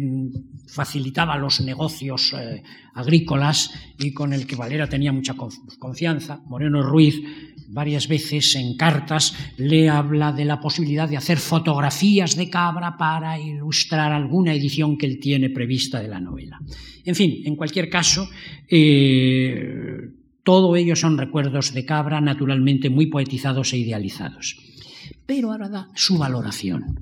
facilitaba 0.67 1.39
los 1.39 1.63
negocios 1.63 2.35
eh, 2.35 2.63
agrícolas 2.93 3.71
y 3.99 4.13
con 4.13 4.35
el 4.35 4.47
que 4.47 4.57
Valera 4.57 4.91
tenía 4.91 5.11
mucha 5.11 5.35
confianza, 5.79 6.43
Moreno 6.45 6.83
Ruiz, 6.83 7.17
varias 7.69 8.07
veces 8.07 8.57
en 8.57 8.77
cartas 8.77 9.35
le 9.57 9.89
habla 9.89 10.33
de 10.33 10.45
la 10.45 10.61
posibilidad 10.61 11.09
de 11.09 11.17
hacer 11.17 11.39
fotografías 11.39 12.37
de 12.37 12.51
cabra 12.51 12.99
para 12.99 13.41
ilustrar 13.41 14.13
alguna 14.13 14.53
edición 14.53 14.99
que 14.99 15.07
él 15.07 15.19
tiene 15.19 15.49
prevista 15.49 15.99
de 16.03 16.09
la 16.09 16.21
novela. 16.21 16.61
En 17.03 17.15
fin, 17.15 17.41
en 17.47 17.57
cualquier 17.57 17.89
caso, 17.89 18.29
eh, 18.69 20.11
todo 20.43 20.77
ello 20.77 20.95
son 20.95 21.17
recuerdos 21.17 21.73
de 21.73 21.87
cabra 21.87 22.21
naturalmente 22.21 22.91
muy 22.91 23.07
poetizados 23.07 23.73
e 23.73 23.79
idealizados. 23.79 24.59
Pero 25.25 25.53
ahora 25.53 25.71
da 25.71 25.89
su 25.95 26.19
valoración. 26.19 27.01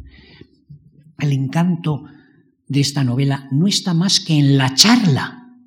El 1.19 1.33
encanto 1.33 2.05
de 2.73 2.81
esta 2.81 3.05
novela 3.05 3.49
no 3.51 3.67
está 3.67 3.93
más 3.93 4.19
que 4.19 4.33
en 4.33 4.57
la 4.57 4.75
charla, 4.75 5.59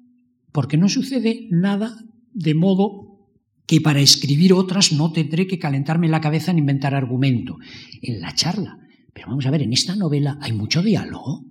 porque 0.52 0.76
no 0.76 0.90
sucede 0.90 1.48
nada 1.52 1.96
de 2.34 2.56
modo 2.56 3.30
que 3.68 3.80
para 3.80 4.00
escribir 4.00 4.54
otras 4.54 4.92
no 4.92 5.12
tendré 5.12 5.46
que 5.46 5.60
calentarme 5.60 6.10
la 6.10 6.20
cabeza 6.20 6.50
en 6.50 6.58
inventar 6.58 6.96
argumento. 6.96 7.58
En 8.02 8.22
la 8.22 8.34
charla. 8.34 8.80
Pero 9.14 9.28
vamos 9.28 9.46
a 9.46 9.52
ver, 9.52 9.62
en 9.62 9.74
esta 9.74 9.96
novela 9.96 10.40
hay 10.42 10.54
mucho 10.54 10.82
diálogo. 10.82 11.46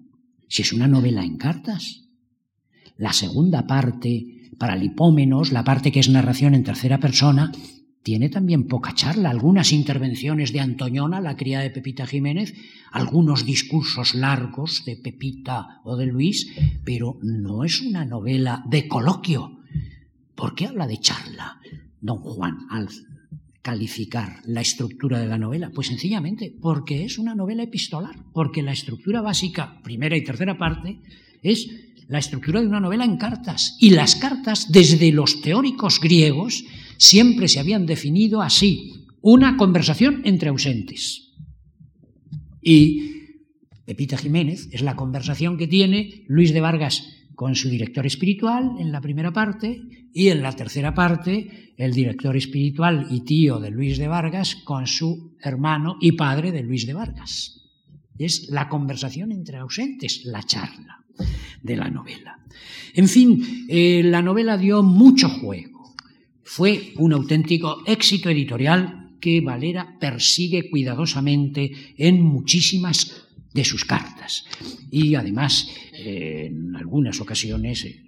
Si 0.49 0.63
es 0.63 0.73
una 0.73 0.89
novela 0.89 1.25
en 1.25 1.37
cartas. 1.37 2.09
La 2.97 3.13
segunda 3.13 3.67
parte, 3.67 4.51
para 4.59 4.77
lipómenos, 4.77 5.53
la 5.53 5.63
parte 5.63 5.93
que 5.93 6.01
es 6.01 6.09
narración 6.09 6.55
en 6.55 6.65
tercera 6.65 6.99
persona, 6.99 7.53
tiene 8.05 8.29
también 8.29 8.69
poca 8.69 8.93
charla, 8.95 9.31
algunas 9.31 9.73
intervenciones 9.73 10.53
de 10.53 10.61
Antoñona, 10.61 11.23
la 11.23 11.37
cría 11.37 11.61
de 11.61 11.71
Pepita 11.71 12.07
Jiménez, 12.07 12.55
algunos 12.93 13.47
discursos 13.47 14.15
largos 14.15 14.85
de 14.85 14.97
Pepita 14.97 15.81
o 15.85 15.97
de 15.97 16.05
Luis, 16.05 16.53
pero 16.85 17.19
no 17.23 17.65
es 17.65 17.81
una 17.81 18.05
novela 18.05 18.63
de 18.69 18.87
coloquio. 18.89 19.59
¿Por 20.35 20.55
qué 20.55 20.67
habla 20.67 20.87
de 20.87 20.99
charla 20.99 21.59
don 22.03 22.19
Juan 22.19 22.67
al 22.69 22.91
calificar 23.63 24.43
la 24.45 24.61
estructura 24.61 25.19
de 25.19 25.27
la 25.27 25.39
novela? 25.39 25.71
Pues 25.75 25.87
sencillamente 25.87 26.55
porque 26.61 27.07
es 27.07 27.17
una 27.17 27.35
novela 27.35 27.63
epistolar, 27.63 28.17
porque 28.35 28.63
la 28.63 28.73
estructura 28.73 29.23
básica, 29.23 29.81
primera 29.83 30.15
y 30.15 30.23
tercera 30.23 30.59
parte, 30.59 31.01
es 31.43 31.71
la 32.09 32.19
estructura 32.19 32.61
de 32.61 32.67
una 32.67 32.81
novela 32.81 33.07
en 33.07 33.17
cartas. 33.17 33.79
Y 33.81 33.91
las 33.91 34.17
cartas, 34.17 34.71
desde 34.71 35.11
los 35.11 35.41
teóricos 35.41 36.01
griegos, 36.01 36.65
siempre 36.97 37.49
se 37.49 37.61
habían 37.61 37.87
definido 37.87 38.43
así, 38.43 39.07
una 39.21 39.57
conversación 39.57 40.23
entre 40.25 40.51
ausentes. 40.51 41.33
Y 42.61 43.15
Pepita 43.85 44.17
Jiménez 44.17 44.69
es 44.73 44.83
la 44.83 44.97
conversación 44.97 45.59
que 45.59 45.69
tiene 45.69 46.25
Luis 46.29 46.53
de 46.53 46.61
Vargas 46.61 47.05
con 47.35 47.55
su 47.55 47.69
director 47.69 48.07
espiritual 48.07 48.77
en 48.79 48.93
la 48.93 49.01
primera 49.01 49.33
parte 49.33 49.83
y 50.13 50.29
en 50.29 50.43
la 50.43 50.53
tercera 50.53 50.95
parte 50.95 51.75
el 51.77 51.93
director 51.93 52.37
espiritual 52.37 53.09
y 53.11 53.25
tío 53.25 53.59
de 53.59 53.71
Luis 53.71 53.99
de 53.99 54.09
Vargas 54.09 54.57
con 54.65 54.87
su 54.87 55.37
hermano 55.41 55.97
y 56.01 56.13
padre 56.13 56.53
de 56.53 56.63
Luis 56.63 56.87
de 56.87 56.95
Vargas. 56.95 57.61
Es 58.17 58.49
la 58.51 58.69
conversación 58.69 59.33
entre 59.33 59.59
ausentes, 59.59 60.25
la 60.25 60.43
charla 60.45 61.05
de 61.63 61.77
la 61.77 61.91
novela. 61.91 62.39
En 62.95 63.09
fin, 63.09 63.67
eh, 63.69 64.03
la 64.05 64.23
novela 64.23 64.57
dio 64.57 64.83
mucho 64.83 65.29
juego. 65.29 65.74
Fue 66.45 66.93
un 66.97 67.13
auténtico 67.13 67.83
éxito 67.87 68.29
editorial 68.31 69.17
que 69.21 69.41
Valera 69.41 69.97
persigue 69.99 70.69
cuidadosamente 70.71 71.95
en 71.97 72.21
muchísimas 72.23 73.25
de 73.53 73.65
sus 73.65 73.85
cartas. 73.85 74.45
Y 74.91 75.15
además, 75.15 75.69
eh, 75.93 76.47
en 76.51 76.77
algunas 76.77 77.21
ocasiones, 77.21 77.85
eh, 77.85 78.03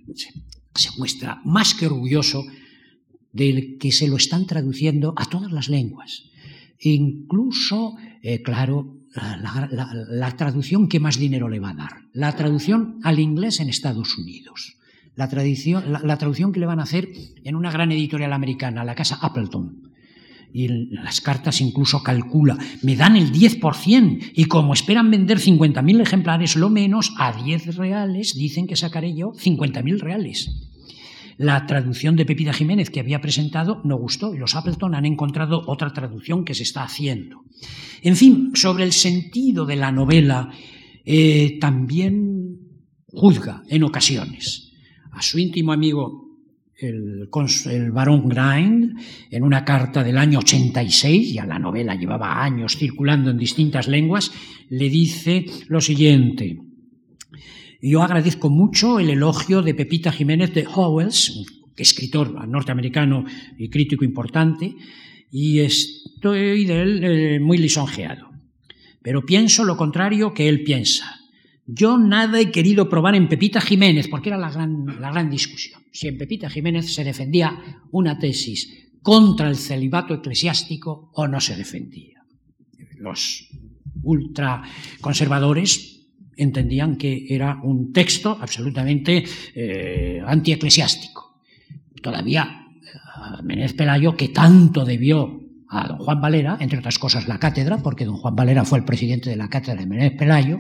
se 0.75 0.91
muestra 0.99 1.41
más 1.45 1.75
que 1.75 1.87
orgulloso 1.87 2.45
de 3.33 3.77
que 3.79 3.93
se 3.93 4.09
lo 4.09 4.17
están 4.17 4.47
traduciendo 4.47 5.15
a 5.17 5.27
todas 5.27 5.53
las 5.53 5.69
lenguas. 5.69 6.25
incluso, 6.79 7.97
claro, 8.45 8.97
la, 9.17 10.35
traducción 10.37 10.89
que 10.89 11.01
más 11.01 11.19
dinero 11.19 11.49
le 11.49 11.61
va 11.61 11.71
a 11.71 11.75
dar. 11.75 11.93
La 12.13 12.35
traducción 12.37 12.99
al 13.03 13.19
inglés 13.19 13.61
en 13.61 13.69
Estados 13.69 14.19
Unidos. 14.19 14.77
La, 15.17 15.29
la, 16.05 16.19
traducción 16.19 16.53
que 16.53 16.61
le 16.61 16.67
van 16.67 16.79
a 16.79 16.83
hacer 16.83 17.09
en 17.43 17.57
una 17.57 17.73
gran 17.73 17.91
editorial 17.91 18.35
americana, 18.35 18.85
la 18.85 18.95
casa 18.95 19.19
Appleton. 19.21 19.83
Y 20.53 20.69
las 20.69 21.21
cartas 21.23 21.61
incluso 21.61 22.03
calcula, 22.03 22.57
me 22.83 22.97
dan 22.97 23.17
el 23.17 23.33
10% 23.33 24.33
y 24.35 24.45
como 24.45 24.75
esperan 24.75 25.11
vender 25.11 25.39
50.000 25.39 26.01
ejemplares 26.03 26.57
lo 26.57 26.71
menos, 26.71 27.15
a 27.19 27.33
10 27.33 27.77
reales 27.77 28.35
dicen 28.35 28.67
que 28.67 28.77
sacaré 28.77 29.15
yo 29.15 29.33
50.000 29.33 29.99
reales. 29.99 30.51
La 31.39 31.67
traducción 31.67 32.17
de 32.17 32.25
Pepita 32.25 32.53
Jiménez 32.53 32.91
que 32.91 33.01
había 33.01 33.21
presentado 33.21 33.81
no 33.85 33.99
gustó 33.99 34.35
y 34.35 34.39
los 34.39 34.55
Appleton 34.55 34.95
han 34.95 35.05
encontrado 35.05 35.63
otra 35.67 35.93
traducción 35.93 36.45
que 36.45 36.55
se 36.55 36.63
está 36.63 36.83
haciendo. 36.83 37.43
En 38.03 38.17
fin, 38.17 38.53
sobre 38.55 38.85
el 38.85 38.93
sentido 38.93 39.67
de 39.67 39.77
la 39.77 39.93
novela, 39.93 40.51
eh, 41.05 41.59
también 41.61 42.59
juzga 43.09 43.63
en 43.69 43.83
ocasiones 43.83 44.66
a 45.17 45.23
su 45.23 45.39
íntimo 45.39 45.73
amigo 45.73 46.27
el, 46.79 47.29
el, 47.71 47.91
barón 47.91 48.29
Grind, 48.29 48.99
en 49.31 49.43
una 49.43 49.65
carta 49.65 50.05
del 50.05 50.19
año 50.19 50.41
86, 50.41 51.33
ya 51.33 51.47
la 51.47 51.59
novela 51.59 51.95
llevaba 51.95 52.45
años 52.45 52.77
circulando 52.77 53.31
en 53.31 53.39
distintas 53.39 53.89
lenguas, 53.89 54.31
le 54.69 54.91
dice 54.91 55.47
lo 55.69 55.81
siguiente. 55.81 56.59
Yo 57.81 58.03
agradezco 58.03 58.51
mucho 58.51 58.99
el 58.99 59.09
elogio 59.09 59.63
de 59.63 59.75
Pepita 59.75 60.13
Jiménez 60.13 60.53
de 60.53 60.67
Howells, 60.67 61.47
escritor 61.77 62.47
norteamericano 62.47 63.25
y 63.59 63.71
crítico 63.71 64.05
importante, 64.05 64.75
y 65.31 65.61
estoy 65.61 66.67
de 66.67 66.83
él 66.83 67.05
eh, 67.05 67.41
muy 67.41 67.57
lisonjeado. 67.57 68.31
Pero 69.03 69.25
pienso 69.25 69.65
lo 69.65 69.77
contrario 69.77 70.35
que 70.35 70.49
él 70.49 70.63
piensa. 70.63 71.16
Yo 71.67 71.99
nada 71.99 72.41
he 72.41 72.53
querido 72.53 72.89
probar 72.89 73.17
en 73.17 73.29
Pepita 73.29 73.61
Jiménez, 73.61 74.09
porque 74.09 74.29
era 74.29 74.39
la 74.39 74.51
gran, 74.51 75.01
la 75.01 75.11
gran 75.11 75.29
discusión. 75.29 75.83
Si 75.93 76.07
en 76.07 76.17
Pepita 76.17 76.49
Jiménez 76.49 76.95
se 76.95 77.03
defendía 77.03 77.81
una 77.91 78.19
tesis 78.19 78.91
contra 79.03 79.49
el 79.49 79.57
celibato 79.57 80.15
eclesiástico 80.15 81.11
o 81.15 81.29
no 81.29 81.41
se 81.41 81.57
defendía. 81.57 82.23
Los 82.99 83.49
ultraconservadores 84.03 85.97
entendían 86.37 86.97
que 86.97 87.27
era 87.29 87.61
un 87.63 87.93
texto 87.93 88.39
absolutamente 88.41 89.25
eh, 89.55 90.21
antieclesiástico. 90.25 91.43
Todavía 92.03 92.67
eh, 92.83 93.43
Menéz 93.43 93.73
Pelayo, 93.73 94.17
que 94.17 94.29
tanto 94.29 94.85
debió 94.85 95.41
a 95.69 95.89
don 95.89 95.99
Juan 95.99 96.21
Valera, 96.21 96.59
entre 96.61 96.79
otras 96.79 96.99
cosas 96.99 97.27
la 97.27 97.39
cátedra, 97.39 97.79
porque 97.79 98.05
don 98.05 98.17
Juan 98.17 98.37
Valera 98.37 98.65
fue 98.65 98.79
el 98.79 98.85
presidente 98.85 99.31
de 99.31 99.37
la 99.37 99.49
cátedra 99.49 99.81
de 99.81 99.87
Menéz 99.87 100.13
Pelayo, 100.13 100.59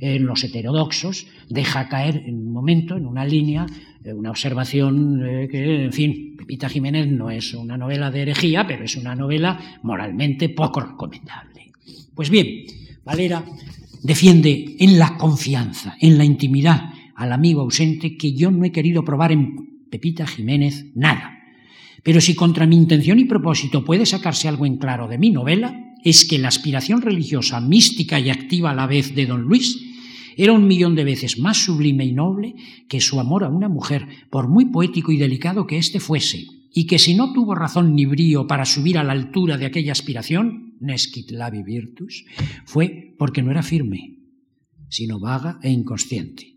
en 0.00 0.26
los 0.26 0.42
heterodoxos, 0.42 1.26
deja 1.48 1.88
caer 1.88 2.24
en 2.26 2.36
un 2.36 2.52
momento, 2.52 2.96
en 2.96 3.06
una 3.06 3.24
línea, 3.24 3.66
eh, 4.02 4.12
una 4.12 4.30
observación 4.30 5.20
que, 5.50 5.84
en 5.84 5.92
fin, 5.92 6.36
Pepita 6.36 6.68
Jiménez 6.68 7.06
no 7.06 7.30
es 7.30 7.54
una 7.54 7.76
novela 7.76 8.10
de 8.10 8.22
herejía, 8.22 8.66
pero 8.66 8.84
es 8.84 8.96
una 8.96 9.14
novela 9.14 9.78
moralmente 9.82 10.48
poco 10.48 10.80
recomendable. 10.80 11.72
Pues 12.14 12.30
bien, 12.30 12.64
Valera 13.04 13.44
defiende 14.02 14.76
en 14.78 14.98
la 14.98 15.16
confianza, 15.16 15.96
en 16.00 16.16
la 16.16 16.24
intimidad 16.24 16.90
al 17.14 17.32
amigo 17.32 17.60
ausente 17.60 18.16
que 18.16 18.32
yo 18.32 18.50
no 18.50 18.64
he 18.64 18.72
querido 18.72 19.04
probar 19.04 19.32
en 19.32 19.84
Pepita 19.90 20.26
Jiménez 20.26 20.86
nada. 20.94 21.38
Pero 22.02 22.20
si 22.20 22.34
contra 22.34 22.66
mi 22.66 22.76
intención 22.76 23.18
y 23.18 23.26
propósito 23.26 23.84
puede 23.84 24.06
sacarse 24.06 24.48
algo 24.48 24.64
en 24.64 24.78
claro 24.78 25.06
de 25.06 25.18
mi 25.18 25.30
novela, 25.30 25.94
es 26.02 26.24
que 26.24 26.38
la 26.38 26.48
aspiración 26.48 27.02
religiosa, 27.02 27.60
mística 27.60 28.18
y 28.18 28.30
activa 28.30 28.70
a 28.70 28.74
la 28.74 28.86
vez 28.86 29.14
de 29.14 29.26
don 29.26 29.42
Luis 29.42 29.78
era 30.42 30.54
un 30.54 30.66
millón 30.66 30.94
de 30.94 31.04
veces 31.04 31.38
más 31.38 31.58
sublime 31.58 32.06
y 32.06 32.12
noble 32.12 32.54
que 32.88 33.02
su 33.02 33.20
amor 33.20 33.44
a 33.44 33.50
una 33.50 33.68
mujer, 33.68 34.08
por 34.30 34.48
muy 34.48 34.64
poético 34.64 35.12
y 35.12 35.18
delicado 35.18 35.66
que 35.66 35.76
éste 35.76 36.00
fuese, 36.00 36.46
y 36.72 36.86
que 36.86 36.98
si 36.98 37.14
no 37.14 37.34
tuvo 37.34 37.54
razón 37.54 37.94
ni 37.94 38.06
brío 38.06 38.46
para 38.46 38.64
subir 38.64 38.96
a 38.96 39.04
la 39.04 39.12
altura 39.12 39.58
de 39.58 39.66
aquella 39.66 39.92
aspiración, 39.92 40.76
nescit 40.80 41.30
labi 41.30 41.62
virtus, 41.62 42.24
fue 42.64 43.14
porque 43.18 43.42
no 43.42 43.50
era 43.50 43.62
firme, 43.62 44.16
sino 44.88 45.20
vaga 45.20 45.58
e 45.62 45.70
inconsciente. 45.70 46.56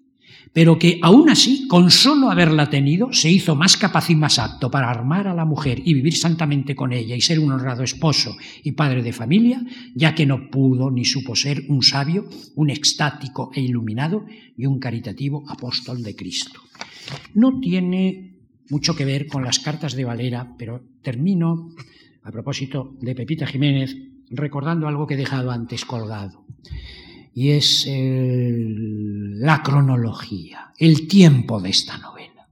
Pero 0.54 0.78
que 0.78 1.00
aún 1.02 1.30
así, 1.32 1.68
con 1.68 1.90
solo 1.90 2.30
haberla 2.30 2.70
tenido, 2.70 3.12
se 3.12 3.30
hizo 3.32 3.56
más 3.56 3.76
capaz 3.76 4.12
y 4.12 4.16
más 4.16 4.38
apto 4.38 4.70
para 4.70 4.90
armar 4.90 5.28
a 5.28 5.34
la 5.34 5.46
mujer 5.46 5.82
y 5.84 5.96
vivir 5.96 6.16
santamente 6.16 6.76
con 6.76 6.94
ella 6.94 7.16
y 7.16 7.22
ser 7.22 7.40
un 7.40 7.52
honrado 7.52 7.84
esposo 7.84 8.38
y 8.62 8.74
padre 8.74 9.02
de 9.02 9.14
familia, 9.14 9.64
ya 9.96 10.14
que 10.14 10.28
no 10.28 10.52
pudo 10.52 10.92
ni 10.92 11.06
supo 11.06 11.36
ser 11.36 11.64
un 11.70 11.82
sabio, 11.82 12.30
un 12.56 12.70
extático 12.70 13.50
e 13.54 13.62
iluminado 13.62 14.26
y 14.56 14.68
un 14.68 14.80
caritativo 14.80 15.44
apóstol 15.50 16.04
de 16.04 16.16
Cristo. 16.16 16.62
No 17.34 17.60
tiene 17.60 18.38
mucho 18.70 18.96
que 18.96 19.06
ver 19.06 19.26
con 19.26 19.44
las 19.44 19.60
cartas 19.60 19.96
de 19.96 20.06
Valera, 20.06 20.54
pero 20.58 20.84
termino, 21.02 21.70
a 22.22 22.32
propósito 22.32 22.96
de 23.02 23.16
Pepita 23.16 23.48
Jiménez, 23.48 23.96
recordando 24.30 24.88
algo 24.88 25.08
que 25.08 25.16
he 25.16 25.18
dejado 25.18 25.52
antes 25.52 25.84
colgado, 25.84 26.46
y 27.34 27.50
es 27.50 27.88
la 27.88 29.62
cronología, 29.64 30.74
el 30.78 31.08
tiempo 31.08 31.60
de 31.62 31.70
esta 31.70 31.98
novela. 31.98 32.48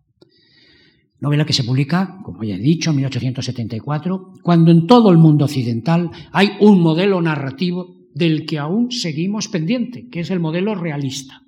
Novela 1.20 1.46
que 1.46 1.54
se 1.54 1.64
publica, 1.64 2.18
como 2.24 2.44
ya 2.44 2.56
he 2.56 2.60
dicho, 2.60 2.90
en 2.90 2.98
1874, 2.98 4.34
cuando 4.42 4.72
en 4.72 4.88
todo 4.88 5.12
el 5.12 5.18
mundo 5.18 5.46
occidental 5.46 6.10
hay 6.32 6.52
un 6.60 6.82
modelo 6.82 7.22
narrativo 7.22 7.96
del 8.14 8.46
que 8.46 8.58
aún 8.58 8.92
seguimos 8.92 9.48
pendiente, 9.48 10.08
que 10.10 10.22
es 10.22 10.32
el 10.32 10.40
modelo 10.40 10.74
realista 10.74 11.42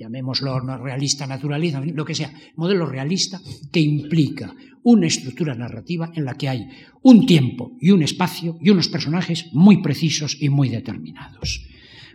llamémoslo 0.00 0.58
realista, 0.78 1.26
naturalista, 1.26 1.84
lo 1.84 2.04
que 2.04 2.14
sea, 2.14 2.32
modelo 2.56 2.86
realista 2.86 3.38
que 3.70 3.80
implica 3.80 4.54
una 4.82 5.06
estructura 5.06 5.54
narrativa 5.54 6.10
en 6.14 6.24
la 6.24 6.34
que 6.34 6.48
hay 6.48 6.68
un 7.02 7.26
tiempo 7.26 7.76
y 7.80 7.90
un 7.90 8.02
espacio 8.02 8.56
y 8.62 8.70
unos 8.70 8.88
personajes 8.88 9.52
muy 9.52 9.82
precisos 9.82 10.40
y 10.40 10.48
muy 10.48 10.70
determinados. 10.70 11.66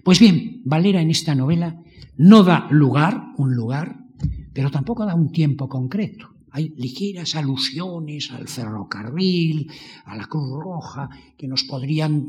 Pues 0.05 0.19
bien, 0.19 0.61
Valera 0.65 1.01
en 1.01 1.09
esta 1.09 1.33
novela 1.33 1.81
no 2.17 2.43
da 2.43 2.67
lugar, 2.69 3.33
un 3.37 3.55
lugar, 3.55 4.05
pero 4.53 4.69
tampoco 4.69 5.03
da 5.03 5.15
un 5.15 5.31
tiempo 5.31 5.67
concreto. 5.67 6.29
Hay 6.51 6.75
ligeras 6.77 7.33
alusiones 7.33 8.29
al 8.29 8.47
ferrocarril, 8.47 9.67
a 10.05 10.15
la 10.15 10.27
Cruz 10.27 10.61
Roja, 10.61 11.09
que 11.35 11.47
nos 11.47 11.63
podrían 11.63 12.23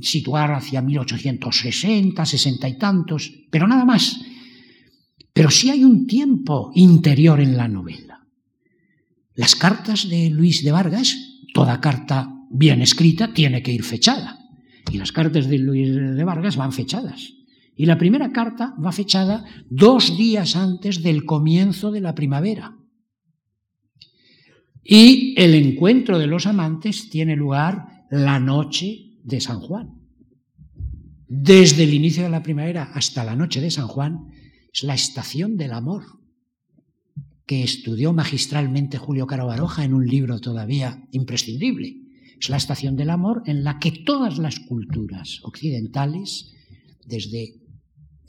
situar 0.00 0.52
hacia 0.52 0.80
1860, 0.80 2.24
sesenta 2.24 2.68
y 2.68 2.78
tantos, 2.78 3.32
pero 3.50 3.66
nada 3.66 3.84
más. 3.84 4.20
Pero 5.32 5.50
sí 5.50 5.70
hay 5.70 5.82
un 5.82 6.06
tiempo 6.06 6.70
interior 6.76 7.40
en 7.40 7.56
la 7.56 7.66
novela. 7.66 8.24
Las 9.34 9.56
cartas 9.56 10.08
de 10.08 10.30
Luis 10.30 10.62
de 10.62 10.70
Vargas, 10.70 11.16
toda 11.52 11.80
carta 11.80 12.32
bien 12.48 12.80
escrita 12.80 13.34
tiene 13.34 13.60
que 13.60 13.72
ir 13.72 13.82
fechada. 13.82 14.39
Y 14.90 14.98
las 14.98 15.12
cartas 15.12 15.48
de 15.48 15.58
Luis 15.58 15.94
de 15.94 16.24
Vargas 16.24 16.56
van 16.56 16.72
fechadas. 16.72 17.34
Y 17.76 17.86
la 17.86 17.96
primera 17.96 18.32
carta 18.32 18.74
va 18.84 18.92
fechada 18.92 19.44
dos 19.70 20.16
días 20.18 20.56
antes 20.56 21.02
del 21.02 21.24
comienzo 21.24 21.90
de 21.90 22.00
la 22.00 22.14
primavera. 22.14 22.76
Y 24.82 25.34
el 25.40 25.54
encuentro 25.54 26.18
de 26.18 26.26
los 26.26 26.46
amantes 26.46 27.08
tiene 27.10 27.36
lugar 27.36 28.06
la 28.10 28.40
noche 28.40 29.18
de 29.22 29.40
San 29.40 29.60
Juan. 29.60 30.00
Desde 31.28 31.84
el 31.84 31.94
inicio 31.94 32.24
de 32.24 32.30
la 32.30 32.42
primavera 32.42 32.90
hasta 32.92 33.24
la 33.24 33.36
noche 33.36 33.60
de 33.60 33.70
San 33.70 33.86
Juan 33.86 34.30
es 34.72 34.82
la 34.82 34.94
estación 34.94 35.56
del 35.56 35.72
amor, 35.72 36.02
que 37.46 37.62
estudió 37.62 38.12
magistralmente 38.12 38.98
Julio 38.98 39.26
Caro 39.26 39.46
Baroja 39.46 39.84
en 39.84 39.94
un 39.94 40.06
libro 40.06 40.40
todavía 40.40 41.06
imprescindible. 41.12 41.99
Es 42.40 42.48
la 42.48 42.56
estación 42.56 42.96
del 42.96 43.10
amor 43.10 43.42
en 43.44 43.64
la 43.64 43.78
que 43.78 43.92
todas 43.92 44.38
las 44.38 44.58
culturas 44.60 45.40
occidentales, 45.42 46.54
desde 47.04 47.60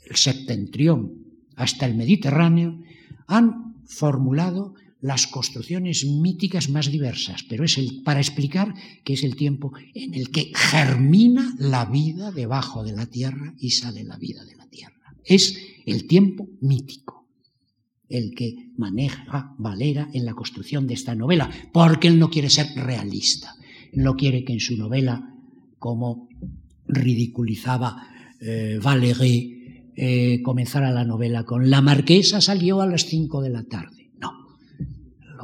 el 0.04 0.16
septentrión 0.16 1.14
hasta 1.56 1.86
el 1.86 1.94
Mediterráneo, 1.94 2.78
han 3.26 3.82
formulado 3.86 4.74
las 5.00 5.26
construcciones 5.26 6.04
míticas 6.04 6.68
más 6.68 6.90
diversas, 6.90 7.42
pero 7.48 7.64
es 7.64 7.76
para 8.04 8.20
explicar 8.20 8.74
que 9.02 9.14
es 9.14 9.24
el 9.24 9.34
tiempo 9.34 9.72
en 9.94 10.14
el 10.14 10.30
que 10.30 10.52
germina 10.54 11.54
la 11.58 11.86
vida 11.86 12.30
debajo 12.30 12.84
de 12.84 12.92
la 12.92 13.06
tierra 13.06 13.54
y 13.58 13.70
sale 13.70 14.04
la 14.04 14.18
vida 14.18 14.44
de 14.44 14.56
la 14.56 14.68
tierra. 14.68 15.16
Es 15.24 15.58
el 15.86 16.06
tiempo 16.06 16.48
mítico 16.60 17.28
el 18.08 18.34
que 18.34 18.70
maneja 18.76 19.54
Valera 19.58 20.10
en 20.12 20.26
la 20.26 20.34
construcción 20.34 20.86
de 20.86 20.94
esta 20.94 21.14
novela, 21.14 21.50
porque 21.72 22.08
él 22.08 22.18
no 22.18 22.28
quiere 22.28 22.50
ser 22.50 22.66
realista, 22.76 23.56
no 23.92 24.16
quiere 24.16 24.44
que 24.44 24.52
en 24.52 24.60
su 24.60 24.76
novela, 24.76 25.34
como 25.78 26.28
ridiculizaba 26.86 28.08
eh, 28.40 28.78
Valéry, 28.82 29.90
eh, 29.94 30.40
comenzara 30.42 30.90
la 30.90 31.04
novela 31.04 31.44
con 31.44 31.68
La 31.68 31.80
marquesa 31.80 32.40
salió 32.40 32.80
a 32.80 32.86
las 32.86 33.04
cinco 33.04 33.42
de 33.42 33.50
la 33.50 33.62
tarde 33.64 34.02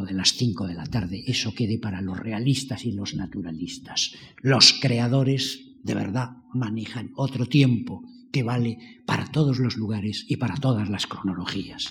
de 0.04 0.12
las 0.12 0.32
cinco 0.34 0.66
de 0.66 0.74
la 0.74 0.86
tarde, 0.86 1.24
eso 1.26 1.54
quede 1.54 1.78
para 1.78 2.00
los 2.00 2.18
realistas 2.18 2.84
y 2.84 2.92
los 2.92 3.14
naturalistas. 3.14 4.12
Los 4.42 4.74
creadores 4.80 5.60
de 5.82 5.94
verdad 5.94 6.30
manejan 6.54 7.10
otro 7.16 7.46
tiempo 7.46 8.02
que 8.32 8.42
vale 8.42 8.78
para 9.06 9.26
todos 9.30 9.58
los 9.58 9.76
lugares 9.76 10.24
y 10.28 10.36
para 10.36 10.56
todas 10.56 10.88
las 10.88 11.06
cronologías. 11.06 11.90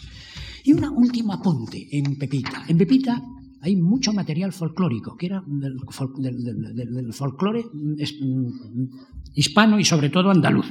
Y 0.64 0.74
un 0.74 0.84
último 0.86 1.34
apunte 1.34 1.88
en 1.92 2.18
Pepita. 2.18 2.66
En 2.68 2.78
Pepita 2.78 3.22
hay 3.62 3.76
mucho 3.76 4.14
material 4.14 4.54
folclórico, 4.54 5.18
que 5.18 5.26
era 5.28 5.44
del, 5.48 5.80
folclore 7.14 7.66
mm, 7.72 8.86
hispano 9.34 9.80
y 9.80 9.86
sobre 9.86 10.10
todo 10.10 10.30
andaluz 10.30 10.68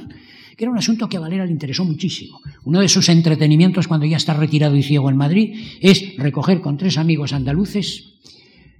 que 0.57 0.63
era 0.63 0.71
un 0.71 0.79
asunto 0.79 1.07
que 1.07 1.17
a 1.17 1.19
Valera 1.19 1.45
le 1.45 1.51
interesó 1.51 1.85
muchísimo. 1.85 2.39
Uno 2.65 2.79
de 2.79 2.89
sus 2.89 3.09
entretenimientos 3.09 3.87
cuando 3.87 4.07
ya 4.07 4.17
está 4.17 4.33
retirado 4.33 4.75
y 4.75 4.81
ciego 4.81 5.07
en 5.11 5.15
Madrid 5.15 5.53
es 5.81 6.17
recoger 6.17 6.61
con 6.61 6.77
tres 6.77 6.97
amigos 6.97 7.31
andaluces 7.31 8.15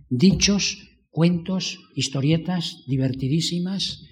dichos, 0.10 0.90
cuentos, 1.12 1.80
historietas 1.94 2.84
divertidísimas, 2.88 4.06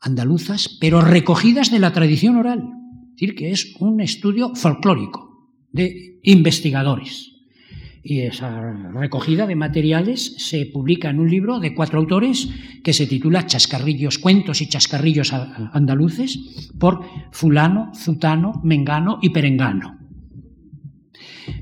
andaluzas, 0.00 0.76
pero 0.80 1.00
recogidas 1.00 1.70
de 1.70 1.78
la 1.78 1.92
tradición 1.92 2.36
oral. 2.36 2.64
Es 3.10 3.12
decir, 3.12 3.34
que 3.36 3.50
es 3.52 3.76
un 3.78 4.00
estudio 4.00 4.54
folclórico 4.56 5.52
de 5.70 6.18
investigadores 6.24 7.31
y 8.04 8.22
esa 8.22 8.72
recogida 8.92 9.46
de 9.46 9.54
materiales 9.54 10.34
se 10.38 10.66
publica 10.66 11.10
en 11.10 11.20
un 11.20 11.30
libro 11.30 11.60
de 11.60 11.74
cuatro 11.74 12.00
autores 12.00 12.48
que 12.82 12.92
se 12.92 13.06
titula 13.06 13.46
Chascarrillos, 13.46 14.18
cuentos 14.18 14.60
y 14.60 14.66
chascarrillos 14.66 15.32
andaluces 15.32 16.70
por 16.78 17.04
fulano, 17.30 17.92
zutano, 17.94 18.60
mengano 18.64 19.18
y 19.22 19.30
perengano. 19.30 19.98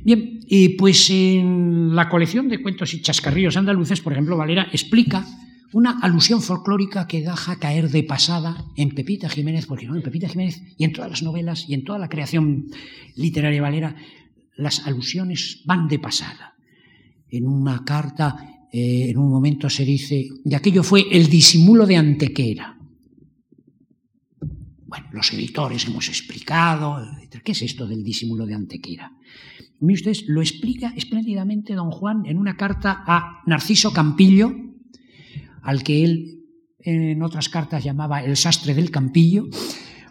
Bien, 0.03 0.41
y 0.47 0.71
pues 0.71 1.11
en 1.11 1.95
la 1.95 2.09
colección 2.09 2.49
de 2.49 2.63
cuentos 2.63 2.95
y 2.95 3.03
chascarrillos 3.03 3.57
andaluces, 3.57 4.01
por 4.01 4.13
ejemplo, 4.13 4.37
Valera 4.37 4.69
explica 4.73 5.27
una 5.73 6.01
alusión 6.01 6.43
folclórica 6.43 7.07
que 7.07 7.21
deja 7.21 7.59
caer 7.59 7.91
de 7.91 8.03
pasada 8.03 8.65
en 8.77 8.91
Pepita 8.91 9.29
Jiménez, 9.29 9.67
porque 9.67 9.87
no, 9.87 9.95
en 9.95 10.03
Pepita 10.03 10.29
Jiménez 10.29 10.63
y 10.77 10.85
en 10.85 10.93
todas 10.93 11.11
las 11.11 11.23
novelas 11.23 11.69
y 11.69 11.75
en 11.75 11.85
toda 11.85 11.99
la 11.99 12.09
creación 12.09 12.67
literaria 13.15 13.63
Valera 13.63 13.95
las 14.61 14.87
alusiones 14.87 15.63
van 15.65 15.89
de 15.89 15.99
pasada. 15.99 16.55
En 17.29 17.47
una 17.47 17.85
carta, 17.85 18.67
eh, 18.73 19.11
en 19.11 19.19
un 19.19 19.31
momento 19.31 19.69
se 19.71 19.85
dice, 19.85 20.29
y 20.45 20.55
aquello 20.55 20.83
fue 20.83 21.07
el 21.11 21.29
disimulo 21.29 21.87
de 21.87 21.97
Antequera. 21.97 22.77
Bueno, 24.87 25.07
los 25.13 25.33
editores 25.33 25.87
hemos 25.87 26.09
explicado, 26.09 26.99
¿qué 27.45 27.53
es 27.53 27.63
esto 27.63 27.87
del 27.87 28.03
disimulo 28.03 28.45
de 28.47 28.55
Antequera? 28.55 29.13
Y 29.81 29.93
ustedes, 29.93 30.25
lo 30.27 30.41
explica 30.41 30.93
espléndidamente 30.97 31.75
don 31.75 31.91
Juan 31.91 32.27
en 32.27 32.37
una 32.37 32.57
carta 32.57 33.03
a 33.07 33.43
Narciso 33.47 33.93
Campillo, 33.93 34.53
al 35.63 35.83
que 35.83 36.05
él 36.05 36.41
en 36.83 37.23
otras 37.23 37.49
cartas 37.49 37.85
llamaba 37.85 38.23
el 38.23 38.37
sastre 38.37 38.75
del 38.75 38.91
Campillo. 38.91 39.49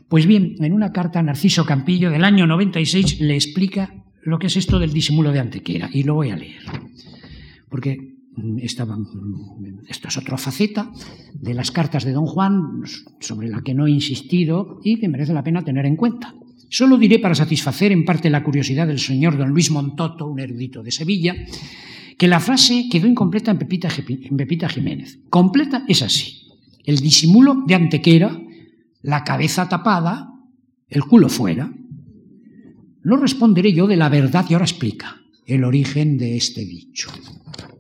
Pues 0.08 0.26
bien, 0.26 0.56
en 0.60 0.74
una 0.74 0.92
carta 0.92 1.20
a 1.20 1.24
Narciso 1.24 1.66
Campillo 1.66 2.10
del 2.10 2.24
año 2.24 2.48
96 2.48 3.22
le 3.22 3.36
explica 3.36 3.94
lo 4.24 4.40
que 4.40 4.48
es 4.48 4.58
esto 4.58 4.80
del 4.80 4.94
disimulo 4.94 5.32
de 5.32 5.40
Antequera, 5.40 5.90
y 5.92 6.04
lo 6.04 6.16
voy 6.16 6.30
a 6.30 6.36
leer, 6.36 6.62
porque 7.70 7.98
mm, 8.36 8.56
mm, 8.56 8.60
esto 9.88 10.08
es 10.08 10.18
otra 10.18 10.38
faceta 10.38 10.92
de 11.34 11.54
las 11.54 11.72
cartas 11.72 12.04
de 12.04 12.12
don 12.12 12.26
Juan 12.26 12.84
sobre 13.20 13.50
la 13.50 13.62
que 13.62 13.74
no 13.74 13.88
he 13.88 13.92
insistido 13.92 14.80
y 14.84 15.00
que 15.00 15.08
merece 15.08 15.34
la 15.34 15.44
pena 15.44 15.64
tener 15.64 15.86
en 15.86 15.96
cuenta. 15.96 16.36
Solo 16.70 16.98
diré 16.98 17.18
para 17.18 17.34
satisfacer 17.34 17.92
en 17.92 18.06
parte 18.06 18.30
la 18.30 18.44
curiosidad 18.44 18.86
del 18.86 19.00
señor 19.00 19.38
don 19.38 19.50
Luis 19.50 19.72
Montoto, 19.72 20.28
un 20.28 20.40
erudito 20.40 20.84
de 20.84 20.92
Sevilla, 20.92 21.36
que 22.18 22.28
la 22.28 22.40
frase 22.40 22.88
quedó 22.92 23.08
incompleta 23.08 23.50
en 23.50 23.58
Pepita, 23.58 23.88
en 24.08 24.38
Pepita 24.38 24.70
Jiménez. 24.70 25.20
Completa 25.30 25.86
es 25.88 26.04
así. 26.04 26.48
El 26.84 26.98
disimulo 26.98 27.64
de 27.66 27.76
Antequera, 27.76 28.40
la 29.02 29.24
cabeza 29.24 29.68
tapada, 29.68 30.34
el 30.90 31.04
culo 31.06 31.30
fuera. 31.30 31.72
No 33.04 33.16
responderé 33.18 33.74
yo 33.74 33.88
de 33.88 33.96
la 33.96 34.10
verdad 34.10 34.46
y 34.50 34.54
ahora 34.54 34.66
explica 34.66 35.18
el 35.46 35.64
origen 35.64 36.18
de 36.18 36.38
este 36.38 36.66
dicho. 36.66 37.10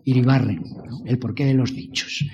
Iribarren, 0.05 0.63
el 1.05 1.19
porqué 1.19 1.45
de 1.45 1.53
los 1.53 1.75
dichos. 1.75 2.25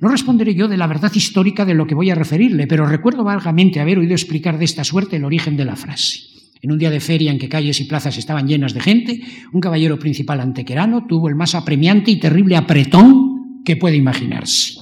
No 0.00 0.08
responderé 0.08 0.54
yo 0.54 0.66
de 0.66 0.78
la 0.78 0.86
verdad 0.86 1.12
histórica 1.14 1.64
de 1.64 1.74
lo 1.74 1.86
que 1.86 1.94
voy 1.94 2.10
a 2.10 2.14
referirle, 2.14 2.66
pero 2.66 2.86
recuerdo 2.86 3.22
vagamente 3.22 3.80
haber 3.80 3.98
oído 3.98 4.12
explicar 4.12 4.58
de 4.58 4.64
esta 4.64 4.82
suerte 4.82 5.16
el 5.16 5.24
origen 5.24 5.56
de 5.56 5.66
la 5.66 5.76
frase. 5.76 6.20
En 6.62 6.72
un 6.72 6.78
día 6.78 6.90
de 6.90 7.00
feria 7.00 7.30
en 7.30 7.38
que 7.38 7.48
calles 7.48 7.80
y 7.80 7.84
plazas 7.84 8.16
estaban 8.18 8.48
llenas 8.48 8.74
de 8.74 8.80
gente, 8.80 9.20
un 9.52 9.60
caballero 9.60 9.98
principal 9.98 10.40
antequerano 10.40 11.06
tuvo 11.06 11.28
el 11.28 11.34
más 11.34 11.54
apremiante 11.54 12.10
y 12.10 12.18
terrible 12.18 12.56
apretón 12.56 13.62
que 13.64 13.76
puede 13.76 13.96
imaginarse. 13.96 14.78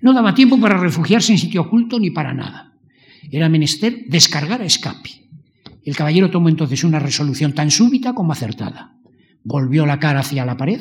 No 0.00 0.12
daba 0.12 0.34
tiempo 0.34 0.58
para 0.58 0.78
refugiarse 0.78 1.32
en 1.32 1.38
sitio 1.38 1.62
oculto 1.62 1.98
ni 1.98 2.10
para 2.10 2.34
nada. 2.34 2.72
Era 3.30 3.48
menester 3.48 4.04
descargar 4.08 4.60
a 4.60 4.66
escape. 4.66 5.23
El 5.84 5.96
caballero 5.96 6.30
tomó 6.30 6.48
entonces 6.48 6.82
una 6.84 6.98
resolución 6.98 7.52
tan 7.52 7.70
súbita 7.70 8.14
como 8.14 8.32
acertada. 8.32 8.96
Volvió 9.42 9.84
la 9.84 10.00
cara 10.00 10.20
hacia 10.20 10.46
la 10.46 10.56
pared, 10.56 10.80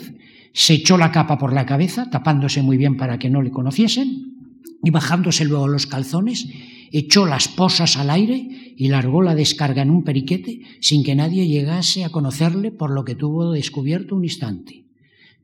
se 0.53 0.75
echó 0.75 0.97
la 0.97 1.11
capa 1.11 1.37
por 1.37 1.51
la 1.51 1.65
cabeza, 1.65 2.09
tapándose 2.09 2.61
muy 2.61 2.77
bien 2.77 2.95
para 2.95 3.19
que 3.19 3.29
no 3.29 3.41
le 3.41 3.51
conociesen, 3.51 4.33
y 4.83 4.89
bajándose 4.91 5.45
luego 5.45 5.67
los 5.67 5.87
calzones, 5.87 6.47
echó 6.91 7.25
las 7.25 7.47
posas 7.47 7.97
al 7.97 8.09
aire 8.09 8.75
y 8.77 8.87
largó 8.87 9.21
la 9.21 9.35
descarga 9.35 9.81
en 9.81 9.89
un 9.89 10.03
periquete 10.03 10.61
sin 10.79 11.03
que 11.03 11.15
nadie 11.15 11.47
llegase 11.47 12.05
a 12.05 12.09
conocerle 12.09 12.71
por 12.71 12.91
lo 12.91 13.03
que 13.03 13.15
tuvo 13.15 13.51
descubierto 13.51 14.15
un 14.15 14.23
instante. 14.23 14.85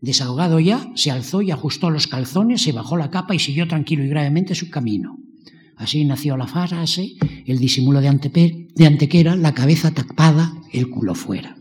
Desahogado 0.02 0.60
ya, 0.60 0.90
se 0.96 1.12
alzó 1.12 1.42
y 1.42 1.52
ajustó 1.52 1.90
los 1.90 2.08
calzones, 2.08 2.62
se 2.62 2.72
bajó 2.72 2.96
la 2.96 3.10
capa 3.10 3.36
y 3.36 3.40
siguió 3.40 3.68
tranquilo 3.68 4.04
y 4.04 4.08
gravemente 4.08 4.56
su 4.56 4.70
camino. 4.70 5.18
Así 5.80 6.04
nació 6.04 6.36
la 6.36 6.46
frase, 6.46 7.14
el 7.46 7.58
disimulo 7.58 8.02
de, 8.02 8.10
Antequera, 8.10 9.38
la 9.38 9.54
cabeza 9.54 9.92
tapada, 9.92 10.54
el 10.74 10.90
culo 10.90 11.16
fuera. 11.16 11.56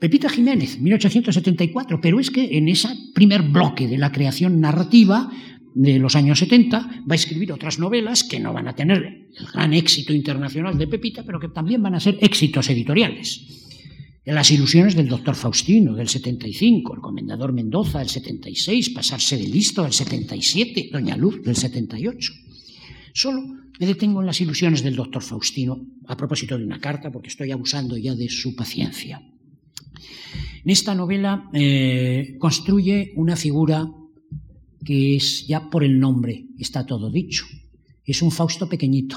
Pepita 0.00 0.28
Jiménez, 0.28 0.80
1874, 0.80 2.00
pero 2.00 2.18
es 2.18 2.32
que 2.32 2.58
en 2.58 2.68
ese 2.68 2.88
primer 3.14 3.42
bloque 3.42 3.86
de 3.86 3.98
la 3.98 4.10
creación 4.10 4.60
narrativa 4.60 5.30
de 5.76 6.00
los 6.00 6.16
años 6.16 6.40
70 6.40 7.04
va 7.08 7.12
a 7.12 7.14
escribir 7.14 7.52
otras 7.52 7.78
novelas 7.78 8.24
que 8.24 8.40
no 8.40 8.52
van 8.52 8.66
a 8.66 8.74
tener 8.74 9.28
el 9.38 9.46
gran 9.52 9.72
éxito 9.72 10.12
internacional 10.12 10.76
de 10.76 10.88
Pepita, 10.88 11.22
pero 11.22 11.38
que 11.38 11.48
también 11.48 11.80
van 11.84 11.94
a 11.94 12.00
ser 12.00 12.18
éxitos 12.20 12.68
editoriales. 12.68 13.67
Las 14.30 14.50
ilusiones 14.50 14.94
del 14.94 15.08
doctor 15.08 15.34
Faustino 15.34 15.94
del 15.94 16.06
75, 16.06 16.96
el 16.96 17.00
comendador 17.00 17.54
Mendoza 17.54 18.00
del 18.00 18.10
76, 18.10 18.90
Pasarse 18.90 19.38
de 19.38 19.48
listo 19.48 19.82
del 19.82 19.94
77, 19.94 20.90
Doña 20.92 21.16
Luz 21.16 21.42
del 21.42 21.56
78. 21.56 22.34
Solo 23.14 23.40
me 23.80 23.86
detengo 23.86 24.20
en 24.20 24.26
las 24.26 24.38
ilusiones 24.42 24.82
del 24.82 24.96
doctor 24.96 25.22
Faustino 25.22 25.80
a 26.08 26.14
propósito 26.14 26.58
de 26.58 26.64
una 26.64 26.78
carta, 26.78 27.10
porque 27.10 27.28
estoy 27.28 27.52
abusando 27.52 27.96
ya 27.96 28.14
de 28.14 28.28
su 28.28 28.54
paciencia. 28.54 29.22
En 30.62 30.70
esta 30.70 30.94
novela 30.94 31.48
eh, 31.54 32.36
construye 32.38 33.14
una 33.16 33.34
figura 33.34 33.90
que 34.84 35.16
es 35.16 35.46
ya 35.46 35.70
por 35.70 35.84
el 35.84 35.98
nombre, 35.98 36.48
está 36.58 36.84
todo 36.84 37.10
dicho. 37.10 37.46
Es 38.04 38.20
un 38.20 38.30
Fausto 38.30 38.68
pequeñito. 38.68 39.16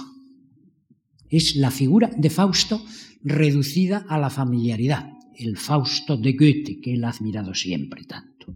Es 1.28 1.58
la 1.58 1.70
figura 1.70 2.10
de 2.16 2.30
Fausto 2.30 2.82
reducida 3.24 4.06
a 4.10 4.18
la 4.18 4.30
familiaridad, 4.30 5.12
el 5.38 5.58
Fausto 5.58 6.18
de 6.18 6.34
Goethe, 6.34 6.80
que 6.82 6.94
él 6.94 7.04
ha 7.04 7.10
admirado 7.10 7.54
siempre 7.54 8.04
tanto. 8.04 8.56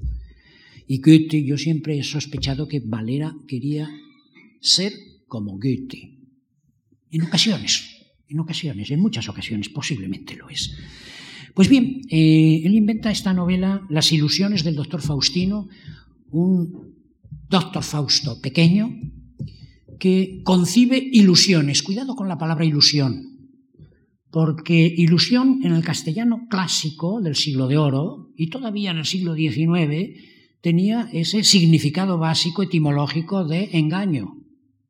Y 0.88 1.00
Goethe, 1.00 1.44
yo 1.44 1.58
siempre 1.58 1.98
he 1.98 2.04
sospechado 2.04 2.68
que 2.68 2.80
Valera 2.80 3.36
quería 3.48 3.90
ser 4.62 4.94
como 5.28 5.54
Goethe. 5.54 6.20
En 7.12 7.24
ocasiones, 7.24 7.96
en 8.28 8.40
ocasiones, 8.40 8.92
en 8.92 9.00
muchas 9.00 9.30
ocasiones, 9.30 9.70
posiblemente 9.70 10.36
lo 10.36 10.50
es. 10.50 10.76
Pues 11.54 11.70
bien, 11.70 12.02
eh, 12.10 12.62
él 12.66 12.76
inventa 12.76 13.12
esta 13.12 13.34
novela, 13.34 13.86
Las 13.90 14.12
ilusiones 14.12 14.64
del 14.64 14.76
doctor 14.76 15.02
Faustino, 15.02 15.70
un 16.30 16.96
doctor 17.50 17.84
Fausto 17.84 18.42
pequeño 18.42 18.94
que 20.00 20.42
concibe 20.44 20.98
ilusiones. 20.98 21.82
Cuidado 21.82 22.16
con 22.16 22.28
la 22.28 22.38
palabra 22.38 22.66
ilusión, 22.66 23.35
porque 24.36 24.94
ilusión 24.98 25.62
en 25.64 25.72
el 25.72 25.82
castellano 25.82 26.48
clásico 26.50 27.22
del 27.22 27.38
siglo 27.38 27.70
de 27.70 27.78
oro 27.78 28.34
y 28.36 28.50
todavía 28.50 28.92
en 28.92 28.98
el 28.98 29.06
siglo 29.06 29.34
XIX 29.34 30.20
tenía 30.60 31.08
ese 31.14 31.46
significado 31.46 32.18
básico 32.18 32.62
etimológico 32.62 33.46
de 33.46 33.70
engaño. 33.72 34.36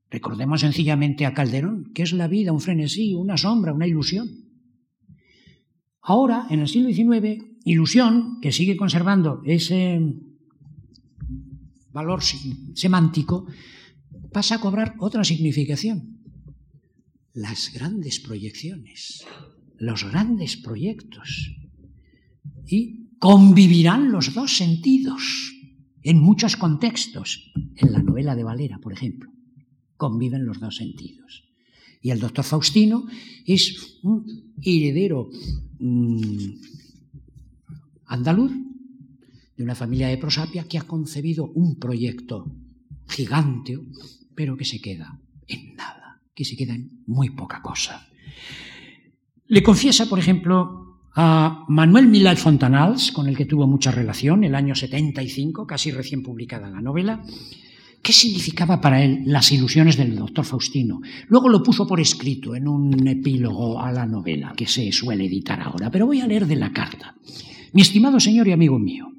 Recordemos 0.10 0.62
sencillamente 0.62 1.28
a 1.28 1.36
Calderón, 1.36 1.92
que 1.94 2.02
es 2.02 2.14
la 2.14 2.28
vida, 2.28 2.54
un 2.54 2.60
frenesí, 2.60 3.14
una 3.14 3.38
sombra, 3.38 3.72
una 3.72 3.86
ilusión. 3.86 4.28
Ahora, 6.02 6.48
en 6.50 6.62
el 6.62 6.68
siglo 6.68 6.92
XIX, 6.92 7.46
ilusión, 7.66 8.40
que 8.42 8.52
sigue 8.52 8.76
conservando 8.76 9.44
ese 9.46 10.02
valor 11.94 12.24
semántico, 12.74 13.46
pasa 14.34 14.56
a 14.56 14.60
cobrar 14.60 14.96
otra 14.98 15.24
significación. 15.24 16.15
Las 17.36 17.72
grandes 17.72 18.20
proyecciones, 18.20 19.24
los 19.78 20.04
grandes 20.06 20.58
proyectos. 20.58 21.52
Y 22.66 23.10
convivirán 23.20 24.12
los 24.12 24.34
dos 24.34 24.58
sentidos 24.58 25.22
en 26.02 26.20
muchos 26.20 26.56
contextos. 26.56 27.52
En 27.76 27.92
la 27.92 28.02
novela 28.02 28.36
de 28.36 28.44
Valera, 28.44 28.80
por 28.80 28.94
ejemplo, 28.94 29.30
conviven 29.98 30.46
los 30.46 30.60
dos 30.60 30.78
sentidos. 30.78 31.44
Y 32.02 32.12
el 32.12 32.20
doctor 32.20 32.46
Faustino 32.46 33.06
es 33.46 34.00
un 34.04 34.54
heredero 34.62 35.30
mmm, 35.80 36.52
andaluz 38.06 38.52
de 39.58 39.64
una 39.64 39.76
familia 39.76 40.08
de 40.08 40.18
prosapia 40.18 40.68
que 40.68 40.78
ha 40.78 40.84
concebido 40.84 41.52
un 41.52 41.80
proyecto 41.80 42.46
gigante, 43.08 43.80
pero 44.36 44.56
que 44.56 44.66
se 44.66 44.80
queda 44.80 45.20
en 45.48 45.76
nada, 45.76 45.95
que 46.36 46.46
se 46.46 46.56
queda 46.56 46.76
en 46.76 47.02
muy 47.08 47.32
poca 47.32 47.62
cosa. 47.62 48.08
Le 49.48 49.64
confiesa, 49.64 50.08
por 50.08 50.20
ejemplo, 50.20 51.00
a 51.16 51.64
Manuel 51.70 52.08
Milay 52.08 52.36
Fontanals, 52.36 53.12
con 53.12 53.28
el 53.28 53.38
que 53.38 53.46
tuvo 53.46 53.68
mucha 53.68 53.92
relación, 53.92 54.44
el 54.44 54.54
año 54.54 54.76
75, 54.76 55.66
casi 55.66 55.92
recién 55.92 56.22
publicada 56.22 56.70
la 56.70 56.82
novela, 56.82 57.24
qué 58.02 58.12
significaba 58.12 58.82
para 58.82 59.02
él 59.02 59.24
las 59.26 59.52
ilusiones 59.52 59.98
del 59.98 60.16
doctor 60.16 60.46
Faustino. 60.46 61.02
Luego 61.30 61.50
lo 61.50 61.64
puso 61.64 61.88
por 61.88 62.00
escrito 62.00 62.54
en 62.54 62.68
un 62.68 63.08
epílogo 63.08 63.82
a 63.82 63.92
la 63.92 64.06
novela, 64.06 64.54
que 64.56 64.68
se 64.68 64.92
suele 64.92 65.26
editar 65.26 65.62
ahora, 65.62 65.90
pero 65.90 66.06
voy 66.06 66.20
a 66.20 66.28
leer 66.28 66.46
de 66.46 66.58
la 66.58 66.74
carta. 66.74 67.16
Mi 67.72 67.82
estimado 67.82 68.20
señor 68.20 68.48
y 68.48 68.52
amigo 68.52 68.78
mío, 68.78 69.15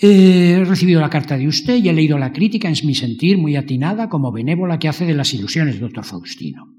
He 0.00 0.64
recibido 0.64 1.00
la 1.00 1.10
carta 1.10 1.36
de 1.36 1.48
usted 1.48 1.82
y 1.82 1.88
he 1.88 1.92
leído 1.92 2.18
la 2.18 2.32
crítica 2.32 2.68
en 2.68 2.86
mi 2.86 2.94
sentir 2.94 3.36
muy 3.36 3.56
atinada 3.56 4.08
como 4.08 4.30
benévola 4.30 4.78
que 4.78 4.88
hace 4.88 5.04
de 5.04 5.14
las 5.14 5.34
ilusiones, 5.34 5.80
doctor 5.80 6.04
Faustino. 6.04 6.76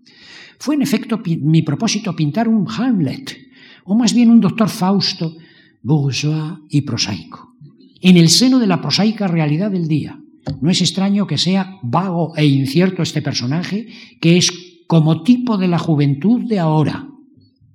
Fue 0.58 0.76
en 0.76 0.82
efecto 0.82 1.22
mi 1.26 1.62
propósito 1.62 2.16
pintar 2.16 2.48
un 2.48 2.66
Hamlet, 2.70 3.38
o 3.84 3.94
más 3.94 4.14
bien 4.14 4.30
un 4.30 4.40
doctor 4.40 4.70
Fausto, 4.70 5.36
bourgeois 5.82 6.60
y 6.70 6.82
prosaico, 6.82 7.56
en 8.00 8.16
el 8.16 8.30
seno 8.30 8.58
de 8.58 8.68
la 8.68 8.82
prosaica 8.82 9.28
realidad 9.28 9.72
del 9.72 9.90
día. 9.90 10.18
No 10.62 10.70
es 10.70 10.80
extraño 10.80 11.28
que 11.28 11.38
sea 11.38 11.78
vago 11.84 12.34
e 12.38 12.46
incierto 12.46 13.04
este 13.04 13.22
personaje, 13.22 13.88
que 14.22 14.38
es 14.38 14.50
como 14.88 15.24
tipo 15.24 15.58
de 15.58 15.68
la 15.68 15.78
juventud 15.78 16.48
de 16.48 16.60
ahora, 16.60 17.09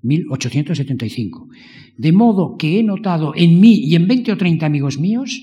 1875. 0.04 1.48
De 1.96 2.12
modo 2.12 2.56
que 2.56 2.78
he 2.78 2.82
notado 2.82 3.32
en 3.34 3.60
mí 3.60 3.80
y 3.84 3.96
en 3.96 4.06
20 4.06 4.32
o 4.32 4.36
30 4.36 4.66
amigos 4.66 4.98
míos, 4.98 5.42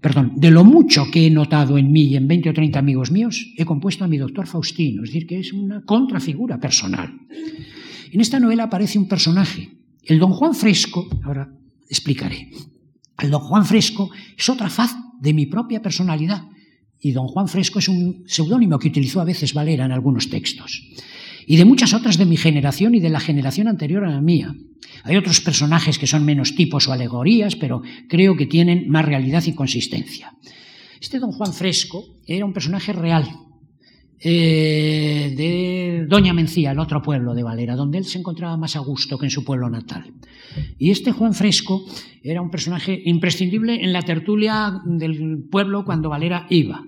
perdón, 0.00 0.32
de 0.36 0.50
lo 0.50 0.64
mucho 0.64 1.10
que 1.10 1.26
he 1.26 1.30
notado 1.30 1.78
en 1.78 1.90
mí 1.90 2.02
y 2.02 2.16
en 2.16 2.28
20 2.28 2.50
o 2.50 2.54
30 2.54 2.78
amigos 2.78 3.10
míos, 3.10 3.52
he 3.56 3.64
compuesto 3.64 4.04
a 4.04 4.08
mi 4.08 4.18
doctor 4.18 4.46
Faustino, 4.46 5.02
es 5.02 5.10
decir, 5.10 5.26
que 5.26 5.40
es 5.40 5.52
una 5.52 5.82
contrafigura 5.82 6.60
personal. 6.60 7.12
En 8.12 8.20
esta 8.20 8.38
novela 8.38 8.64
aparece 8.64 8.98
un 8.98 9.08
personaje, 9.08 9.70
el 10.04 10.18
don 10.18 10.32
Juan 10.32 10.54
Fresco, 10.54 11.08
ahora 11.24 11.50
explicaré. 11.88 12.50
El 13.18 13.30
don 13.30 13.40
Juan 13.40 13.64
Fresco 13.64 14.10
es 14.36 14.48
otra 14.48 14.68
faz 14.68 14.94
de 15.20 15.32
mi 15.32 15.46
propia 15.46 15.80
personalidad, 15.80 16.42
y 17.00 17.12
don 17.12 17.26
Juan 17.26 17.48
Fresco 17.48 17.78
es 17.78 17.88
un 17.88 18.24
seudónimo 18.26 18.78
que 18.78 18.88
utilizó 18.88 19.20
a 19.20 19.24
veces 19.24 19.54
Valera 19.54 19.84
en 19.84 19.92
algunos 19.92 20.28
textos 20.28 20.82
y 21.46 21.56
de 21.56 21.64
muchas 21.64 21.94
otras 21.94 22.18
de 22.18 22.26
mi 22.26 22.36
generación 22.36 22.94
y 22.94 23.00
de 23.00 23.10
la 23.10 23.20
generación 23.20 23.68
anterior 23.68 24.04
a 24.04 24.10
la 24.10 24.20
mía. 24.20 24.54
Hay 25.02 25.16
otros 25.16 25.40
personajes 25.40 25.98
que 25.98 26.06
son 26.06 26.24
menos 26.24 26.54
tipos 26.54 26.88
o 26.88 26.92
alegorías, 26.92 27.56
pero 27.56 27.82
creo 28.08 28.36
que 28.36 28.46
tienen 28.46 28.88
más 28.88 29.04
realidad 29.04 29.42
y 29.46 29.54
consistencia. 29.54 30.32
Este 31.00 31.18
don 31.18 31.32
Juan 31.32 31.52
Fresco 31.52 32.04
era 32.26 32.44
un 32.44 32.52
personaje 32.52 32.92
real, 32.92 33.28
eh, 34.26 35.34
de 35.36 36.06
Doña 36.08 36.32
Mencía, 36.32 36.70
el 36.70 36.78
otro 36.78 37.02
pueblo 37.02 37.34
de 37.34 37.42
Valera, 37.42 37.76
donde 37.76 37.98
él 37.98 38.06
se 38.06 38.18
encontraba 38.18 38.56
más 38.56 38.74
a 38.74 38.78
gusto 38.78 39.18
que 39.18 39.26
en 39.26 39.30
su 39.30 39.44
pueblo 39.44 39.68
natal. 39.68 40.14
Y 40.78 40.90
este 40.90 41.12
Juan 41.12 41.34
Fresco 41.34 41.84
era 42.22 42.40
un 42.40 42.50
personaje 42.50 42.98
imprescindible 43.04 43.84
en 43.84 43.92
la 43.92 44.00
tertulia 44.00 44.80
del 44.86 45.44
pueblo 45.50 45.84
cuando 45.84 46.08
Valera 46.08 46.46
iba. 46.48 46.82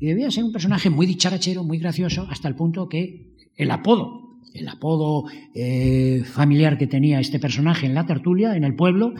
Y 0.00 0.06
debía 0.06 0.30
ser 0.30 0.44
un 0.44 0.52
personaje 0.52 0.88
muy 0.88 1.04
dicharachero, 1.04 1.62
muy 1.62 1.76
gracioso, 1.76 2.26
hasta 2.30 2.48
el 2.48 2.54
punto 2.54 2.88
que 2.88 3.31
el 3.56 3.70
apodo, 3.70 4.38
el 4.54 4.68
apodo 4.68 5.24
eh, 5.54 6.22
familiar 6.24 6.78
que 6.78 6.86
tenía 6.86 7.20
este 7.20 7.38
personaje 7.38 7.86
en 7.86 7.94
la 7.94 8.06
tertulia, 8.06 8.56
en 8.56 8.64
el 8.64 8.74
pueblo, 8.74 9.14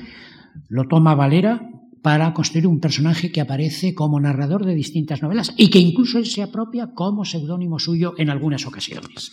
lo 0.68 0.89
toma 0.89 1.14
Valera 1.14 1.68
para 2.03 2.35
construir 2.35 2.66
un 2.66 2.80
personaje 2.80 3.30
que 3.30 3.41
aparece 3.41 3.95
como 3.95 4.18
narrador 4.18 4.66
de 4.66 4.74
distintas 4.74 5.22
novelas 5.22 5.55
y 5.57 5.70
que 5.70 5.78
incluso 5.78 6.18
él 6.18 6.26
se 6.26 6.43
apropia 6.43 6.89
como 6.95 7.24
seudónimo 7.24 7.78
suyo 7.78 8.14
en 8.18 8.28
algunas 8.28 8.66
ocasiones. 8.66 9.33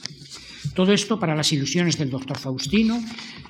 Todo 0.75 0.93
esto 0.93 1.19
para 1.19 1.35
las 1.35 1.51
ilusiones 1.51 1.97
del 1.97 2.11
doctor 2.11 2.37
Faustino, 2.37 2.99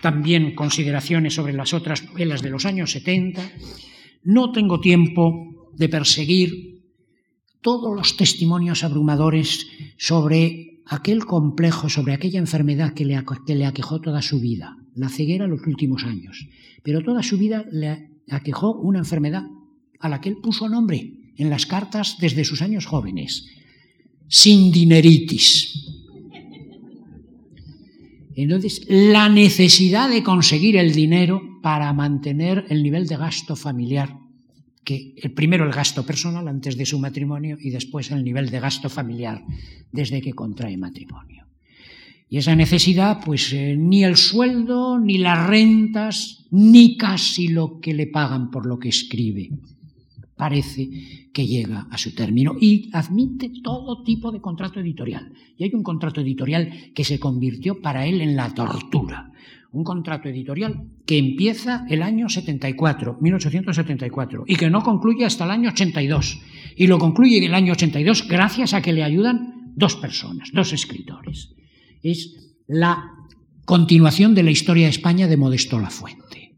también 0.02 0.56
consideraciones 0.56 1.34
sobre 1.34 1.54
las 1.54 1.74
otras 1.74 2.04
novelas 2.06 2.42
de 2.42 2.50
los 2.50 2.66
años 2.66 2.92
70. 2.92 3.42
No 4.24 4.52
tengo 4.52 4.80
tiempo 4.80 5.70
de 5.76 5.90
perseguir 5.90 6.84
todos 7.62 7.96
los 7.96 8.16
testimonios 8.16 8.84
abrumadores 8.84 9.68
sobre 9.98 10.69
aquel 10.90 11.26
complejo 11.26 11.88
sobre 11.88 12.14
aquella 12.14 12.40
enfermedad 12.40 12.94
que 12.94 13.06
le, 13.06 13.16
aquejó 13.16 14.02
toda 14.02 14.22
su 14.22 14.40
vida, 14.40 14.76
la 14.96 15.10
ceguera 15.10 15.48
los 15.48 15.66
últimos 15.68 16.04
años. 16.04 16.48
Pero 16.84 17.04
toda 17.04 17.22
su 17.22 17.38
vida 17.38 17.66
le 17.72 18.10
aquejó 18.30 18.74
una 18.74 19.00
enfermedad 19.00 19.44
a 20.00 20.10
la 20.10 20.20
que 20.20 20.30
él 20.30 20.38
puso 20.38 20.68
nombre 20.68 21.14
en 21.38 21.50
las 21.50 21.68
cartas 21.68 22.18
desde 22.20 22.44
sus 22.44 22.62
años 22.64 22.88
jóvenes, 22.88 23.48
sin 24.28 24.72
dineritis. 24.72 25.86
Entonces, 28.36 28.82
la 28.88 29.30
necesidad 29.30 30.10
de 30.10 30.24
conseguir 30.24 30.76
el 30.78 30.94
dinero 30.94 31.42
para 31.62 31.94
mantener 31.94 32.66
el 32.70 32.82
nivel 32.82 33.08
de 33.08 33.18
gasto 33.18 33.56
familiar 33.56 34.18
que 34.84 35.16
primero 35.36 35.66
el 35.66 35.72
gasto 35.72 36.06
personal 36.06 36.48
antes 36.48 36.78
de 36.78 36.86
su 36.86 37.00
matrimonio 37.00 37.58
y 37.60 37.70
después 37.70 38.12
el 38.12 38.24
nivel 38.24 38.50
de 38.50 38.60
gasto 38.60 38.90
familiar 38.90 39.44
desde 39.92 40.22
que 40.22 40.34
contrae 40.34 40.78
matrimonio. 40.78 41.46
Y 42.30 42.38
esa 42.38 42.56
necesidad, 42.56 43.20
pues 43.26 43.52
eh, 43.54 43.76
ni 43.76 44.04
el 44.04 44.16
sueldo, 44.16 45.00
ni 45.00 45.18
las 45.18 45.48
rentas, 45.48 46.46
ni 46.52 46.96
casi 46.96 47.48
lo 47.48 47.80
que 47.80 47.94
le 47.96 48.06
pagan 48.06 48.52
por 48.52 48.68
lo 48.68 48.78
que 48.78 48.90
escribe, 48.90 49.50
parece 50.36 50.90
que 51.34 51.48
llega 51.48 51.88
a 51.90 51.98
su 51.98 52.14
término 52.14 52.56
y 52.60 52.90
admite 52.94 53.52
todo 53.64 54.04
tipo 54.04 54.32
de 54.32 54.40
contrato 54.40 54.80
editorial. 54.80 55.34
Y 55.58 55.64
hay 55.64 55.72
un 55.74 55.82
contrato 55.84 56.22
editorial 56.22 56.94
que 56.94 57.04
se 57.04 57.20
convirtió 57.20 57.82
para 57.82 58.06
él 58.06 58.22
en 58.22 58.36
la 58.36 58.54
tortura, 58.54 59.32
un 59.72 59.84
contrato 59.84 60.30
editorial 60.30 60.84
que 61.06 61.18
empieza 61.18 61.86
el 61.90 62.02
año 62.02 62.30
74, 62.30 63.18
1874, 63.22 64.44
y 64.48 64.56
que 64.56 64.70
no 64.70 64.82
concluye 64.82 65.26
hasta 65.26 65.46
el 65.46 65.52
año 65.52 65.70
82. 65.70 66.42
Y 66.76 66.88
lo 66.88 66.98
concluye 66.98 67.38
en 67.38 67.44
el 67.44 67.54
año 67.54 67.74
82 67.74 68.28
gracias 68.28 68.74
a 68.74 68.82
que 68.82 68.94
le 68.94 69.04
ayudan 69.04 69.74
dos 69.76 69.96
personas, 69.96 70.50
dos 70.54 70.74
escritores. 70.74 71.54
Es 72.02 72.54
la 72.68 73.12
continuación 73.66 74.34
de 74.34 74.44
la 74.44 74.52
historia 74.52 74.86
de 74.86 74.92
España 74.92 75.28
de 75.28 75.38
Modesto 75.38 75.80
Lafuente. 75.80 76.56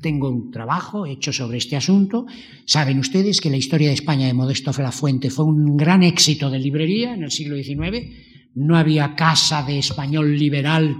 Tengo 0.00 0.30
un 0.30 0.50
trabajo 0.50 1.04
hecho 1.06 1.32
sobre 1.32 1.58
este 1.58 1.76
asunto. 1.76 2.26
Saben 2.64 2.98
ustedes 2.98 3.40
que 3.40 3.50
la 3.50 3.58
historia 3.58 3.88
de 3.88 3.94
España 3.94 4.26
de 4.26 4.34
Modesto 4.34 4.72
Lafuente 4.78 5.30
fue 5.30 5.44
un 5.44 5.76
gran 5.76 6.02
éxito 6.02 6.50
de 6.50 6.58
librería 6.58 7.14
en 7.14 7.22
el 7.22 7.30
siglo 7.30 7.56
XIX. 7.56 8.06
No 8.54 8.76
había 8.76 9.14
casa 9.14 9.62
de 9.62 9.78
español 9.78 10.38
liberal 10.38 10.96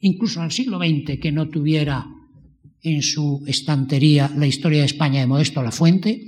incluso 0.00 0.40
en 0.40 0.46
el 0.46 0.52
siglo 0.52 0.78
XX, 0.78 1.18
que 1.20 1.32
no 1.32 1.48
tuviera 1.48 2.06
en 2.82 3.02
su 3.02 3.42
estantería 3.46 4.30
la 4.36 4.46
historia 4.46 4.80
de 4.80 4.86
España 4.86 5.20
de 5.20 5.26
Modesto 5.26 5.62
Lafuente, 5.62 6.26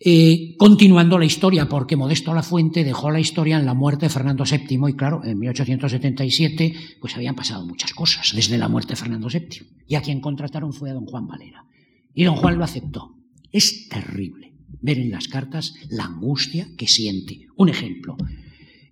eh, 0.00 0.54
continuando 0.56 1.18
la 1.18 1.24
historia, 1.24 1.68
porque 1.68 1.96
Modesto 1.96 2.32
La 2.32 2.42
Fuente 2.42 2.84
dejó 2.84 3.10
la 3.10 3.18
historia 3.18 3.58
en 3.58 3.66
la 3.66 3.74
muerte 3.74 4.06
de 4.06 4.10
Fernando 4.10 4.44
VII, 4.44 4.78
y 4.88 4.92
claro, 4.94 5.24
en 5.24 5.38
1877 5.38 6.74
pues 7.00 7.16
habían 7.16 7.34
pasado 7.34 7.66
muchas 7.66 7.92
cosas 7.94 8.32
desde 8.34 8.58
la 8.58 8.68
muerte 8.68 8.92
de 8.92 8.96
Fernando 8.96 9.28
VII, 9.28 9.66
y 9.88 9.96
a 9.96 10.02
quien 10.02 10.20
contrataron 10.20 10.72
fue 10.72 10.90
a 10.90 10.94
don 10.94 11.06
Juan 11.06 11.26
Valera. 11.26 11.64
Y 12.14 12.24
don 12.24 12.36
Juan 12.36 12.58
lo 12.58 12.64
aceptó. 12.64 13.16
Es 13.50 13.88
terrible 13.88 14.52
ver 14.80 14.98
en 14.98 15.10
las 15.10 15.28
cartas 15.28 15.74
la 15.88 16.04
angustia 16.04 16.68
que 16.76 16.86
siente. 16.86 17.46
Un 17.56 17.68
ejemplo, 17.68 18.16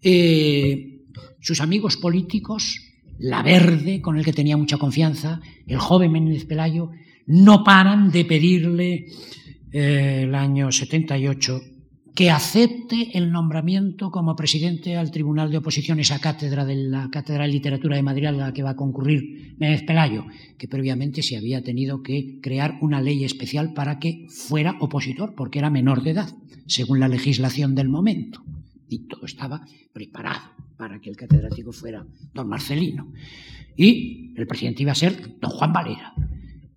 eh, 0.02 1.02
sus 1.40 1.60
amigos 1.60 1.96
políticos, 1.96 2.80
la 3.18 3.42
Verde, 3.42 4.00
con 4.00 4.18
el 4.18 4.24
que 4.24 4.32
tenía 4.32 4.56
mucha 4.56 4.78
confianza, 4.78 5.40
el 5.66 5.78
joven 5.78 6.12
Menéndez 6.12 6.46
Pelayo, 6.46 6.90
no 7.26 7.64
paran 7.64 8.10
de 8.10 8.24
pedirle 8.24 9.06
el 9.72 10.34
año 10.34 10.70
78 10.70 11.60
que 12.16 12.30
acepte 12.30 13.18
el 13.18 13.30
nombramiento 13.30 14.10
como 14.10 14.34
presidente 14.36 14.96
al 14.96 15.10
Tribunal 15.10 15.50
de 15.50 15.58
Oposiciones 15.58 16.10
a 16.10 16.18
cátedra 16.18 16.64
de 16.64 16.74
la 16.74 17.10
Cátedra 17.10 17.44
de 17.44 17.52
Literatura 17.52 17.96
de 17.96 18.02
Madrid 18.02 18.24
a 18.24 18.32
la 18.32 18.54
que 18.54 18.62
va 18.62 18.70
a 18.70 18.76
concurrir 18.76 19.54
Méndez 19.58 19.82
Pelayo, 19.82 20.24
que 20.56 20.66
previamente 20.66 21.22
se 21.22 21.36
había 21.36 21.62
tenido 21.62 22.02
que 22.02 22.40
crear 22.40 22.78
una 22.80 23.02
ley 23.02 23.22
especial 23.22 23.74
para 23.74 23.98
que 23.98 24.26
fuera 24.30 24.78
opositor, 24.80 25.34
porque 25.34 25.58
era 25.58 25.68
menor 25.68 26.02
de 26.02 26.12
edad, 26.12 26.30
según 26.66 27.00
la 27.00 27.08
legislación 27.08 27.74
del 27.74 27.90
momento. 27.90 28.42
Y 28.88 29.00
todo 29.08 29.26
estaba 29.26 29.66
preparado 29.92 30.52
para 30.78 30.98
que 30.98 31.10
el 31.10 31.18
catedrático 31.18 31.70
fuera 31.70 32.06
don 32.32 32.48
Marcelino. 32.48 33.12
Y 33.76 34.32
el 34.36 34.46
presidente 34.46 34.84
iba 34.84 34.92
a 34.92 34.94
ser 34.94 35.38
don 35.38 35.50
Juan 35.50 35.72
Valera. 35.74 36.14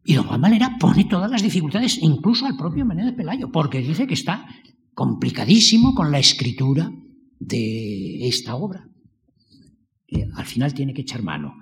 Y 0.10 0.16
don 0.16 0.26
Juan 0.26 0.42
Valera 0.42 0.76
pone 0.80 1.06
todas 1.06 1.30
las 1.30 1.44
dificultades, 1.44 2.00
incluso 2.02 2.48
al 2.48 2.58
propio 2.58 2.84
Menéndez 2.84 3.14
Pelayo, 3.14 3.52
porque 3.52 3.80
dice 3.80 4.08
que 4.08 4.16
está 4.16 4.44
complicadísimo 4.96 5.94
con 5.94 6.12
la 6.12 6.18
escritura 6.18 6.92
de 7.40 8.28
esta 8.28 8.56
obra. 8.56 8.90
Al 10.34 10.46
final 10.46 10.74
tiene 10.74 10.96
que 10.96 11.02
echar 11.02 11.22
mano 11.22 11.60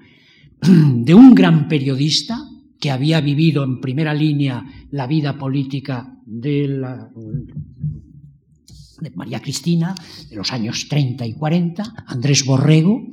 de 0.62 1.14
un 1.14 1.36
gran 1.36 1.68
periodista 1.68 2.40
que 2.80 2.90
había 2.90 3.20
vivido 3.20 3.66
en 3.66 3.82
primera 3.82 4.14
línea 4.14 4.64
la 4.92 5.08
vida 5.08 5.38
política 5.38 6.18
de 6.26 6.80
María 9.14 9.42
Cristina 9.42 9.94
de 10.30 10.38
los 10.38 10.54
años 10.54 10.88
30 10.88 11.28
y 11.28 11.34
40, 11.34 12.06
Andrés 12.08 12.46
Borrego, 12.46 13.10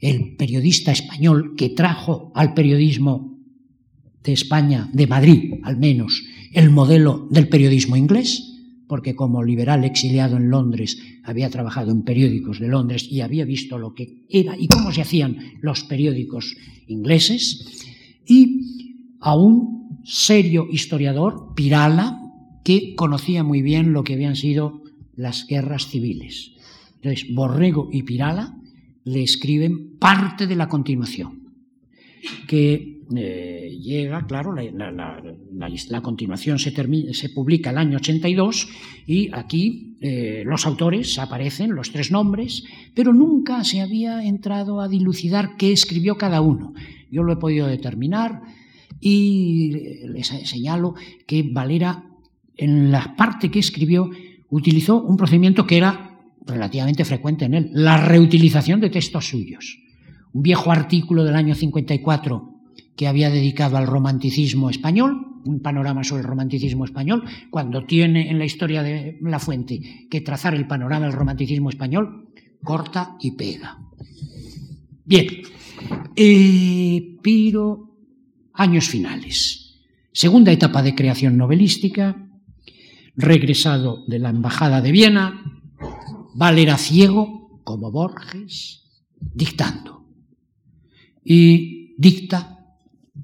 el 0.00 0.36
periodista 0.36 0.92
español 0.92 1.54
que 1.56 1.70
trajo 1.70 2.30
al 2.34 2.52
periodismo 2.52 3.29
de 4.22 4.32
España, 4.32 4.88
de 4.92 5.06
Madrid 5.06 5.54
al 5.62 5.76
menos, 5.76 6.22
el 6.52 6.70
modelo 6.70 7.26
del 7.30 7.48
periodismo 7.48 7.96
inglés, 7.96 8.46
porque 8.86 9.14
como 9.14 9.44
liberal 9.44 9.84
exiliado 9.84 10.36
en 10.36 10.50
Londres 10.50 10.98
había 11.22 11.48
trabajado 11.48 11.92
en 11.92 12.02
periódicos 12.02 12.58
de 12.58 12.68
Londres 12.68 13.06
y 13.08 13.20
había 13.20 13.44
visto 13.44 13.78
lo 13.78 13.94
que 13.94 14.24
era 14.28 14.56
y 14.58 14.66
cómo 14.66 14.92
se 14.92 15.02
hacían 15.02 15.38
los 15.60 15.84
periódicos 15.84 16.56
ingleses, 16.88 17.84
y 18.26 19.16
a 19.20 19.36
un 19.36 20.00
serio 20.04 20.66
historiador, 20.70 21.52
Pirala, 21.54 22.20
que 22.64 22.94
conocía 22.94 23.44
muy 23.44 23.62
bien 23.62 23.92
lo 23.92 24.02
que 24.02 24.14
habían 24.14 24.36
sido 24.36 24.82
las 25.14 25.46
guerras 25.46 25.88
civiles. 25.88 26.52
Entonces, 26.96 27.32
Borrego 27.32 27.88
y 27.92 28.02
Pirala 28.02 28.56
le 29.04 29.22
escriben 29.22 29.98
parte 29.98 30.46
de 30.46 30.56
la 30.56 30.68
continuación, 30.68 31.48
que 32.46 32.99
eh, 33.16 33.76
llega, 33.80 34.24
claro, 34.26 34.54
la, 34.54 36.02
continuación 36.02 36.60
se, 36.60 36.72
se, 37.12 37.28
publica 37.30 37.70
el 37.70 37.78
año 37.78 37.96
82 37.96 38.68
y 39.06 39.30
aquí 39.32 39.96
eh, 40.00 40.44
los 40.46 40.64
autores 40.64 41.18
aparecen, 41.18 41.74
los 41.74 41.90
tres 41.90 42.12
nombres, 42.12 42.62
pero 42.94 43.12
nunca 43.12 43.64
se 43.64 43.80
había 43.80 44.24
entrado 44.24 44.80
a 44.80 44.88
dilucidar 44.88 45.56
qué 45.56 45.72
escribió 45.72 46.16
cada 46.16 46.40
uno. 46.40 46.72
Yo 47.10 47.24
lo 47.24 47.32
he 47.32 47.36
podido 47.36 47.66
determinar 47.66 48.42
y 49.00 50.06
les 50.06 50.28
señalo 50.28 50.94
que 51.26 51.42
Valera, 51.42 52.04
en 52.56 52.92
la 52.92 53.16
parte 53.16 53.50
que 53.50 53.58
escribió, 53.58 54.08
utilizó 54.50 55.02
un 55.02 55.16
procedimiento 55.16 55.66
que 55.66 55.78
era 55.78 56.20
relativamente 56.46 57.04
frecuente 57.04 57.46
en 57.46 57.54
él, 57.54 57.70
la 57.72 57.96
reutilización 57.96 58.80
de 58.80 58.90
textos 58.90 59.28
suyos. 59.28 59.80
Un 60.32 60.42
viejo 60.42 60.70
artículo 60.70 61.24
del 61.24 61.34
año 61.34 61.56
54 61.56 62.59
que 63.00 63.08
había 63.08 63.30
dedicado 63.30 63.78
al 63.78 63.86
romanticismo 63.86 64.68
español, 64.68 65.40
un 65.46 65.60
panorama 65.60 66.04
sobre 66.04 66.20
el 66.20 66.28
romanticismo 66.28 66.84
español, 66.84 67.24
cuando 67.48 67.86
tiene 67.86 68.30
en 68.30 68.38
la 68.38 68.44
historia 68.44 68.82
de 68.82 69.16
La 69.22 69.38
Fuente 69.38 70.06
que 70.10 70.20
trazar 70.20 70.54
el 70.54 70.66
panorama 70.66 71.06
del 71.06 71.14
romanticismo 71.14 71.70
español, 71.70 72.28
corta 72.62 73.16
y 73.18 73.30
pega. 73.30 73.78
Bien, 75.06 75.26
eh, 76.14 77.16
años 78.52 78.88
finales. 78.90 79.80
Segunda 80.12 80.52
etapa 80.52 80.82
de 80.82 80.94
creación 80.94 81.38
novelística, 81.38 82.28
regresado 83.16 84.04
de 84.08 84.18
la 84.18 84.28
Embajada 84.28 84.82
de 84.82 84.92
Viena, 84.92 85.62
Valera 86.34 86.76
ciego, 86.76 87.62
como 87.64 87.90
Borges, 87.90 88.82
dictando. 89.18 90.04
Y 91.24 91.94
dicta 91.96 92.58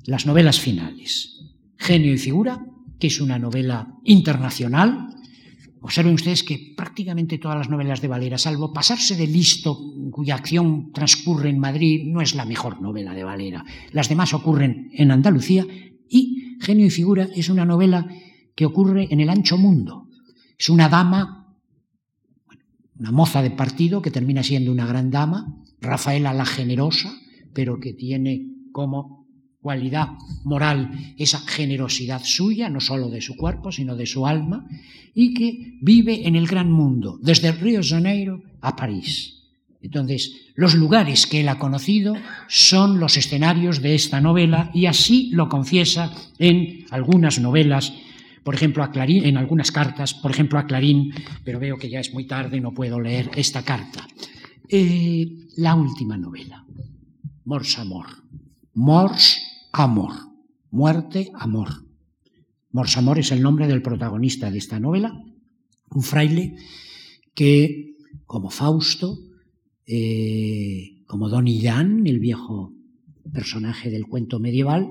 las 0.07 0.27
novelas 0.27 0.61
finales. 0.61 1.41
Genio 1.77 2.15
y 2.15 2.19
figura, 2.19 2.65
que 2.99 3.09
es 3.09 3.21
una 3.21 3.39
novela 3.39 3.95
internacional. 4.05 5.09
Observen 5.81 6.15
ustedes 6.15 6.43
que 6.43 6.75
prácticamente 6.77 7.39
todas 7.39 7.59
las 7.59 7.69
novelas 7.69 8.01
de 8.01 8.09
Valera, 8.09 8.39
salvo 8.39 8.73
pasarse 8.73 9.17
de 9.17 9.27
listo, 9.27 9.79
cuya 10.11 10.37
acción 10.37 10.93
transcurre 10.93 11.51
en 11.51 11.59
Madrid, 11.59 12.05
no 12.07 12.21
es 12.21 12.35
la 12.35 12.45
mejor 12.45 12.81
novela 12.81 13.13
de 13.15 13.25
Valera. 13.25 13.65
Las 13.93 14.09
demás 14.09 14.33
ocurren 14.33 14.91
en 14.93 15.11
Andalucía 15.11 15.67
y 16.09 16.57
Genio 16.61 16.87
y 16.87 16.91
figura 16.91 17.29
es 17.35 17.49
una 17.49 17.65
novela 17.65 18.07
que 18.55 18.65
ocurre 18.65 19.09
en 19.11 19.21
el 19.21 19.29
ancho 19.29 19.59
mundo. 19.59 20.09
Es 20.59 20.71
una 20.71 20.89
dama, 20.89 21.55
una 22.99 23.11
moza 23.13 23.43
de 23.43 23.51
partido 23.51 24.01
que 24.01 24.11
termina 24.11 24.43
siendo 24.43 24.73
una 24.73 24.87
gran 24.87 25.11
dama, 25.11 25.63
Rafaela 25.81 26.33
la 26.33 26.47
generosa, 26.47 27.13
pero 27.53 27.79
que 27.79 27.93
tiene 27.93 28.55
como 28.73 29.26
cualidad 29.67 30.11
moral, 30.45 30.93
esa 31.19 31.41
generosidad 31.41 32.23
suya, 32.23 32.69
no 32.69 32.79
solo 32.79 33.09
de 33.09 33.21
su 33.21 33.35
cuerpo, 33.35 33.73
sino 33.73 33.97
de 33.97 34.07
su 34.07 34.25
alma, 34.25 34.65
y 35.13 35.35
que 35.35 35.75
vive 35.81 36.29
en 36.29 36.37
el 36.37 36.47
gran 36.47 36.71
mundo, 36.71 37.19
desde 37.21 37.51
Río 37.51 37.81
de 37.81 37.89
Janeiro 37.89 38.43
a 38.61 38.77
París. 38.77 39.43
Entonces, 39.83 40.53
los 40.55 40.77
lugares 40.77 41.27
que 41.27 41.41
él 41.41 41.49
ha 41.49 41.59
conocido 41.59 42.15
son 42.47 43.01
los 43.01 43.17
escenarios 43.17 43.83
de 43.83 43.97
esta 43.97 44.21
novela 44.21 44.71
y 44.73 44.87
así 44.87 45.31
lo 45.33 45.49
confiesa 45.49 46.13
en 46.39 46.85
algunas 46.91 47.41
novelas, 47.41 47.93
por 48.45 48.55
ejemplo, 48.55 48.85
a 48.85 48.93
Clarín, 48.93 49.25
en 49.25 49.37
algunas 49.37 49.73
cartas, 49.73 50.15
por 50.15 50.31
ejemplo, 50.31 50.61
a 50.61 50.67
Clarín, 50.69 51.13
pero 51.43 51.59
veo 51.59 51.77
que 51.77 51.91
ya 51.91 51.99
es 51.99 52.15
muy 52.15 52.25
tarde 52.25 52.59
y 52.59 52.61
no 52.61 52.71
puedo 52.71 53.01
leer 53.01 53.33
esta 53.35 53.63
carta. 53.65 54.07
Eh, 54.69 55.27
la 55.57 55.75
última 55.75 56.17
novela, 56.17 56.65
Mors 57.45 57.77
Amor. 57.81 58.07
Mors 58.75 59.41
amor. 59.77 60.13
Muerte, 60.71 61.31
amor. 61.35 61.69
Morsamor 62.71 63.19
es 63.19 63.31
el 63.33 63.43
nombre 63.43 63.67
del 63.67 63.83
protagonista 63.83 64.51
de 64.51 64.59
esta 64.59 64.81
novela, 64.81 65.23
un 65.91 66.03
fraile 66.03 66.57
que, 67.35 67.97
como 68.25 68.51
Fausto, 68.51 69.19
eh, 69.87 71.03
como 71.07 71.29
Don 71.29 71.47
Illán, 71.47 72.07
el 72.07 72.19
viejo 72.19 72.73
personaje 73.33 73.91
del 73.91 74.07
cuento 74.07 74.39
medieval, 74.41 74.87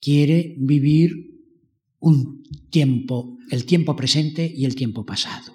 quiere 0.00 0.54
vivir 0.58 1.34
un 1.98 2.42
tiempo, 2.70 3.38
el 3.50 3.64
tiempo 3.64 3.96
presente 3.96 4.50
y 4.54 4.64
el 4.64 4.74
tiempo 4.74 5.04
pasado. 5.04 5.54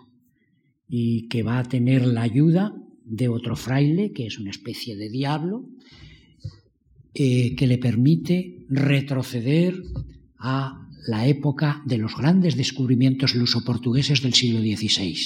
y 0.94 1.30
que 1.30 1.42
va 1.42 1.60
a 1.60 1.64
tener 1.64 2.06
la 2.06 2.24
ayuda 2.24 2.76
de 3.06 3.30
otro 3.30 3.56
fraile, 3.56 4.12
que 4.12 4.26
es 4.26 4.38
una 4.38 4.50
especie 4.50 4.98
de 4.98 5.10
diablo, 5.10 5.70
eh, 7.14 7.56
que 7.56 7.68
le 7.68 7.78
permite 7.78 8.66
retroceder 8.70 9.76
a 10.38 10.88
la 11.08 11.28
época 11.28 11.82
de 11.86 11.98
los 11.98 12.16
grandes 12.16 12.56
descubrimientos 12.56 13.36
luso-portugueses 13.36 14.22
del 14.22 14.34
siglo 14.34 14.60
XVI. 14.62 15.18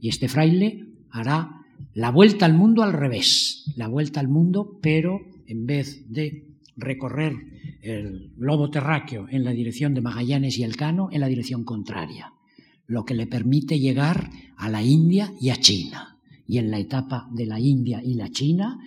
Y 0.00 0.08
este 0.08 0.28
fraile 0.28 0.86
hará 1.10 1.60
la 1.94 2.10
vuelta 2.10 2.46
al 2.46 2.54
mundo 2.54 2.82
al 2.82 2.92
revés, 2.92 3.64
la 3.76 3.88
vuelta 3.88 4.20
al 4.20 4.28
mundo, 4.28 4.78
pero 4.82 5.20
en 5.46 5.66
vez 5.66 6.04
de 6.08 6.46
recorrer 6.76 7.34
el 7.82 8.32
globo 8.36 8.70
terráqueo 8.70 9.26
en 9.30 9.44
la 9.44 9.52
dirección 9.52 9.94
de 9.94 10.00
Magallanes 10.00 10.58
y 10.58 10.64
Elcano, 10.64 11.08
en 11.12 11.20
la 11.20 11.28
dirección 11.28 11.64
contraria, 11.64 12.32
lo 12.86 13.04
que 13.04 13.14
le 13.14 13.26
permite 13.26 13.78
llegar 13.78 14.30
a 14.56 14.68
la 14.68 14.82
India 14.82 15.32
y 15.40 15.50
a 15.50 15.56
China. 15.56 16.18
Y 16.46 16.58
en 16.58 16.70
la 16.70 16.78
etapa 16.78 17.28
de 17.32 17.46
la 17.46 17.60
India 17.60 18.02
y 18.04 18.14
la 18.14 18.28
China, 18.30 18.78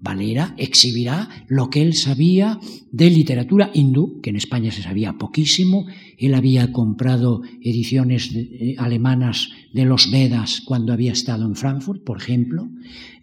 Valera 0.00 0.54
exhibirá 0.56 1.28
lo 1.48 1.70
que 1.70 1.82
él 1.82 1.94
sabía 1.94 2.58
de 2.92 3.10
literatura 3.10 3.70
hindú, 3.74 4.20
que 4.20 4.30
en 4.30 4.36
España 4.36 4.70
se 4.70 4.82
sabía 4.82 5.14
poquísimo. 5.14 5.86
Él 6.16 6.34
había 6.34 6.72
comprado 6.72 7.42
ediciones 7.60 8.30
eh, 8.34 8.76
alemanas 8.78 9.50
de 9.72 9.84
los 9.84 10.10
Vedas 10.10 10.62
cuando 10.64 10.92
había 10.92 11.12
estado 11.12 11.44
en 11.44 11.56
Frankfurt, 11.56 12.04
por 12.04 12.18
ejemplo. 12.18 12.68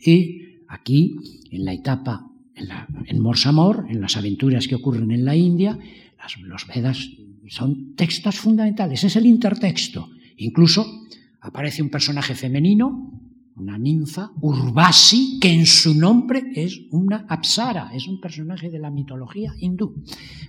Y 0.03 0.59
aquí, 0.67 1.15
en 1.51 1.65
la 1.65 1.73
etapa, 1.73 2.27
en, 2.55 2.67
la, 2.67 2.87
en 3.05 3.19
Morsamor, 3.19 3.85
en 3.89 4.01
las 4.01 4.17
aventuras 4.17 4.67
que 4.67 4.75
ocurren 4.75 5.11
en 5.11 5.25
la 5.25 5.35
India, 5.35 5.79
los 6.41 6.67
Vedas 6.67 7.09
son 7.47 7.95
textos 7.95 8.35
fundamentales, 8.35 9.03
es 9.03 9.15
el 9.15 9.25
intertexto. 9.25 10.09
Incluso 10.37 11.03
aparece 11.41 11.81
un 11.81 11.89
personaje 11.89 12.35
femenino 12.35 13.24
una 13.55 13.77
ninfa, 13.77 14.31
Urbasi, 14.41 15.39
que 15.39 15.51
en 15.51 15.65
su 15.65 15.95
nombre 15.95 16.43
es 16.55 16.81
una 16.91 17.25
apsara, 17.29 17.91
es 17.93 18.07
un 18.07 18.19
personaje 18.19 18.69
de 18.69 18.79
la 18.79 18.91
mitología 18.91 19.53
hindú. 19.57 20.03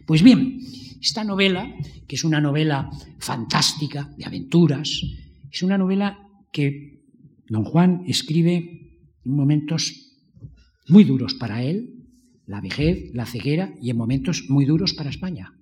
Pues 0.07 0.23
bien, 0.23 0.61
esta 1.01 1.23
novela, 1.23 1.73
que 2.07 2.17
es 2.17 2.25
una 2.25 2.41
novela 2.41 2.91
fantástica, 3.19 4.13
de 4.17 4.25
aventuras, 4.25 5.03
es 5.51 5.63
una 5.63 5.79
novela 5.79 6.19
que 6.53 7.05
don 7.49 7.65
Juan 7.65 8.03
escribe 8.07 8.99
en 9.25 9.33
momentos 9.37 9.93
muy 10.89 11.05
duros 11.05 11.35
para 11.35 11.63
él, 11.63 11.93
la 12.47 12.61
vejez, 12.61 13.11
la 13.13 13.27
ceguera, 13.27 13.73
y 13.81 13.91
en 13.91 13.97
momentos 13.97 14.47
muy 14.49 14.65
duros 14.65 14.95
para 14.95 15.11
España, 15.11 15.53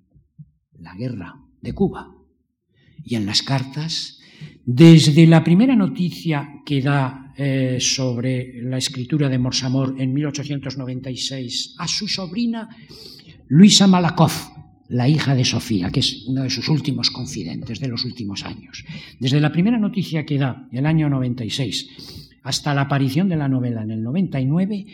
la 0.79 0.95
guerra 0.95 1.35
de 1.61 1.73
Cuba. 1.73 2.11
Y 3.03 3.15
en 3.15 3.25
las 3.25 3.43
cartas, 3.43 4.19
desde 4.65 5.27
la 5.27 5.43
primera 5.43 5.75
noticia 5.75 6.61
que 6.65 6.81
da 6.81 7.24
eh, 7.37 7.77
sobre 7.81 8.61
la 8.63 8.77
escritura 8.77 9.27
de 9.27 9.37
Morsamor 9.37 9.95
en 9.99 10.13
1896 10.13 11.75
a 11.77 11.87
su 11.87 12.07
sobrina 12.07 12.69
Luisa 13.47 13.87
Malakoff, 13.87 14.49
la 14.89 15.09
hija 15.09 15.35
de 15.35 15.43
Sofía, 15.43 15.89
que 15.89 15.99
es 15.99 16.25
uno 16.27 16.43
de 16.43 16.49
sus 16.49 16.69
últimos 16.69 17.11
confidentes 17.11 17.79
de 17.79 17.87
los 17.87 18.05
últimos 18.05 18.43
años. 18.43 18.85
Desde 19.19 19.41
la 19.41 19.51
primera 19.51 19.77
noticia 19.77 20.25
que 20.25 20.37
da, 20.37 20.67
el 20.71 20.85
año 20.85 21.09
96, 21.09 22.39
hasta 22.43 22.73
la 22.73 22.81
aparición 22.81 23.27
de 23.27 23.35
la 23.35 23.49
novela 23.49 23.83
en 23.83 23.91
el 23.91 24.03
99, 24.03 24.85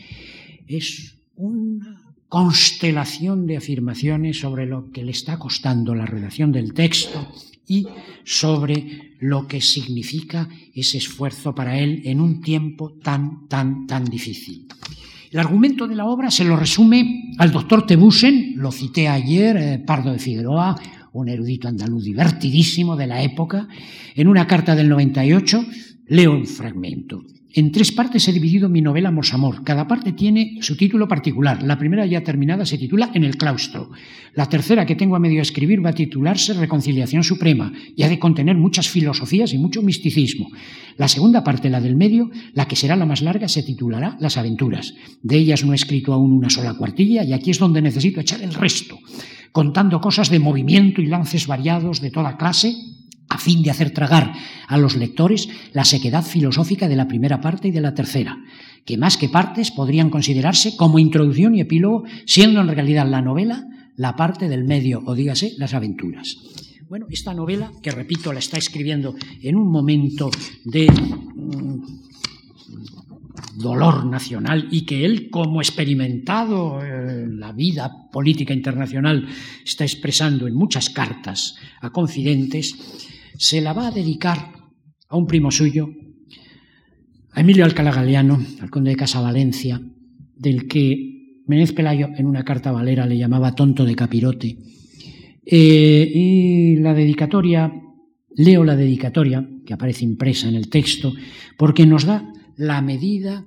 es 0.68 1.16
una 1.36 2.16
constelación 2.28 3.46
de 3.46 3.58
afirmaciones 3.58 4.40
sobre 4.40 4.66
lo 4.66 4.90
que 4.90 5.04
le 5.04 5.12
está 5.12 5.38
costando 5.38 5.94
la 5.94 6.06
relación 6.06 6.52
del 6.52 6.74
texto 6.74 7.32
y 7.72 7.88
sobre 8.26 9.16
lo 9.20 9.48
que 9.48 9.62
significa 9.62 10.50
ese 10.76 10.98
esfuerzo 10.98 11.56
para 11.56 11.80
él 11.80 12.02
en 12.04 12.20
un 12.20 12.42
tiempo 12.42 12.98
tan, 13.02 13.48
tan, 13.48 13.88
tan 13.88 14.04
difícil. 14.04 14.68
El 15.32 15.40
argumento 15.40 15.88
de 15.88 15.96
la 15.96 16.06
obra 16.06 16.30
se 16.30 16.44
lo 16.44 16.58
resume 16.58 17.32
al 17.38 17.54
doctor 17.54 17.86
Tebusen, 17.86 18.56
lo 18.58 18.74
cité 18.74 19.08
ayer, 19.08 19.56
eh, 19.56 19.80
Pardo 19.80 20.12
de 20.12 20.20
Figueroa, 20.20 20.76
un 21.14 21.30
erudito 21.30 21.70
andaluz 21.70 22.04
divertidísimo 22.04 22.98
de 22.98 23.08
la 23.08 23.24
época, 23.24 23.70
en 24.16 24.28
una 24.28 24.46
carta 24.48 24.76
del 24.76 24.90
98, 24.90 25.66
leo 26.08 26.34
un 26.34 26.46
fragmento. 26.46 27.24
En 27.54 27.74
tres 27.74 27.92
partes 27.92 28.26
he 28.30 28.32
dividido 28.32 28.70
mi 28.70 28.82
novela 28.82 29.12
Morsamor. 29.12 29.64
Cada 29.66 29.86
parte 29.86 30.14
tiene 30.14 30.60
su 30.62 30.78
título 30.78 31.10
particular. 31.10 31.62
La 31.64 31.78
primera 31.78 32.06
ya 32.06 32.24
terminada 32.24 32.66
se 32.66 32.78
titula 32.78 33.12
En 33.14 33.26
el 33.26 33.36
claustro. 33.36 33.92
La 34.36 34.48
tercera 34.48 34.86
que 34.86 34.96
tengo 34.96 35.18
a 35.18 35.20
medio 35.20 35.42
escribir 35.42 35.86
va 35.86 35.90
a 35.90 35.94
titularse 35.94 36.54
Reconciliación 36.54 37.26
Suprema 37.26 37.74
y 37.94 38.04
ha 38.04 38.10
de 38.10 38.20
contener 38.20 38.56
muchas 38.56 38.88
filosofías 38.88 39.52
y 39.52 39.58
mucho 39.58 39.82
misticismo. 39.82 40.50
La 40.98 41.10
segunda 41.10 41.44
parte, 41.44 41.70
la 41.70 41.82
del 41.82 41.98
medio, 41.98 42.32
la 42.54 42.70
que 42.70 42.78
será 42.78 42.96
la 42.96 43.06
más 43.06 43.22
larga, 43.22 43.50
se 43.50 43.64
titulará 43.64 44.16
Las 44.22 44.38
aventuras. 44.38 44.94
De 45.22 45.36
ellas 45.36 45.66
no 45.66 45.74
he 45.74 45.76
escrito 45.76 46.14
aún 46.14 46.32
una 46.32 46.50
sola 46.50 46.76
cuartilla 46.76 47.26
y 47.26 47.34
aquí 47.34 47.52
es 47.52 47.60
donde 47.60 47.82
necesito 47.82 48.22
echar 48.22 48.42
el 48.42 48.54
resto, 48.54 48.98
contando 49.52 50.00
cosas 50.00 50.30
de 50.30 50.40
movimiento 50.40 51.02
y 51.02 51.08
lances 51.08 51.48
variados 51.48 52.00
de 52.00 52.12
toda 52.12 52.38
clase 52.38 52.76
a 53.32 53.38
fin 53.38 53.64
de 53.64 53.72
hacer 53.72 53.92
tragar 53.92 54.34
a 54.68 54.78
los 54.78 54.96
lectores 54.96 55.48
la 55.74 55.86
sequedad 55.86 56.24
filosófica 56.24 56.88
de 56.88 56.98
la 56.98 57.08
primera 57.08 57.40
parte 57.40 57.70
y 57.70 57.72
de 57.72 57.82
la 57.82 57.94
tercera, 57.94 58.38
que 58.86 58.98
más 58.98 59.16
que 59.16 59.30
partes 59.30 59.72
podrían 59.72 60.10
considerarse 60.10 60.76
como 60.76 61.00
introducción 61.00 61.56
y 61.56 61.62
epílogo, 61.62 62.04
siendo 62.26 62.60
en 62.60 62.68
realidad 62.68 63.08
la 63.08 63.22
novela 63.22 63.68
la 63.96 64.16
parte 64.16 64.50
del 64.50 64.66
medio, 64.66 65.02
o 65.06 65.16
dígase, 65.16 65.54
las 65.58 65.74
aventuras. 65.74 66.38
Bueno, 66.90 67.06
esta 67.10 67.34
novela, 67.34 67.72
que 67.82 67.92
repito, 67.92 68.34
la 68.34 68.40
está 68.40 68.58
escribiendo 68.58 69.16
en 69.42 69.56
un 69.56 69.72
momento 69.72 70.30
de 70.66 70.92
mm, 70.92 72.02
dolor 73.56 74.06
nacional 74.06 74.68
y 74.72 74.82
que 74.82 75.06
él, 75.06 75.30
como 75.30 75.62
experimentado 75.62 76.84
en 76.84 77.40
la 77.40 77.54
vida 77.54 78.10
política 78.12 78.54
internacional, 78.54 79.26
está 79.64 79.86
expresando 79.86 80.48
en 80.48 80.56
muchas 80.56 80.90
cartas 80.90 81.56
a 81.80 81.92
confidentes, 81.92 82.76
se 83.38 83.62
la 83.62 83.74
va 83.74 83.88
a 83.88 83.92
dedicar 83.92 84.54
a 85.08 85.18
un 85.18 85.28
primo 85.28 85.52
suyo, 85.52 85.90
a 87.32 87.42
Emilio 87.42 87.66
Alcalá 87.66 87.92
Galeano, 87.92 88.44
al 88.62 88.70
conde 88.70 88.92
de 88.92 88.98
Casa 88.98 89.22
Valencia, 89.22 89.82
del 90.36 90.68
que 90.68 91.42
Menéz 91.48 91.74
Pelayo 91.74 92.10
en 92.18 92.26
una 92.26 92.44
carta 92.44 92.72
valera 92.72 93.06
le 93.06 93.18
llamaba 93.18 93.56
tonto 93.56 93.86
de 93.86 93.96
capirote. 93.96 94.58
Eh, 95.46 96.12
y 96.14 96.76
la 96.78 96.94
dedicatoria, 96.94 97.72
leo 98.36 98.64
la 98.64 98.76
dedicatoria, 98.76 99.48
que 99.66 99.74
aparece 99.74 100.06
impresa 100.06 100.48
en 100.48 100.56
el 100.56 100.70
texto, 100.70 101.14
porque 101.58 101.86
nos 101.86 102.06
da 102.06 102.32
la 102.58 102.82
medida 102.82 103.46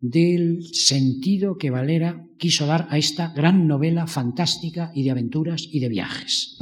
del 0.00 0.62
sentido 0.72 1.56
que 1.56 1.70
Valera 1.70 2.26
quiso 2.38 2.66
dar 2.66 2.86
a 2.90 2.98
esta 2.98 3.32
gran 3.32 3.66
novela 3.66 4.06
fantástica 4.06 4.90
y 4.94 5.04
de 5.04 5.10
aventuras 5.10 5.68
y 5.70 5.80
de 5.80 5.88
viajes. 5.88 6.58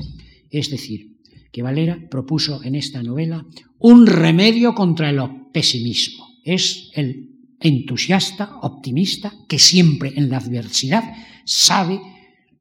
Es 0.50 0.70
decir, 0.70 1.13
que 1.54 1.62
Valera 1.62 1.96
propuso 2.10 2.64
en 2.64 2.74
esta 2.74 3.00
novela 3.00 3.46
un 3.78 4.08
remedio 4.08 4.74
contra 4.74 5.08
el 5.08 5.22
pesimismo. 5.52 6.26
Es 6.42 6.90
el 6.94 7.30
entusiasta, 7.60 8.58
optimista, 8.62 9.32
que 9.46 9.60
siempre 9.60 10.12
en 10.16 10.30
la 10.30 10.38
adversidad 10.38 11.04
sabe 11.44 12.00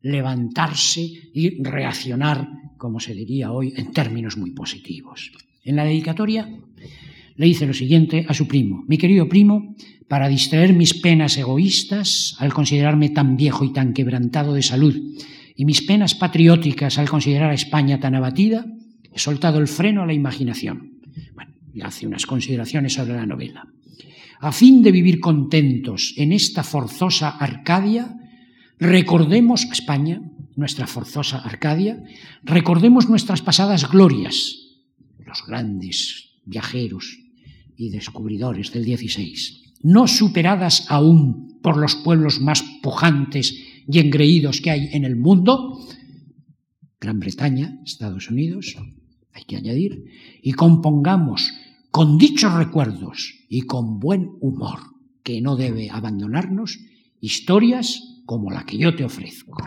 levantarse 0.03 1.01
y 1.33 1.63
reaccionar, 1.63 2.47
como 2.77 2.99
se 2.99 3.15
diría 3.15 3.51
hoy, 3.51 3.73
en 3.75 3.91
términos 3.93 4.37
muy 4.37 4.51
positivos. 4.51 5.31
En 5.63 5.75
la 5.75 5.85
dedicatoria 5.85 6.47
le 7.35 7.45
dice 7.47 7.65
lo 7.65 7.73
siguiente 7.73 8.27
a 8.29 8.35
su 8.35 8.47
primo, 8.47 8.85
mi 8.87 8.99
querido 8.99 9.27
primo, 9.27 9.75
para 10.07 10.27
distraer 10.27 10.73
mis 10.73 10.93
penas 10.93 11.35
egoístas 11.39 12.35
al 12.37 12.53
considerarme 12.53 13.09
tan 13.09 13.37
viejo 13.37 13.65
y 13.65 13.73
tan 13.73 13.93
quebrantado 13.93 14.53
de 14.53 14.61
salud, 14.61 14.95
y 15.55 15.65
mis 15.65 15.81
penas 15.81 16.15
patrióticas 16.15 16.97
al 16.97 17.09
considerar 17.09 17.51
a 17.51 17.55
España 17.55 17.99
tan 17.99 18.15
abatida, 18.15 18.65
He 19.13 19.19
soltado 19.19 19.59
el 19.59 19.67
freno 19.67 20.01
a 20.01 20.05
la 20.07 20.13
imaginación. 20.13 20.99
Bueno, 21.35 21.53
y 21.73 21.81
hace 21.81 22.07
unas 22.07 22.25
consideraciones 22.25 22.93
sobre 22.93 23.13
la 23.13 23.27
novela. 23.27 23.67
A 24.39 24.51
fin 24.51 24.81
de 24.81 24.91
vivir 24.91 25.19
contentos 25.19 26.13
en 26.17 26.33
esta 26.33 26.63
forzosa 26.63 27.29
Arcadia, 27.29 28.17
recordemos 28.79 29.65
España, 29.71 30.21
nuestra 30.55 30.87
forzosa 30.87 31.37
Arcadia, 31.37 32.03
recordemos 32.43 33.07
nuestras 33.07 33.41
pasadas 33.41 33.89
glorias, 33.89 34.57
los 35.25 35.45
grandes 35.45 36.31
viajeros 36.43 37.19
y 37.77 37.89
descubridores 37.89 38.73
del 38.73 38.83
XVI, 38.83 39.35
no 39.83 40.07
superadas 40.07 40.87
aún 40.89 41.59
por 41.61 41.77
los 41.77 41.95
pueblos 41.95 42.41
más 42.41 42.63
pujantes 42.81 43.55
y 43.87 43.99
engreídos 43.99 44.61
que 44.61 44.71
hay 44.71 44.89
en 44.93 45.05
el 45.05 45.15
mundo, 45.15 45.79
Gran 46.99 47.19
Bretaña, 47.19 47.79
Estados 47.85 48.29
Unidos, 48.29 48.75
hay 49.33 49.43
que 49.45 49.57
añadir, 49.57 50.05
y 50.41 50.53
compongamos 50.53 51.51
con 51.91 52.17
dichos 52.17 52.53
recuerdos 52.53 53.33
y 53.49 53.61
con 53.61 53.99
buen 53.99 54.31
humor, 54.41 54.79
que 55.21 55.41
no 55.41 55.55
debe 55.55 55.89
abandonarnos, 55.89 56.79
historias 57.19 58.21
como 58.25 58.51
la 58.51 58.65
que 58.65 58.77
yo 58.77 58.95
te 58.95 59.03
ofrezco. 59.03 59.57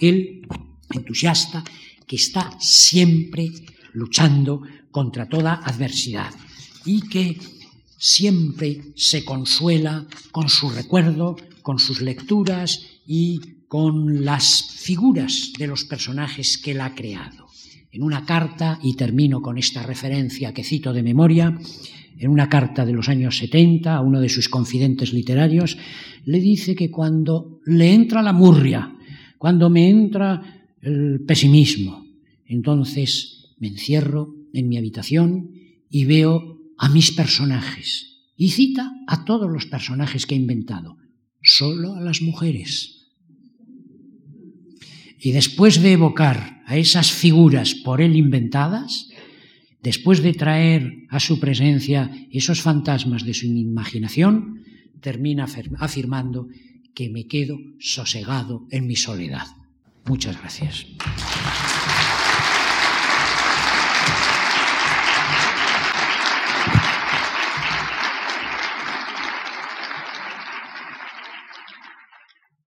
El 0.00 0.46
entusiasta 0.90 1.62
que 2.06 2.16
está 2.16 2.58
siempre 2.58 3.50
luchando 3.92 4.62
contra 4.90 5.28
toda 5.28 5.54
adversidad 5.54 6.32
y 6.84 7.02
que 7.02 7.38
siempre 7.98 8.92
se 8.94 9.24
consuela 9.24 10.06
con 10.30 10.48
su 10.48 10.70
recuerdo, 10.70 11.36
con 11.62 11.78
sus 11.78 12.00
lecturas 12.00 12.82
y 13.06 13.57
con 13.68 14.24
las 14.24 14.64
figuras 14.72 15.52
de 15.58 15.66
los 15.66 15.84
personajes 15.84 16.58
que 16.58 16.72
él 16.72 16.80
ha 16.80 16.94
creado. 16.94 17.46
En 17.90 18.02
una 18.02 18.24
carta, 18.24 18.78
y 18.82 18.94
termino 18.94 19.40
con 19.40 19.58
esta 19.58 19.82
referencia 19.82 20.52
que 20.52 20.64
cito 20.64 20.92
de 20.92 21.02
memoria, 21.02 21.58
en 22.18 22.30
una 22.30 22.48
carta 22.48 22.84
de 22.84 22.92
los 22.92 23.08
años 23.08 23.38
70 23.38 23.94
a 23.94 24.00
uno 24.00 24.20
de 24.20 24.28
sus 24.28 24.48
confidentes 24.48 25.12
literarios, 25.12 25.78
le 26.24 26.40
dice 26.40 26.74
que 26.74 26.90
cuando 26.90 27.60
le 27.64 27.92
entra 27.92 28.22
la 28.22 28.32
murria, 28.32 28.94
cuando 29.38 29.70
me 29.70 29.88
entra 29.88 30.64
el 30.82 31.20
pesimismo, 31.26 32.04
entonces 32.46 33.54
me 33.58 33.68
encierro 33.68 34.34
en 34.52 34.68
mi 34.68 34.78
habitación 34.78 35.50
y 35.90 36.04
veo 36.06 36.58
a 36.76 36.88
mis 36.88 37.12
personajes. 37.12 38.16
Y 38.36 38.50
cita 38.50 38.92
a 39.06 39.24
todos 39.24 39.50
los 39.50 39.66
personajes 39.66 40.26
que 40.26 40.34
ha 40.34 40.38
inventado, 40.38 40.96
solo 41.42 41.94
a 41.94 42.00
las 42.00 42.22
mujeres. 42.22 42.97
Y 45.18 45.32
después 45.32 45.82
de 45.82 45.92
evocar 45.92 46.62
a 46.66 46.76
esas 46.76 47.10
figuras 47.10 47.74
por 47.74 48.00
él 48.00 48.16
inventadas, 48.16 49.08
después 49.82 50.22
de 50.22 50.32
traer 50.32 51.06
a 51.08 51.20
su 51.20 51.40
presencia 51.40 52.10
esos 52.30 52.60
fantasmas 52.60 53.24
de 53.24 53.34
su 53.34 53.46
imaginación, 53.46 54.62
termina 55.00 55.46
afirmando 55.78 56.48
que 56.94 57.08
me 57.08 57.26
quedo 57.26 57.58
sosegado 57.78 58.66
en 58.70 58.86
mi 58.86 58.96
soledad. 58.96 59.46
Muchas 60.04 60.38
gracias. 60.40 60.86